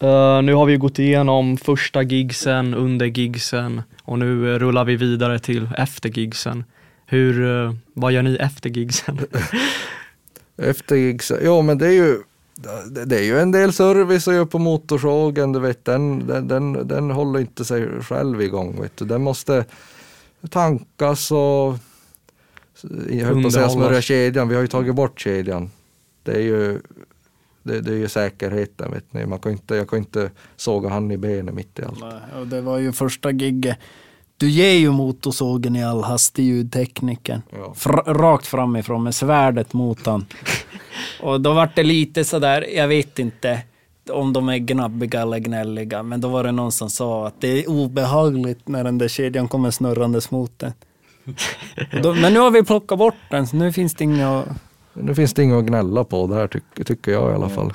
Eh, 0.00 0.42
nu 0.42 0.54
har 0.54 0.66
vi 0.66 0.76
gått 0.76 0.98
igenom 0.98 1.56
första 1.56 2.02
gigsen, 2.02 2.74
under 2.74 3.06
gigsen 3.06 3.82
och 4.02 4.18
nu 4.18 4.54
eh, 4.54 4.58
rullar 4.58 4.84
vi 4.84 4.96
vidare 4.96 5.38
till 5.38 5.68
efter 5.78 6.08
gigsen. 6.08 6.64
Hur, 7.06 7.64
eh, 7.64 7.74
vad 7.94 8.12
gör 8.12 8.22
ni 8.22 8.36
efter 8.36 8.70
gigsen? 8.70 9.18
Efter 10.62 10.96
gigs, 10.96 11.32
ja 11.42 11.62
men 11.62 11.78
det 11.78 11.86
är 11.86 11.92
ju 11.92 12.18
det- 13.06 13.18
är 13.18 13.22
ju 13.22 13.38
en 13.38 13.50
del 13.52 13.72
service 13.72 14.28
att 14.28 14.34
göra 14.34 14.46
på 14.46 14.58
motorsågen, 14.58 15.52
du 15.52 15.60
vet 15.60 15.84
den, 15.84 16.26
den, 16.26 16.48
den, 16.48 16.88
den 16.88 17.10
håller 17.10 17.40
inte 17.40 17.64
sig 17.64 17.88
själv 18.02 18.42
igång. 18.42 18.80
Vet 18.82 18.96
du. 18.96 19.04
Den 19.04 19.22
måste 19.22 19.64
tankas 20.50 21.30
och 21.32 21.76
jag 23.10 23.26
höll 23.26 23.42
på 23.42 23.46
att 23.46 23.52
säga 23.52 23.68
smörja 23.68 24.00
kedjan, 24.00 24.48
vi 24.48 24.54
har 24.54 24.62
ju 24.62 24.68
tagit 24.68 24.94
bort 24.94 25.20
kedjan. 25.20 25.70
Det 26.22 26.32
är 26.32 26.40
ju, 26.42 26.80
det, 27.68 27.80
det 27.80 27.92
är 27.92 27.96
ju 27.96 28.08
säkerheten 28.08 28.92
vet 28.92 29.12
ni, 29.12 29.26
man 29.26 29.38
kan 29.38 29.52
inte, 29.52 29.74
jag 29.74 29.88
kan 29.90 29.98
inte 29.98 30.30
såga 30.56 30.88
han 30.88 31.10
i 31.10 31.16
benet 31.16 31.54
mitt 31.54 31.78
i 31.78 31.82
allt. 31.82 32.02
och 32.40 32.46
det 32.46 32.60
var 32.60 32.78
ju 32.78 32.92
första 32.92 33.30
gigget. 33.30 33.78
Du 34.36 34.50
ger 34.50 34.72
ju 34.72 34.90
motorsågen 34.90 35.76
i 35.76 35.84
all 35.84 36.02
hast 36.02 36.34
till 36.34 36.44
ljudteknikern. 36.44 37.42
Ja. 37.52 37.74
Fra- 37.76 38.14
rakt 38.14 38.46
framifrån 38.46 39.02
med 39.02 39.14
svärdet 39.14 39.72
mot 39.72 40.06
han. 40.06 40.26
Och 41.20 41.40
då 41.40 41.52
var 41.52 41.70
det 41.74 41.82
lite 41.82 42.24
sådär, 42.24 42.66
jag 42.76 42.88
vet 42.88 43.18
inte. 43.18 43.62
om 44.12 44.32
de 44.32 44.48
är 44.48 44.58
gnabbiga 44.58 45.22
eller 45.22 45.38
gnälliga. 45.38 46.02
Men 46.02 46.20
då 46.20 46.28
var 46.28 46.44
det 46.44 46.52
någon 46.52 46.72
som 46.72 46.90
sa 46.90 47.26
att 47.26 47.40
det 47.40 47.48
är 47.48 47.68
obehagligt 47.70 48.68
när 48.68 48.84
den 48.84 48.98
där 48.98 49.08
kedjan 49.08 49.48
kommer 49.48 49.70
snurrandes 49.70 50.30
mot 50.30 50.58
den. 50.58 50.72
Då, 52.02 52.14
men 52.14 52.32
nu 52.32 52.40
har 52.40 52.50
vi 52.50 52.62
plockat 52.62 52.98
bort 52.98 53.14
den, 53.30 53.46
så 53.46 53.56
nu 53.56 53.72
finns 53.72 53.94
det 53.94 54.04
inga... 54.04 54.44
Nu 55.02 55.14
finns 55.14 55.34
det 55.34 55.42
inget 55.42 55.56
att 55.58 55.64
gnälla 55.64 56.04
på 56.04 56.26
där 56.26 56.46
tycker, 56.48 56.84
tycker 56.84 57.12
jag 57.12 57.30
i 57.30 57.34
alla 57.34 57.48
fall. 57.48 57.72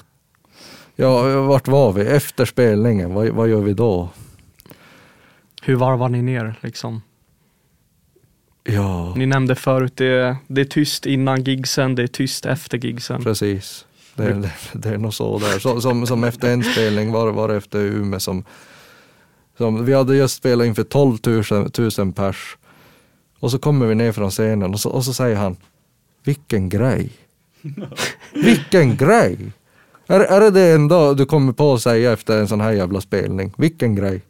Ja, 0.96 1.42
vart 1.42 1.68
var 1.68 1.92
vi? 1.94 2.02
Efter 2.02 2.46
spelningen, 2.46 3.14
vad, 3.14 3.28
vad 3.30 3.48
gör 3.50 3.62
vi 3.62 3.74
då? 3.74 4.10
Hur 5.62 5.76
varvar 5.76 6.10
ni 6.10 6.22
ner 6.22 6.56
liksom? 6.62 7.02
Ja, 8.64 9.14
Ni 9.16 9.26
nämnde 9.26 9.56
förut, 9.56 9.94
det, 9.98 10.38
det 10.48 10.62
är 10.62 10.66
tyst 10.66 11.06
innan 11.06 11.44
gigsen, 11.44 11.96
det 11.96 12.04
är 12.04 12.08
tyst 12.08 12.46
efter 12.46 12.78
gigsen. 12.78 13.24
precis. 13.24 13.86
Det, 14.16 14.24
är- 14.24 14.50
det, 14.74 14.90
är 14.90 14.98
nog 14.98 15.14
så 15.14 15.40
där. 15.40 15.60
Så, 15.60 15.82
som, 15.82 16.08
som 16.08 16.24
efter 16.24 16.54
en 16.54 16.64
spelning 16.64 17.12
var, 17.12 17.32
var 17.32 17.48
det 17.48 17.56
efter 17.56 17.80
Umeå 17.80 18.20
som, 18.20 18.44
som 19.58 19.86
vi 19.86 19.94
hade 19.94 20.16
just 20.16 20.36
spelat 20.36 20.68
inför 20.68 20.84
12 20.84 21.18
000, 21.52 21.70
000 21.98 22.14
pers. 22.14 22.58
Och 23.40 23.52
så 23.52 23.60
kommer 23.60 23.86
vi 23.86 23.96
ner 23.96 24.12
från 24.12 24.30
scenen 24.32 24.74
och 24.74 24.80
så, 24.80 24.90
och 24.90 25.06
så 25.06 25.14
säger 25.14 25.36
han, 25.36 25.58
vilken 26.24 26.70
grej. 26.70 27.10
vilken 28.34 28.98
grej. 28.98 29.38
Är, 30.08 30.20
är 30.20 30.40
det 30.40 30.52
det 30.52 30.72
enda 30.72 31.14
du 31.14 31.26
kommer 31.26 31.54
på 31.54 31.74
att 31.74 31.82
säga 31.82 32.14
efter 32.14 32.40
en 32.40 32.48
sån 32.48 32.62
här 32.62 32.72
jävla 32.72 33.02
spelning? 33.02 33.54
Vilken 33.58 33.96
grej. 33.96 34.22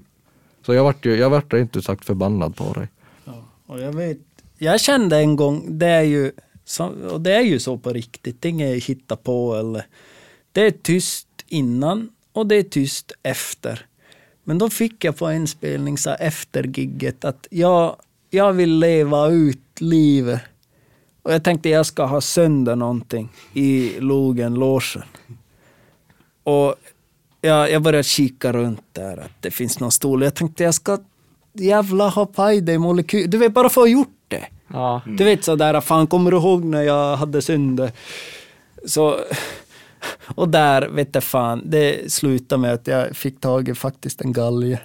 Så 0.65 0.73
jag 0.73 0.83
vart 0.83 1.05
ju, 1.05 1.15
jag 1.15 1.29
vart 1.29 1.53
inte 1.53 1.81
sagt 1.81 2.05
förbannad 2.05 2.55
på 2.55 2.73
dig. 2.73 2.87
Och 3.65 3.79
jag 3.79 3.93
vet, 3.93 4.17
jag 4.57 4.81
kände 4.81 5.17
en 5.17 5.35
gång, 5.35 5.77
det 5.79 5.87
är 5.87 6.01
ju, 6.01 6.31
så, 6.65 6.85
och 6.85 7.21
det 7.21 7.33
är 7.33 7.41
ju 7.41 7.59
så 7.59 7.77
på 7.77 7.93
riktigt, 7.93 8.41
det 8.41 8.47
är 8.47 8.49
inget 8.49 8.83
hitta 8.83 9.15
på 9.15 9.55
eller. 9.55 9.85
Det 10.51 10.61
är 10.61 10.71
tyst 10.71 11.27
innan 11.47 12.09
och 12.31 12.47
det 12.47 12.55
är 12.55 12.63
tyst 12.63 13.11
efter. 13.23 13.85
Men 14.43 14.57
då 14.57 14.69
fick 14.69 15.03
jag 15.03 15.17
på 15.17 15.27
en 15.27 15.47
spelning 15.47 15.97
så 15.97 16.09
efter 16.09 16.63
gigget 16.63 17.25
att 17.25 17.47
jag, 17.49 17.95
jag 18.29 18.53
vill 18.53 18.79
leva 18.79 19.27
ut 19.27 19.81
livet. 19.81 20.41
Och 21.23 21.33
jag 21.33 21.43
tänkte 21.43 21.69
jag 21.69 21.85
ska 21.85 22.05
ha 22.05 22.21
sönder 22.21 22.75
någonting 22.75 23.29
i 23.53 23.99
logen, 23.99 24.53
logen. 24.53 25.03
Och 26.43 26.75
jag, 27.41 27.71
jag 27.71 27.81
började 27.81 28.03
kika 28.03 28.53
runt 28.53 28.83
där, 28.91 29.17
att 29.17 29.31
det 29.41 29.51
finns 29.51 29.79
någon 29.79 29.91
stol. 29.91 30.23
Jag 30.23 30.35
tänkte 30.35 30.63
jag 30.63 30.73
ska 30.73 30.97
jävla 31.53 32.09
ha 32.09 32.25
paj 32.25 32.61
dig 32.61 32.77
molekyl. 32.77 33.29
Du 33.29 33.37
vet, 33.37 33.53
bara 33.53 33.69
för 33.69 33.81
att 33.81 33.87
ha 33.87 33.91
gjort 33.91 34.17
det. 34.27 34.45
Ja. 34.67 35.01
Du 35.05 35.23
vet 35.23 35.43
sådär, 35.43 35.81
fan 35.81 36.07
kommer 36.07 36.31
du 36.31 36.37
ihåg 36.37 36.63
när 36.63 36.81
jag 36.81 37.15
hade 37.17 37.41
synder? 37.41 37.91
Så, 38.85 39.19
och 40.35 40.49
där, 40.49 40.87
vet 40.87 41.13
du 41.13 41.21
fan, 41.21 41.61
det 41.65 42.11
slutade 42.11 42.61
med 42.61 42.73
att 42.73 42.87
jag 42.87 43.15
fick 43.15 43.39
tag 43.39 43.69
i 43.69 43.75
faktiskt 43.75 44.21
en 44.21 44.33
galge. 44.33 44.79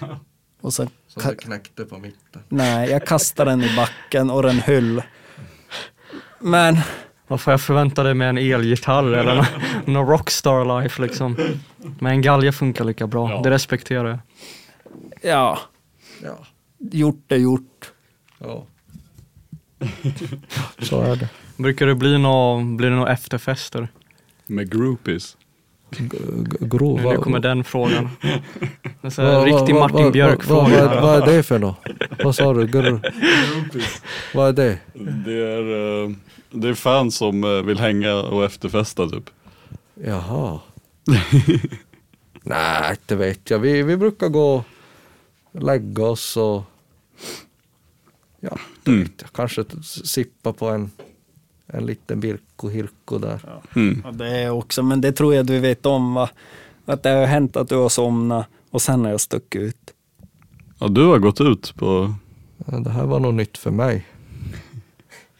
Och 0.60 0.74
sen, 0.74 0.88
Som 1.08 1.22
du 1.30 1.36
knäckte 1.36 1.84
på 1.84 1.98
mitten. 1.98 2.42
nej, 2.48 2.90
jag 2.90 3.06
kastade 3.06 3.50
den 3.50 3.62
i 3.62 3.76
backen 3.76 4.30
och 4.30 4.42
den 4.42 4.58
höll. 4.58 5.02
Men, 6.44 6.76
Vad 7.28 7.40
får 7.40 7.52
jag 7.52 7.60
förvänta 7.60 8.02
dig 8.02 8.14
med 8.14 8.28
en 8.28 8.38
elgitarr 8.38 9.12
eller 9.12 9.34
nå- 9.34 9.44
någon 9.92 10.06
rockstar 10.08 10.82
life 10.82 11.02
liksom? 11.02 11.36
Men 11.98 12.12
en 12.12 12.22
galge 12.22 12.52
funkar 12.52 12.84
lika 12.84 13.06
bra, 13.06 13.40
det 13.42 13.50
respekterar 13.50 14.08
jag. 14.08 14.18
ja, 15.22 15.58
Ja. 16.22 16.46
gjort 16.78 17.32
är 17.32 17.36
gjort. 17.36 17.92
ja. 18.38 18.66
Så 20.78 21.00
är 21.00 21.16
det. 21.16 21.28
Brukar 21.56 21.86
det 21.86 21.94
bli 21.94 22.18
några 22.18 22.64
blir 22.76 22.90
det 22.90 22.96
nå 22.96 23.06
efterfester? 23.06 23.88
Med 24.46 24.70
groupies. 24.72 25.36
G- 25.98 26.18
g- 26.50 26.56
grov. 26.60 27.00
Nu 27.02 27.16
kommer 27.16 27.38
den 27.40 27.64
frågan. 27.64 28.08
En 29.02 29.10
sån 29.10 29.24
här 29.24 29.32
Vad- 29.34 29.44
riktig 29.44 29.74
Martin 29.74 30.12
Björk-fråga. 30.12 30.86
Vad, 30.88 31.02
vad 31.02 31.28
är 31.28 31.36
det 31.36 31.42
för 31.42 31.58
något? 31.58 31.78
Vad 32.24 32.34
sa 32.36 32.52
du? 32.54 32.66
Gr- 32.66 33.12
vad 34.34 34.48
är 34.48 34.52
det? 34.52 34.78
Det 35.24 35.32
är, 35.32 36.02
eh, 36.04 36.10
det 36.50 36.68
är 36.68 36.74
fans 36.74 37.16
som 37.16 37.44
eh, 37.44 37.50
vill 37.62 37.78
hänga 37.78 38.14
och 38.14 38.44
efterfesta 38.44 39.08
typ. 39.08 39.30
Jaha. 40.04 40.60
Nej, 42.42 42.90
inte 42.90 43.16
vet 43.16 43.50
jag. 43.50 43.58
Vi, 43.58 43.82
vi 43.82 43.96
brukar 43.96 44.28
gå 44.28 44.64
och 45.52 45.62
lägga 45.62 46.04
oss 46.04 46.36
och 46.36 46.62
ja, 48.40 48.58
det 48.84 48.90
Mm. 48.90 49.02
vet 49.02 49.12
jag. 49.20 49.32
kanske 49.32 49.64
sippa 50.04 50.52
på 50.52 50.68
en, 50.68 50.90
en 51.66 51.86
liten 51.86 52.20
Birko 52.20 52.68
Hirko 52.68 53.18
där. 53.18 53.40
Mm. 53.76 54.02
Ja, 54.04 54.10
det 54.10 54.28
är 54.28 54.50
också, 54.50 54.82
men 54.82 55.00
det 55.00 55.12
tror 55.12 55.34
jag 55.34 55.46
du 55.46 55.58
vet 55.58 55.86
om 55.86 56.14
va? 56.14 56.30
Att 56.86 57.02
det 57.02 57.10
har 57.10 57.26
hänt 57.26 57.56
att 57.56 57.68
du 57.68 57.76
har 57.76 57.88
somnat 57.88 58.46
och 58.70 58.82
sen 58.82 59.04
har 59.04 59.10
jag 59.10 59.20
stuckit 59.20 59.62
ut. 59.62 59.76
Ja, 60.78 60.88
du 60.88 61.06
har 61.06 61.18
gått 61.18 61.40
ut 61.40 61.74
på... 61.76 62.14
Ja, 62.66 62.78
Det 62.78 62.90
här 62.90 63.04
var 63.04 63.20
nog 63.20 63.34
nytt 63.34 63.58
för 63.58 63.70
mig. 63.70 64.06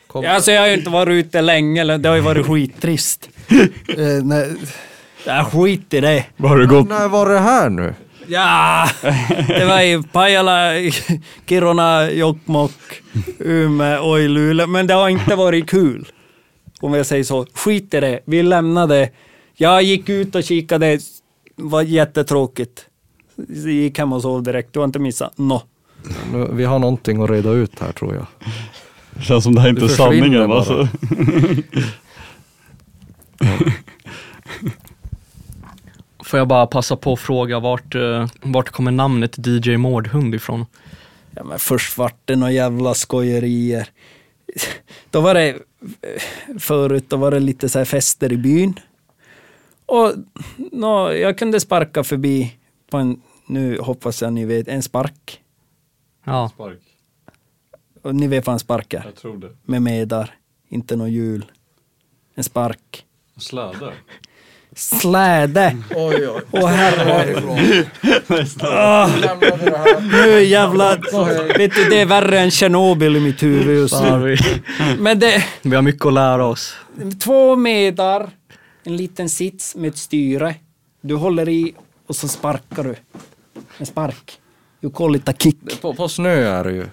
Kom. 0.06 0.24
Ja, 0.24 0.30
alltså 0.30 0.52
jag 0.52 0.60
har 0.60 0.68
ju 0.68 0.74
inte 0.74 0.90
varit 0.90 1.26
ute 1.26 1.40
länge, 1.42 1.80
eller 1.80 1.98
det 1.98 2.08
har 2.08 2.16
ju 2.16 2.22
varit 2.22 2.46
skittrist. 2.46 3.28
eh, 3.88 4.24
nej, 4.24 4.54
ja, 5.26 5.44
skit 5.52 5.94
i 5.94 6.00
det. 6.00 6.26
Var 6.36 6.48
har 6.48 6.56
du 6.58 6.66
gått? 6.66 6.88
När 6.88 7.08
var 7.08 7.28
det 7.28 7.38
här 7.38 7.70
nu? 7.70 7.94
Ja, 8.28 8.88
det 9.48 9.64
var 9.64 9.80
i 9.80 10.02
Pajala, 10.12 10.72
Kiruna, 11.46 12.10
Jokkmokk, 12.10 13.02
Umeå 13.38 14.10
och 14.10 14.20
i 14.20 14.28
Luleå. 14.28 14.66
Men 14.66 14.86
det 14.86 14.94
har 14.94 15.08
inte 15.08 15.36
varit 15.36 15.70
kul. 15.70 16.08
Om 16.80 16.94
jag 16.94 17.06
säger 17.06 17.24
så. 17.24 17.46
Skit 17.54 17.94
i 17.94 18.00
det. 18.00 18.20
Vi 18.24 18.42
lämnade. 18.42 19.10
Jag 19.56 19.82
gick 19.82 20.08
ut 20.08 20.34
och 20.34 20.44
kikade. 20.44 20.86
Det 20.86 21.00
var 21.56 21.82
jättetråkigt. 21.82 22.86
Jag 23.36 23.72
gick 23.72 23.98
hem 23.98 24.12
och 24.12 24.22
sov 24.22 24.42
direkt. 24.42 24.72
Du 24.72 24.78
har 24.78 24.84
inte 24.84 24.98
missat 24.98 25.38
nå. 25.38 25.62
Nu, 26.32 26.48
vi 26.52 26.64
har 26.64 26.78
någonting 26.78 27.22
att 27.22 27.30
reda 27.30 27.50
ut 27.50 27.80
här 27.80 27.92
tror 27.92 28.14
jag. 28.14 28.26
Känns 29.22 29.44
som 29.44 29.54
det 29.54 29.60
här 29.60 29.68
inte 29.68 29.84
är 29.84 29.88
sanningen. 29.88 30.52
Alltså. 30.52 30.88
Får 36.34 36.38
jag 36.38 36.48
bara 36.48 36.66
passa 36.66 36.96
på 36.96 37.12
att 37.12 37.20
fråga 37.20 37.60
vart, 37.60 37.94
eh, 37.94 38.26
vart 38.42 38.70
kommer 38.70 38.90
namnet 38.90 39.46
DJ 39.46 39.76
Mårdhund 39.76 40.34
ifrån? 40.34 40.66
Ja, 41.30 41.44
men 41.44 41.58
först 41.58 41.98
vart 41.98 42.16
det 42.24 42.36
några 42.36 42.52
jävla 42.52 42.94
skojerier. 42.94 43.88
Då 45.10 45.20
var 45.20 45.34
det, 45.34 45.58
förut 46.58 47.04
då 47.08 47.16
var 47.16 47.30
det 47.30 47.40
lite 47.40 47.68
så 47.68 47.78
här 47.78 47.84
fester 47.84 48.32
i 48.32 48.36
byn. 48.36 48.80
Och 49.86 50.12
nå, 50.56 51.12
jag 51.12 51.38
kunde 51.38 51.60
sparka 51.60 52.04
förbi 52.04 52.56
på 52.90 52.96
en, 52.96 53.22
nu 53.46 53.78
hoppas 53.78 54.22
jag 54.22 54.32
ni 54.32 54.44
vet, 54.44 54.68
en 54.68 54.82
spark. 54.82 55.42
Ja, 56.24 56.50
Spark. 56.54 56.80
Och 58.02 58.14
ni 58.14 58.26
vet 58.26 58.46
vad 58.46 58.52
en 58.52 58.60
spark 58.60 58.94
är? 58.94 59.02
Jag 59.04 59.14
tror 59.14 59.38
det. 59.38 59.56
Med 59.62 59.82
medar, 59.82 60.30
inte 60.68 60.96
någon 60.96 61.12
hjul. 61.12 61.44
En 62.34 62.44
spark. 62.44 63.06
Släde. 63.36 63.92
Släde! 64.76 65.76
Oj, 65.94 66.28
oj. 66.28 66.42
Åh 66.50 66.68
herre. 66.68 67.84
Ah, 68.60 69.08
nu 70.00 70.42
jävlar. 70.42 71.58
Vet 71.58 71.74
du, 71.74 71.84
det 71.84 72.00
är 72.00 72.06
värre 72.06 72.40
än 72.40 72.50
Tjernobyl 72.50 73.16
i 73.16 73.20
mitt 73.20 73.42
huvud 73.42 73.76
just 73.76 74.02
nu. 74.02 74.36
Men 74.98 75.18
det, 75.18 75.44
vi 75.62 75.74
har 75.74 75.82
mycket 75.82 76.06
att 76.06 76.12
lära 76.12 76.46
oss. 76.46 76.76
två 77.22 77.56
medar, 77.56 78.30
en 78.84 78.96
liten 78.96 79.28
sits 79.28 79.76
med 79.76 79.88
ett 79.88 79.98
styre. 79.98 80.54
Du 81.00 81.14
håller 81.14 81.48
i 81.48 81.74
och 82.06 82.16
så 82.16 82.28
sparkar 82.28 82.84
du. 82.84 82.94
En 83.78 83.86
spark. 83.86 84.38
You 84.80 84.92
call 84.92 85.16
it 85.16 85.28
a 85.28 85.32
kick. 85.38 85.80
På, 85.80 85.94
på 85.94 86.08
snö 86.08 86.30
är 86.30 86.64
det 86.64 86.72
ju. 86.72 86.86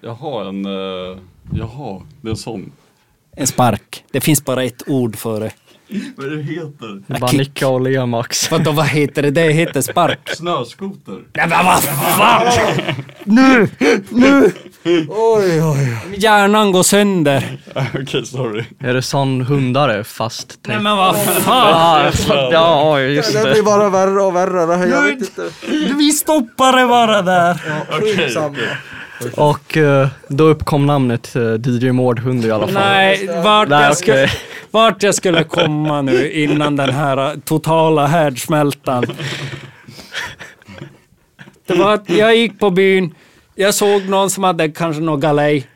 Jaha, 0.00 0.48
en... 0.48 0.66
Uh, 0.66 1.18
jaha, 1.52 2.02
det 2.20 2.28
är 2.28 2.30
en 2.30 2.36
sån. 2.36 2.72
En 3.36 3.46
spark. 3.46 4.04
Det 4.12 4.20
finns 4.20 4.44
bara 4.44 4.64
ett 4.64 4.82
ord 4.88 5.16
för 5.16 5.40
det. 5.40 5.52
Vad 6.16 6.26
är 6.26 6.30
det 6.30 6.42
heter? 6.42 7.02
Det 7.06 7.14
är 7.14 7.18
bara 7.20 7.32
nicka 7.32 7.68
och 7.68 7.80
le 7.80 8.06
Max. 8.06 8.50
Vadå, 8.50 8.72
vad 8.72 8.86
heter 8.86 9.22
det? 9.22 9.30
Det 9.30 9.52
heter 9.52 9.80
spark. 9.80 10.30
Snöskoter. 10.36 11.18
Nej 11.32 11.48
men 11.48 11.64
vad 11.66 11.82
fan! 11.82 12.46
Nu! 13.24 13.68
Nu! 14.10 14.52
Oj, 15.08 15.62
oj. 15.62 15.96
Hjärnan 16.16 16.72
går 16.72 16.82
sönder. 16.82 17.58
Okej, 17.94 18.26
sorry. 18.26 18.64
Är 18.78 18.94
det 18.94 19.02
sån 19.02 19.40
hundare 19.40 20.04
fast 20.04 20.58
Nej 20.66 20.80
men 20.80 20.96
vad 20.96 21.16
fan! 21.16 22.12
Ja, 22.26 22.48
ja, 22.52 23.00
just 23.00 23.32
Det 23.32 23.42
det. 23.44 23.52
blir 23.52 23.62
bara 23.62 23.88
värre 23.90 24.22
och 24.22 24.36
värre 24.36 24.66
det 24.66 24.76
här. 24.76 24.86
Jag 24.86 25.02
vet 25.02 25.20
inte. 25.20 25.50
Vi 25.98 26.10
stoppar 26.12 26.76
det 26.80 26.86
bara 26.86 27.22
där. 27.22 27.54
Skitsamma. 28.00 28.56
Och 29.36 29.76
eh, 29.76 30.08
då 30.28 30.44
uppkom 30.44 30.86
namnet 30.86 31.36
eh, 31.36 31.54
DJ 31.66 31.92
Mårdhund 31.92 32.44
i 32.44 32.50
alla 32.50 32.66
fall. 32.66 32.74
Nej, 32.74 33.26
vart, 33.44 33.68
Nej, 33.68 33.82
jag 33.82 33.96
skulle, 33.96 34.30
vart 34.70 35.02
jag 35.02 35.14
skulle 35.14 35.44
komma 35.44 36.02
nu 36.02 36.32
innan 36.32 36.76
den 36.76 36.90
här 36.90 37.32
uh, 37.32 37.40
totala 37.40 38.06
härdsmältan. 38.06 39.04
Det 41.66 41.74
var 41.74 41.94
att 41.94 42.10
jag 42.10 42.36
gick 42.36 42.58
på 42.58 42.70
byn, 42.70 43.14
jag 43.54 43.74
såg 43.74 44.08
någon 44.08 44.30
som 44.30 44.44
hade 44.44 44.68
kanske 44.68 45.02
någon 45.02 45.20
galej. 45.20 45.66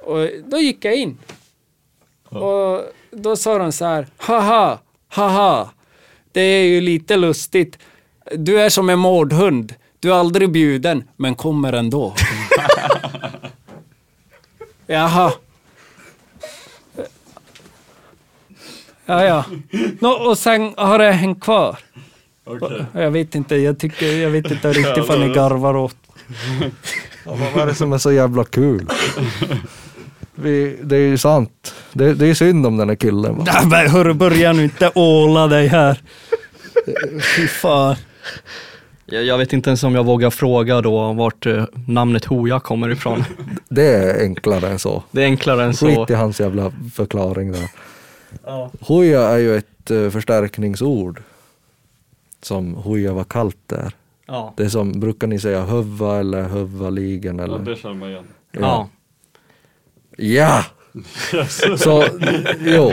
Och 0.00 0.28
då 0.50 0.58
gick 0.58 0.84
jag 0.84 0.94
in. 0.94 1.18
Och 2.28 2.82
då 3.10 3.36
sa 3.36 3.58
de 3.58 3.72
så 3.72 3.84
här, 3.84 4.06
haha, 4.16 4.78
haha. 5.08 5.68
det 6.32 6.40
är 6.40 6.64
ju 6.64 6.80
lite 6.80 7.16
lustigt. 7.16 7.78
Du 8.36 8.60
är 8.60 8.68
som 8.68 8.90
en 8.90 8.98
mårdhund. 8.98 9.74
Du 10.00 10.12
är 10.12 10.14
aldrig 10.14 10.50
bjuden, 10.50 11.04
men 11.16 11.34
kommer 11.34 11.72
ändå. 11.72 12.14
Jaha. 14.86 15.32
Ja, 19.06 19.24
ja. 19.24 19.44
Nå, 20.00 20.10
och 20.10 20.38
sen 20.38 20.74
har 20.76 20.98
det 20.98 21.12
hängt 21.12 21.40
kvar. 21.40 21.78
Okej. 22.44 22.84
Jag 22.92 23.10
vet 23.10 23.34
inte, 23.34 23.56
jag, 23.56 23.78
tycker, 23.78 24.06
jag 24.06 24.30
vet 24.30 24.50
inte 24.50 24.72
riktigt 24.72 25.08
vad 25.08 25.20
ni 25.20 25.28
garvar 25.28 25.76
åt. 25.76 25.96
Ja, 27.24 27.38
vad 27.54 27.62
är 27.62 27.66
det 27.66 27.74
som 27.74 27.92
är 27.92 27.98
så 27.98 28.12
jävla 28.12 28.44
kul? 28.44 28.88
Vi, 30.34 30.78
det 30.82 30.96
är 30.96 31.00
ju 31.00 31.18
sant. 31.18 31.74
Det, 31.92 32.14
det 32.14 32.26
är 32.26 32.34
synd 32.34 32.66
om 32.66 32.76
den 32.76 32.88
här 32.88 32.96
killen. 32.96 33.36
Va? 33.38 33.44
Nej, 33.46 33.66
men 33.66 33.90
hörru, 33.90 34.12
börja 34.12 34.52
nu 34.52 34.64
inte 34.64 34.90
åla 34.94 35.46
dig 35.46 35.66
här. 35.66 36.00
Fy 37.36 37.48
fan. 37.48 37.96
Jag, 39.06 39.38
vet 39.38 39.52
inte 39.52 39.70
ens 39.70 39.82
om 39.84 39.94
jag 39.94 40.04
vågar 40.04 40.30
fråga 40.30 40.80
då 40.80 41.12
vart 41.12 41.46
eh, 41.46 41.64
namnet 41.86 42.24
Hoja 42.24 42.60
kommer 42.60 42.90
ifrån. 42.90 43.24
Det 43.68 43.82
är 43.82 44.22
enklare 44.22 44.68
än 44.68 44.78
så. 44.78 45.02
Det 45.10 45.22
är 45.22 45.26
enklare 45.26 45.64
än 45.64 45.74
så. 45.74 45.86
Skit 45.86 46.10
i 46.10 46.14
hans 46.14 46.40
jävla 46.40 46.72
förklaring 46.94 47.52
där. 47.52 47.70
Ja. 48.44 48.70
Hoja 48.80 49.28
är 49.28 49.38
ju 49.38 49.56
ett 49.56 49.90
eh, 49.90 50.10
förstärkningsord. 50.10 51.22
Som 52.42 52.74
hoja 52.74 53.12
vad 53.12 53.28
kallt 53.28 53.56
det 53.66 53.76
är. 53.76 53.92
Ja. 54.26 54.54
Det 54.56 54.64
är 54.64 54.68
som, 54.68 55.00
brukar 55.00 55.26
ni 55.26 55.38
säga 55.38 55.62
höva 55.62 56.20
eller 56.20 56.42
hövaligen 56.42 57.38
Ja, 57.38 57.44
eller? 57.44 57.58
det 57.58 57.76
känner 57.76 57.94
man 57.94 58.08
igen. 58.10 58.24
Ja. 58.52 58.88
Ja! 60.16 60.64
Så, 61.78 62.04
jo. 62.60 62.92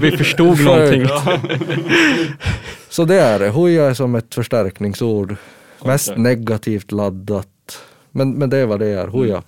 Vi 0.00 0.10
förstod 0.16 0.56
För- 0.58 0.64
någonting. 0.64 1.06
Så 2.88 3.04
det 3.04 3.20
är 3.20 3.38
det. 3.38 3.48
Hoja 3.48 3.84
är 3.90 3.94
som 3.94 4.14
ett 4.14 4.34
förstärkningsord. 4.34 5.36
Mest 5.84 6.08
Okej. 6.10 6.22
negativt 6.22 6.92
laddat. 6.92 7.48
Men, 8.10 8.32
men 8.34 8.50
det 8.50 8.56
är 8.56 8.66
vad 8.66 8.80
det 8.80 8.86
är, 8.86 9.06
hoja. 9.06 9.42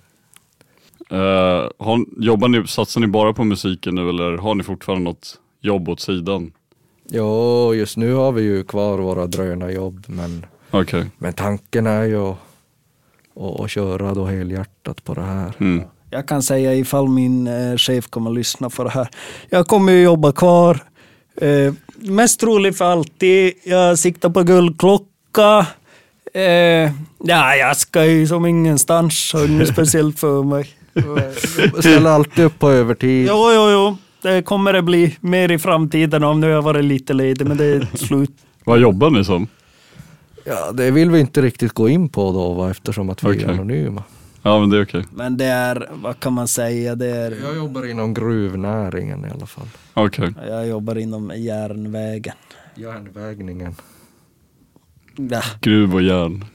Eh, 1.11 1.69
har, 1.79 2.05
jobbar 2.23 2.47
ni, 2.47 2.67
satsar 2.67 3.01
ni 3.01 3.07
bara 3.07 3.33
på 3.33 3.43
musiken 3.43 3.95
nu 3.95 4.09
eller 4.09 4.37
har 4.37 4.55
ni 4.55 4.63
fortfarande 4.63 5.03
något 5.03 5.39
jobb 5.61 5.89
åt 5.89 5.99
sidan? 5.99 6.51
Jo, 7.09 7.73
just 7.75 7.97
nu 7.97 8.13
har 8.13 8.31
vi 8.31 8.41
ju 8.41 8.63
kvar 8.63 8.97
våra 8.97 9.27
drönarjobb 9.27 10.03
men, 10.07 10.45
Okej. 10.71 11.05
men 11.17 11.33
tanken 11.33 11.87
är 11.87 12.03
ju 12.03 12.17
att, 12.17 12.37
att, 13.35 13.59
att 13.59 13.71
köra 13.71 14.13
då 14.13 14.25
helhjärtat 14.25 15.03
på 15.03 15.13
det 15.13 15.21
här. 15.21 15.53
Mm. 15.59 15.83
Jag 16.13 16.27
kan 16.27 16.43
säga 16.43 16.73
ifall 16.73 17.07
min 17.07 17.47
eh, 17.47 17.77
chef 17.77 18.07
kommer 18.07 18.29
att 18.29 18.35
lyssna 18.35 18.69
på 18.69 18.83
det 18.83 18.89
här. 18.89 19.07
Jag 19.49 19.67
kommer 19.67 19.91
ju 19.91 20.03
jobba 20.03 20.31
kvar. 20.31 20.79
Eh, 21.41 21.73
mest 21.95 22.39
troligt 22.39 22.77
för 22.77 22.85
alltid. 22.85 23.53
Jag 23.63 23.99
siktar 23.99 24.29
på 24.29 24.43
guldklocka. 24.43 25.67
Eh, 26.33 26.43
ja, 27.23 27.55
jag 27.55 27.77
ska 27.77 28.05
ju 28.05 28.27
som 28.27 28.45
ingenstans. 28.45 29.33
Har 29.33 29.45
inget 29.45 29.67
speciellt 29.67 30.19
för 30.19 30.43
mig. 30.43 30.69
Ställer 31.79 32.09
alltid 32.09 32.45
upp 32.45 32.59
på 32.59 32.69
övertid. 32.69 33.27
Jo, 33.29 33.51
jo, 33.53 33.69
jo. 33.71 33.97
Det 34.21 34.41
kommer 34.41 34.73
det 34.73 34.81
bli 34.81 35.17
mer 35.19 35.51
i 35.51 35.59
framtiden 35.59 36.23
om 36.23 36.39
nu 36.39 36.47
har 36.47 36.53
jag 36.53 36.61
varit 36.61 36.85
lite 36.85 37.13
ledig, 37.13 37.47
men 37.47 37.57
det 37.57 37.65
är 37.65 37.97
slut. 37.97 38.31
Vad 38.63 38.79
jobbar 38.79 39.09
ni 39.09 39.25
som? 39.25 39.47
Ja, 40.43 40.71
det 40.71 40.91
vill 40.91 41.11
vi 41.11 41.19
inte 41.19 41.41
riktigt 41.41 41.73
gå 41.73 41.89
in 41.89 42.09
på 42.09 42.31
då 42.31 42.53
va, 42.53 42.71
eftersom 42.71 43.09
att 43.09 43.23
vi 43.23 43.27
Okej. 43.27 43.43
är 43.43 43.49
anonyma. 43.49 44.03
Ja 44.45 44.59
men 44.59 44.69
det 44.69 44.77
är 44.77 44.83
okej. 44.83 45.05
Men 45.13 45.37
det 45.37 45.45
är, 45.45 45.89
vad 45.91 46.19
kan 46.19 46.33
man 46.33 46.47
säga, 46.47 46.95
det 46.95 47.07
är... 47.07 47.31
Jag 47.43 47.55
jobbar 47.55 47.89
inom 47.89 48.13
gruvnäringen 48.13 49.25
i 49.25 49.29
alla 49.29 49.45
fall. 49.45 49.67
Okej. 49.93 50.33
Jag 50.47 50.67
jobbar 50.67 50.97
inom 50.97 51.31
järnvägen. 51.35 52.35
Järnvägningen. 52.75 53.75
Ja. 55.15 55.41
Gruv 55.61 55.93
och 55.95 56.01
järn. 56.01 56.45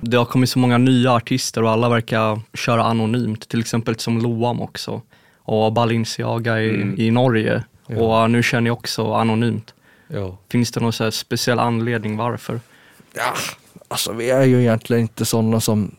Det 0.00 0.16
har 0.16 0.24
kommit 0.24 0.50
så 0.50 0.58
många 0.58 0.78
nya 0.78 1.12
artister 1.12 1.62
och 1.62 1.70
alla 1.70 1.88
verkar 1.88 2.40
köra 2.54 2.84
anonymt. 2.84 3.48
Till 3.48 3.60
exempel 3.60 3.98
som 3.98 4.18
Loam 4.18 4.60
också. 4.60 5.02
Och 5.38 5.72
Balenciaga 5.72 6.60
i, 6.62 6.70
Mm. 6.82 6.94
i 7.00 7.10
Norge. 7.10 7.64
Ja. 7.86 8.22
Och 8.22 8.30
nu 8.30 8.42
kör 8.42 8.60
ni 8.60 8.70
också 8.70 9.12
anonymt. 9.12 9.74
Ja. 10.08 10.38
Finns 10.50 10.70
det 10.70 10.80
någon 10.80 10.92
så 10.92 11.04
här 11.04 11.10
speciell 11.10 11.58
anledning 11.58 12.16
varför? 12.16 12.60
ja, 13.16 13.34
alltså 13.88 14.12
vi 14.12 14.30
är 14.30 14.44
ju 14.44 14.60
egentligen 14.60 15.02
inte 15.02 15.24
sådana 15.24 15.60
som, 15.60 15.94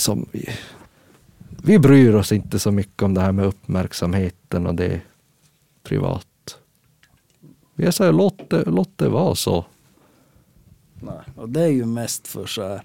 som 0.00 0.26
vi, 0.32 0.48
vi 1.62 1.78
bryr 1.78 2.14
oss 2.14 2.32
inte 2.32 2.58
så 2.58 2.70
mycket 2.70 3.02
om 3.02 3.14
det 3.14 3.20
här 3.20 3.32
med 3.32 3.46
uppmärksamheten 3.46 4.66
och 4.66 4.74
det 4.74 5.00
privat. 5.82 6.26
Vi 7.74 7.86
är 7.86 7.90
så 7.90 8.04
här, 8.04 8.12
låt 8.12 8.50
det, 8.50 8.64
låt 8.64 8.98
det 8.98 9.08
vara 9.08 9.34
så. 9.34 9.64
Nej, 11.00 11.20
och 11.36 11.48
det 11.48 11.60
är 11.60 11.68
ju 11.68 11.84
mest 11.84 12.28
för 12.28 12.46
så 12.46 12.62
här. 12.62 12.82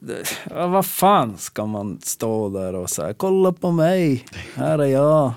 Det, 0.00 0.24
ja, 0.50 0.66
vad 0.66 0.86
fan 0.86 1.36
ska 1.38 1.66
man 1.66 1.98
stå 2.02 2.48
där 2.48 2.74
och 2.74 2.90
säga, 2.90 3.14
kolla 3.14 3.52
på 3.52 3.70
mig, 3.70 4.24
här 4.54 4.78
är 4.78 4.86
jag, 4.86 5.32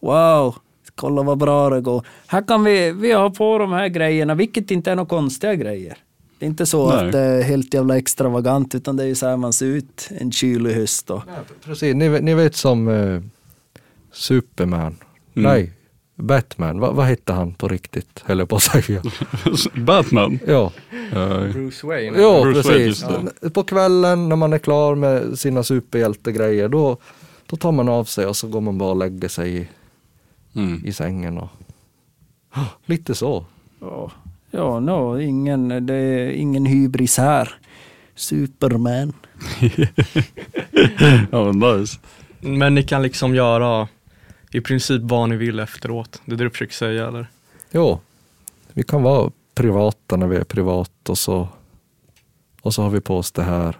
wow, 0.00 0.56
kolla 0.94 1.22
vad 1.22 1.38
bra 1.38 1.70
det 1.70 1.80
går. 1.80 2.06
Här 2.26 2.42
kan 2.42 2.64
vi, 2.64 2.92
vi 2.92 3.12
ha 3.12 3.30
på 3.30 3.58
de 3.58 3.72
här 3.72 3.88
grejerna, 3.88 4.34
vilket 4.34 4.70
inte 4.70 4.90
är 4.90 4.96
några 4.96 5.08
konstiga 5.08 5.54
grejer. 5.54 5.98
Det 6.44 6.48
är 6.48 6.50
inte 6.50 6.66
så 6.66 6.88
Nej. 6.88 7.06
att 7.06 7.12
det 7.12 7.18
är 7.18 7.42
helt 7.42 7.74
jävla 7.74 7.98
extravagant, 7.98 8.74
utan 8.74 8.96
det 8.96 9.02
är 9.02 9.06
ju 9.06 9.14
så 9.14 9.26
här 9.26 9.36
man 9.36 9.52
ser 9.52 9.66
ut 9.66 10.08
en 10.20 10.32
kylig 10.32 10.74
höst. 10.74 11.10
Och, 11.10 11.22
Precis, 11.64 11.94
ni, 11.94 12.20
ni 12.20 12.34
vet 12.34 12.56
som 12.56 12.88
eh, 12.88 13.20
Superman. 14.12 14.96
Mm. 15.34 15.52
Nej, 15.52 15.72
Batman. 16.14 16.80
Va, 16.80 16.92
vad 16.92 17.06
hette 17.06 17.32
han 17.32 17.54
på 17.54 17.68
riktigt, 17.68 18.22
höll 18.24 18.38
jag 18.38 18.48
på 18.48 18.56
att 18.56 18.62
säga. 18.62 19.02
Batman? 19.74 20.38
ja. 20.46 20.72
Bruce 21.52 21.86
Wayne? 21.86 22.18
Ja, 22.20 22.42
Bruce 22.42 22.68
Wayne, 22.68 22.84
precis. 22.84 23.04
just 23.40 23.54
På 23.54 23.62
kvällen 23.62 24.28
när 24.28 24.36
man 24.36 24.52
är 24.52 24.58
klar 24.58 24.94
med 24.94 25.38
sina 25.38 25.62
superhjältegrejer 25.62 26.68
då, 26.68 26.96
då 27.46 27.56
tar 27.56 27.72
man 27.72 27.88
av 27.88 28.04
sig 28.04 28.26
och 28.26 28.36
så 28.36 28.48
går 28.48 28.60
man 28.60 28.78
bara 28.78 28.90
och 28.90 28.96
lägger 28.96 29.28
sig 29.28 29.56
i, 29.56 29.68
mm. 30.54 30.82
i 30.84 30.92
sängen. 30.92 31.38
Och, 31.38 31.48
lite 32.86 33.14
så. 33.14 33.44
ja, 33.80 34.10
ja 34.54 34.80
no, 34.80 35.20
ingen, 35.20 35.86
det 35.86 35.94
är 35.94 36.30
ingen 36.30 36.66
hybris 36.66 37.18
här. 37.18 37.54
Superman. 38.14 39.12
ja 41.30 41.52
men 41.52 41.58
nice. 41.58 41.98
Men 42.40 42.74
ni 42.74 42.82
kan 42.82 43.02
liksom 43.02 43.34
göra 43.34 43.88
i 44.50 44.60
princip 44.60 45.02
vad 45.02 45.28
ni 45.28 45.36
vill 45.36 45.60
efteråt. 45.60 46.22
Det 46.24 46.32
är 46.32 46.36
det 46.36 46.44
du 46.44 46.50
försöker 46.50 46.74
säga 46.74 47.08
eller? 47.08 47.26
Jo, 47.70 48.00
vi 48.72 48.82
kan 48.82 49.02
vara 49.02 49.30
privata 49.54 50.16
när 50.16 50.26
vi 50.26 50.36
är 50.36 50.44
privat 50.44 51.08
och 51.08 51.18
så, 51.18 51.48
och 52.60 52.74
så 52.74 52.82
har 52.82 52.90
vi 52.90 53.00
på 53.00 53.18
oss 53.18 53.32
det 53.32 53.42
här. 53.42 53.78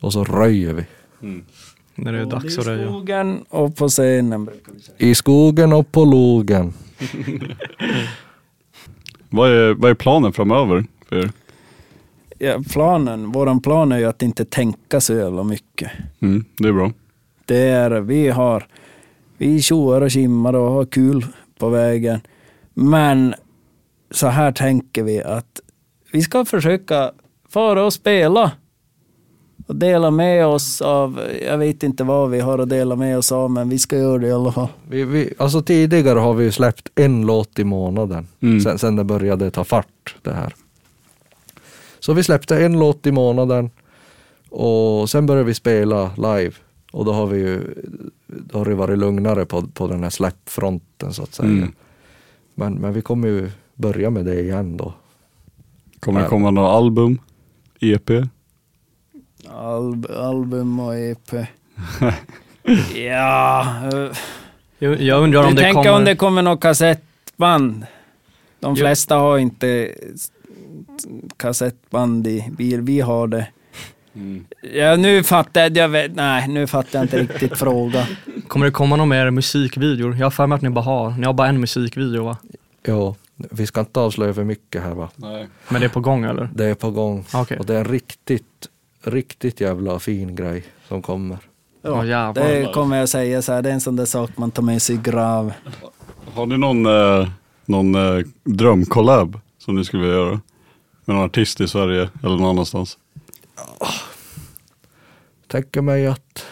Och 0.00 0.12
så 0.12 0.24
röjer 0.24 0.72
vi. 0.74 0.84
Mm. 1.22 1.44
När 1.94 2.12
det 2.12 2.18
är 2.18 2.24
dags 2.24 2.58
att 2.58 2.66
I 2.66 2.68
röja. 2.68 2.88
skogen 2.88 3.44
och 3.48 3.76
på 3.76 3.88
scenen. 3.88 4.48
I 4.98 5.14
skogen 5.14 5.72
och 5.72 5.92
på 5.92 6.04
logen. 6.04 6.72
Vad 9.30 9.50
är, 9.50 9.74
vad 9.74 9.90
är 9.90 9.94
planen 9.94 10.32
framöver 10.32 10.84
för 11.08 11.16
er? 11.16 11.30
Ja, 12.38 12.62
planen, 12.72 13.32
våran 13.32 13.60
plan 13.60 13.92
är 13.92 13.98
ju 13.98 14.04
att 14.04 14.22
inte 14.22 14.44
tänka 14.44 15.00
så 15.00 15.14
jävla 15.14 15.44
mycket. 15.44 15.90
Mm, 16.20 16.44
det 16.58 16.68
är 16.68 16.72
bra. 16.72 16.92
Det 17.44 17.68
är, 17.68 17.90
vi 17.90 18.28
har, 18.28 18.66
vi 19.36 19.62
tjoar 19.62 20.00
och 20.00 20.10
kimmar 20.10 20.52
och 20.52 20.70
har 20.70 20.84
kul 20.84 21.26
på 21.58 21.68
vägen. 21.68 22.20
Men 22.74 23.34
så 24.10 24.26
här 24.26 24.52
tänker 24.52 25.02
vi 25.02 25.22
att 25.22 25.60
vi 26.12 26.22
ska 26.22 26.44
försöka 26.44 27.12
fara 27.48 27.84
och 27.84 27.92
spela. 27.92 28.52
Och 29.66 29.76
dela 29.76 30.10
med 30.10 30.46
oss 30.46 30.80
av, 30.80 31.20
jag 31.46 31.58
vet 31.58 31.82
inte 31.82 32.04
vad 32.04 32.30
vi 32.30 32.40
har 32.40 32.58
att 32.58 32.68
dela 32.68 32.96
med 32.96 33.18
oss 33.18 33.32
av, 33.32 33.50
men 33.50 33.68
vi 33.68 33.78
ska 33.78 33.98
göra 33.98 34.18
det 34.18 34.26
i 34.26 34.32
alla 34.32 34.52
fall. 34.52 34.68
Vi, 34.88 35.04
vi, 35.04 35.34
alltså 35.38 35.62
tidigare 35.62 36.18
har 36.18 36.34
vi 36.34 36.44
ju 36.44 36.52
släppt 36.52 36.88
en 36.94 37.26
låt 37.26 37.58
i 37.58 37.64
månaden. 37.64 38.26
Mm. 38.40 38.60
Sen, 38.60 38.78
sen 38.78 38.96
det 38.96 39.04
började 39.04 39.50
ta 39.50 39.64
fart 39.64 40.16
det 40.22 40.32
här. 40.32 40.54
Så 42.00 42.12
vi 42.12 42.22
släppte 42.22 42.64
en 42.64 42.78
låt 42.78 43.06
i 43.06 43.12
månaden. 43.12 43.70
Och 44.50 45.10
sen 45.10 45.26
började 45.26 45.46
vi 45.46 45.54
spela 45.54 46.10
live. 46.16 46.52
Och 46.92 47.04
då 47.04 47.12
har 47.12 47.26
vi 47.26 47.38
ju 47.38 47.60
då 48.26 48.58
har 48.58 48.64
det 48.64 48.74
varit 48.74 48.98
lugnare 48.98 49.46
på, 49.46 49.62
på 49.62 49.88
den 49.88 50.02
här 50.02 50.10
släppfronten 50.10 51.12
så 51.12 51.22
att 51.22 51.34
säga. 51.34 51.48
Mm. 51.48 51.72
Men, 52.54 52.74
men 52.74 52.92
vi 52.92 53.02
kommer 53.02 53.28
ju 53.28 53.50
börja 53.74 54.10
med 54.10 54.24
det 54.24 54.40
igen 54.40 54.76
då. 54.76 54.92
Kommer 56.00 56.22
det 56.22 56.28
komma 56.28 56.50
några 56.50 56.68
album? 56.68 57.18
EP? 57.80 58.10
Alb, 59.54 60.06
album 60.10 60.80
och 60.80 60.96
EP. 60.96 61.32
ja, 62.94 63.66
eh, 63.92 64.16
Jag, 64.78 65.00
jag 65.02 65.22
undrar 65.22 65.42
om 65.44 65.50
du 65.50 65.54
det 65.56 65.62
tänker 65.62 65.82
kommer... 65.82 65.96
om 65.98 66.04
det 66.04 66.16
kommer 66.16 66.42
något 66.42 66.60
kassettband? 66.60 67.86
De 68.60 68.74
Jo. 68.74 68.76
flesta 68.76 69.14
har 69.16 69.38
inte 69.38 69.94
kassettband 71.36 72.26
i 72.26 72.44
bil, 72.50 72.80
vi 72.80 73.00
har 73.00 73.26
det. 73.26 73.46
Mm. 74.14 74.44
Ja, 74.74 74.96
nu 74.96 75.22
fattar 75.22 75.60
jag, 75.60 75.76
jag 75.76 75.88
vet, 75.88 76.14
nej, 76.14 76.48
nu 76.48 76.66
fattar 76.66 76.98
jag 76.98 77.04
inte 77.04 77.18
riktigt 77.18 77.58
frågan. 77.58 78.06
Kommer 78.48 78.66
det 78.66 78.72
komma 78.72 78.96
någon 78.96 79.08
mer 79.08 79.30
musikvideor? 79.30 80.16
Jag 80.16 80.26
har 80.26 80.30
för 80.30 80.46
mig 80.46 80.56
att 80.56 80.62
ni 80.62 80.70
bara 80.70 80.84
har, 80.84 81.10
ni 81.10 81.26
har 81.26 81.32
bara 81.32 81.48
en 81.48 81.60
musikvideo 81.60 82.24
va? 82.24 82.36
Ja, 82.82 83.14
Vi 83.36 83.66
ska 83.66 83.80
inte 83.80 84.00
avslöja 84.00 84.34
för 84.34 84.44
mycket 84.44 84.82
här 84.82 84.94
va? 84.94 85.08
Nej. 85.16 85.48
Men 85.68 85.80
det 85.80 85.86
är 85.86 85.90
på 85.90 86.00
gång 86.00 86.24
eller? 86.24 86.48
Det 86.54 86.64
är 86.64 86.74
på 86.74 86.90
gång. 86.90 87.24
Okej. 87.34 87.58
Och 87.58 87.66
det 87.66 87.74
är 87.74 87.78
en 87.78 87.84
riktigt, 87.84 88.68
riktigt 89.10 89.60
jävla 89.60 89.98
fin 89.98 90.36
grej 90.36 90.64
som 90.88 91.02
kommer. 91.02 91.38
Ja, 91.82 92.32
det 92.34 92.70
kommer 92.74 92.96
jag 92.96 93.08
säga 93.08 93.42
så 93.42 93.52
här, 93.52 93.62
det 93.62 93.68
är 93.68 93.74
en 93.74 93.80
sån 93.80 93.96
där 93.96 94.04
sak 94.04 94.30
man 94.36 94.50
tar 94.50 94.62
med 94.62 94.82
sig 94.82 94.94
i 94.94 94.98
grav. 94.98 95.52
Har 96.34 96.46
ni 96.46 96.58
någon, 96.58 96.86
eh, 96.86 97.28
någon 97.64 97.94
eh, 97.94 98.24
drömkollab 98.44 99.40
som 99.58 99.76
ni 99.76 99.84
skulle 99.84 100.02
vilja 100.02 100.18
göra? 100.18 100.40
Med 101.04 101.16
någon 101.16 101.24
artist 101.24 101.60
i 101.60 101.68
Sverige 101.68 102.10
eller 102.22 102.36
någon 102.36 102.50
annanstans? 102.50 102.98
Tänker 105.46 105.82
mig 105.82 106.06
att 106.06 106.46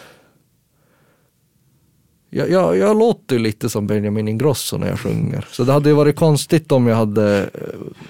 jag, 2.29 2.49
jag, 2.49 2.77
jag 2.77 2.99
låter 2.99 3.35
ju 3.35 3.41
lite 3.41 3.69
som 3.69 3.87
Benjamin 3.87 4.27
Ingrosso 4.27 4.77
när 4.77 4.87
jag 4.87 4.99
sjunger. 4.99 5.47
Så 5.51 5.63
det 5.63 5.73
hade 5.73 5.89
ju 5.89 5.95
varit 5.95 6.15
konstigt 6.15 6.71
om 6.71 6.87
jag 6.87 6.95
hade, 6.95 7.49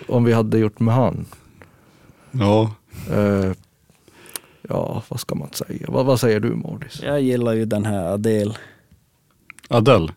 om 0.07 0.23
vi 0.23 0.33
hade 0.33 0.57
gjort 0.57 0.79
med 0.79 0.95
han. 0.95 1.25
Ja. 2.31 2.71
Eh, 3.11 3.51
ja, 4.70 5.03
vad 5.09 5.20
ska 5.20 5.36
man 5.36 5.49
säga? 5.53 5.86
Vad, 5.88 6.05
vad 6.05 6.20
säger 6.20 6.39
du 6.39 6.49
Mordis? 6.49 7.01
Jag 7.03 7.22
gillar 7.22 7.53
ju 7.53 7.65
den 7.65 7.86
här 7.86 8.13
Adele. 8.13 8.53
Adele? 9.68 10.09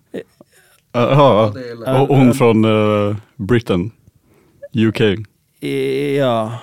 Jaha, 0.92 1.46
Adele. 1.46 2.00
och 2.00 2.16
hon 2.16 2.34
från 2.34 2.64
eh, 2.64 3.16
Britain, 3.36 3.90
UK. 4.74 5.00
Ja. 6.18 6.58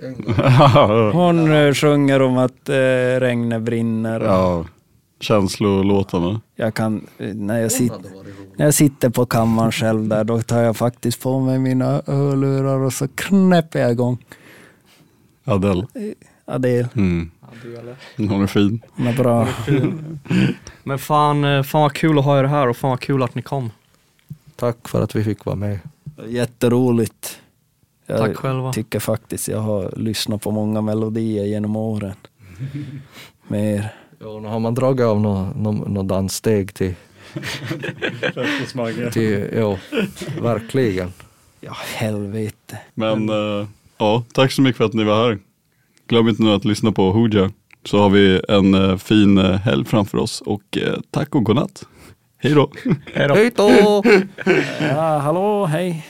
Hon 1.12 1.52
eh, 1.52 1.74
sjunger 1.74 2.22
om 2.22 2.38
att 2.38 2.68
eh, 2.68 2.74
regnet 3.20 3.62
brinner. 3.62 4.20
ja, 4.20 4.64
känslolåtarna. 5.20 6.40
Jag 6.56 6.74
kan, 6.74 7.06
eh, 7.18 7.34
när 7.34 7.58
jag, 7.60 7.72
sit, 7.72 7.92
när 8.56 8.64
jag 8.64 8.74
sitter 8.74 9.10
på 9.10 9.26
kammaren 9.26 9.72
själv 9.72 10.08
där, 10.08 10.24
då 10.24 10.40
tar 10.42 10.62
jag 10.62 10.76
faktiskt 10.76 11.22
på 11.22 11.40
mig 11.40 11.58
mina 11.58 12.02
hörlurar 12.06 12.78
och 12.78 12.92
så 12.92 13.08
knäpper 13.08 13.80
jag 13.80 13.90
igång. 13.90 14.24
Adele. 15.44 15.86
Adele. 16.50 16.88
Mm. 16.96 17.30
Hon 18.16 18.42
är 18.42 18.46
fin. 18.46 18.80
Hon 18.90 19.06
är 19.06 19.16
bra. 19.16 19.48
Men 20.82 20.98
fan, 20.98 21.44
eh, 21.44 21.62
fan 21.62 21.82
vad 21.82 21.92
kul 21.92 22.18
att 22.18 22.24
ha 22.24 22.38
er 22.38 22.44
här 22.44 22.68
och 22.68 22.76
fan 22.76 22.90
vad 22.90 23.00
kul 23.00 23.22
att 23.22 23.34
ni 23.34 23.42
kom. 23.42 23.70
Tack 24.56 24.88
för 24.88 25.02
att 25.02 25.16
vi 25.16 25.24
fick 25.24 25.44
vara 25.44 25.56
med. 25.56 25.78
Jätteroligt. 26.26 27.40
Jag 28.06 28.18
Tack 28.18 28.36
själva. 28.36 28.72
tycker 28.72 29.00
faktiskt 29.00 29.48
jag 29.48 29.58
har 29.58 29.92
lyssnat 29.96 30.42
på 30.42 30.50
många 30.50 30.80
melodier 30.80 31.44
genom 31.44 31.76
åren. 31.76 32.14
Mer. 33.48 33.94
Ja, 34.18 34.40
nu 34.40 34.48
har 34.48 34.58
man 34.58 34.74
dragit 34.74 35.06
av 35.06 35.20
något 35.20 35.56
nå, 35.56 35.72
nå 35.72 36.02
danssteg 36.02 36.74
till, 36.74 36.94
till 39.12 39.48
ja, 39.54 39.78
verkligen. 40.40 41.12
Ja, 41.60 41.76
helvete. 41.96 42.78
Men 42.94 43.28
eh, 43.28 43.68
ja, 43.98 44.24
tack 44.32 44.52
så 44.52 44.62
mycket 44.62 44.76
för 44.76 44.84
att 44.84 44.92
ni 44.92 45.04
var 45.04 45.28
här. 45.28 45.38
Glöm 46.10 46.28
inte 46.28 46.42
nu 46.42 46.50
att 46.50 46.64
lyssna 46.64 46.92
på 46.92 47.12
Hooja. 47.12 47.50
Så 47.84 47.98
har 47.98 48.10
vi 48.10 48.40
en 48.48 48.74
eh, 48.74 48.96
fin 48.96 49.38
eh, 49.38 49.56
helg 49.56 49.84
framför 49.84 50.18
oss 50.18 50.40
och 50.40 50.78
eh, 50.78 50.98
tack 51.10 51.34
och 51.34 51.44
godnatt. 51.44 51.86
Hej 52.38 52.54
då. 52.54 52.72
Hej 53.14 53.28
då. 53.28 53.34
Hej 53.34 53.50
då! 53.56 54.02
Ja, 54.80 55.18
hallå, 55.18 55.66
hej. 55.66 56.06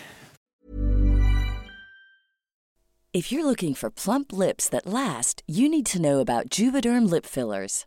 If 3.13 3.33
you're 3.33 3.45
looking 3.45 3.75
for 3.75 3.91
plump 3.91 4.33
lips 4.33 4.71
that 4.71 4.83
last, 4.87 5.43
you 5.49 5.69
need 5.69 5.87
to 5.87 5.99
know 5.99 6.21
about 6.21 6.59
Juvederm 6.59 7.11
lip 7.11 7.27
fillers. 7.27 7.87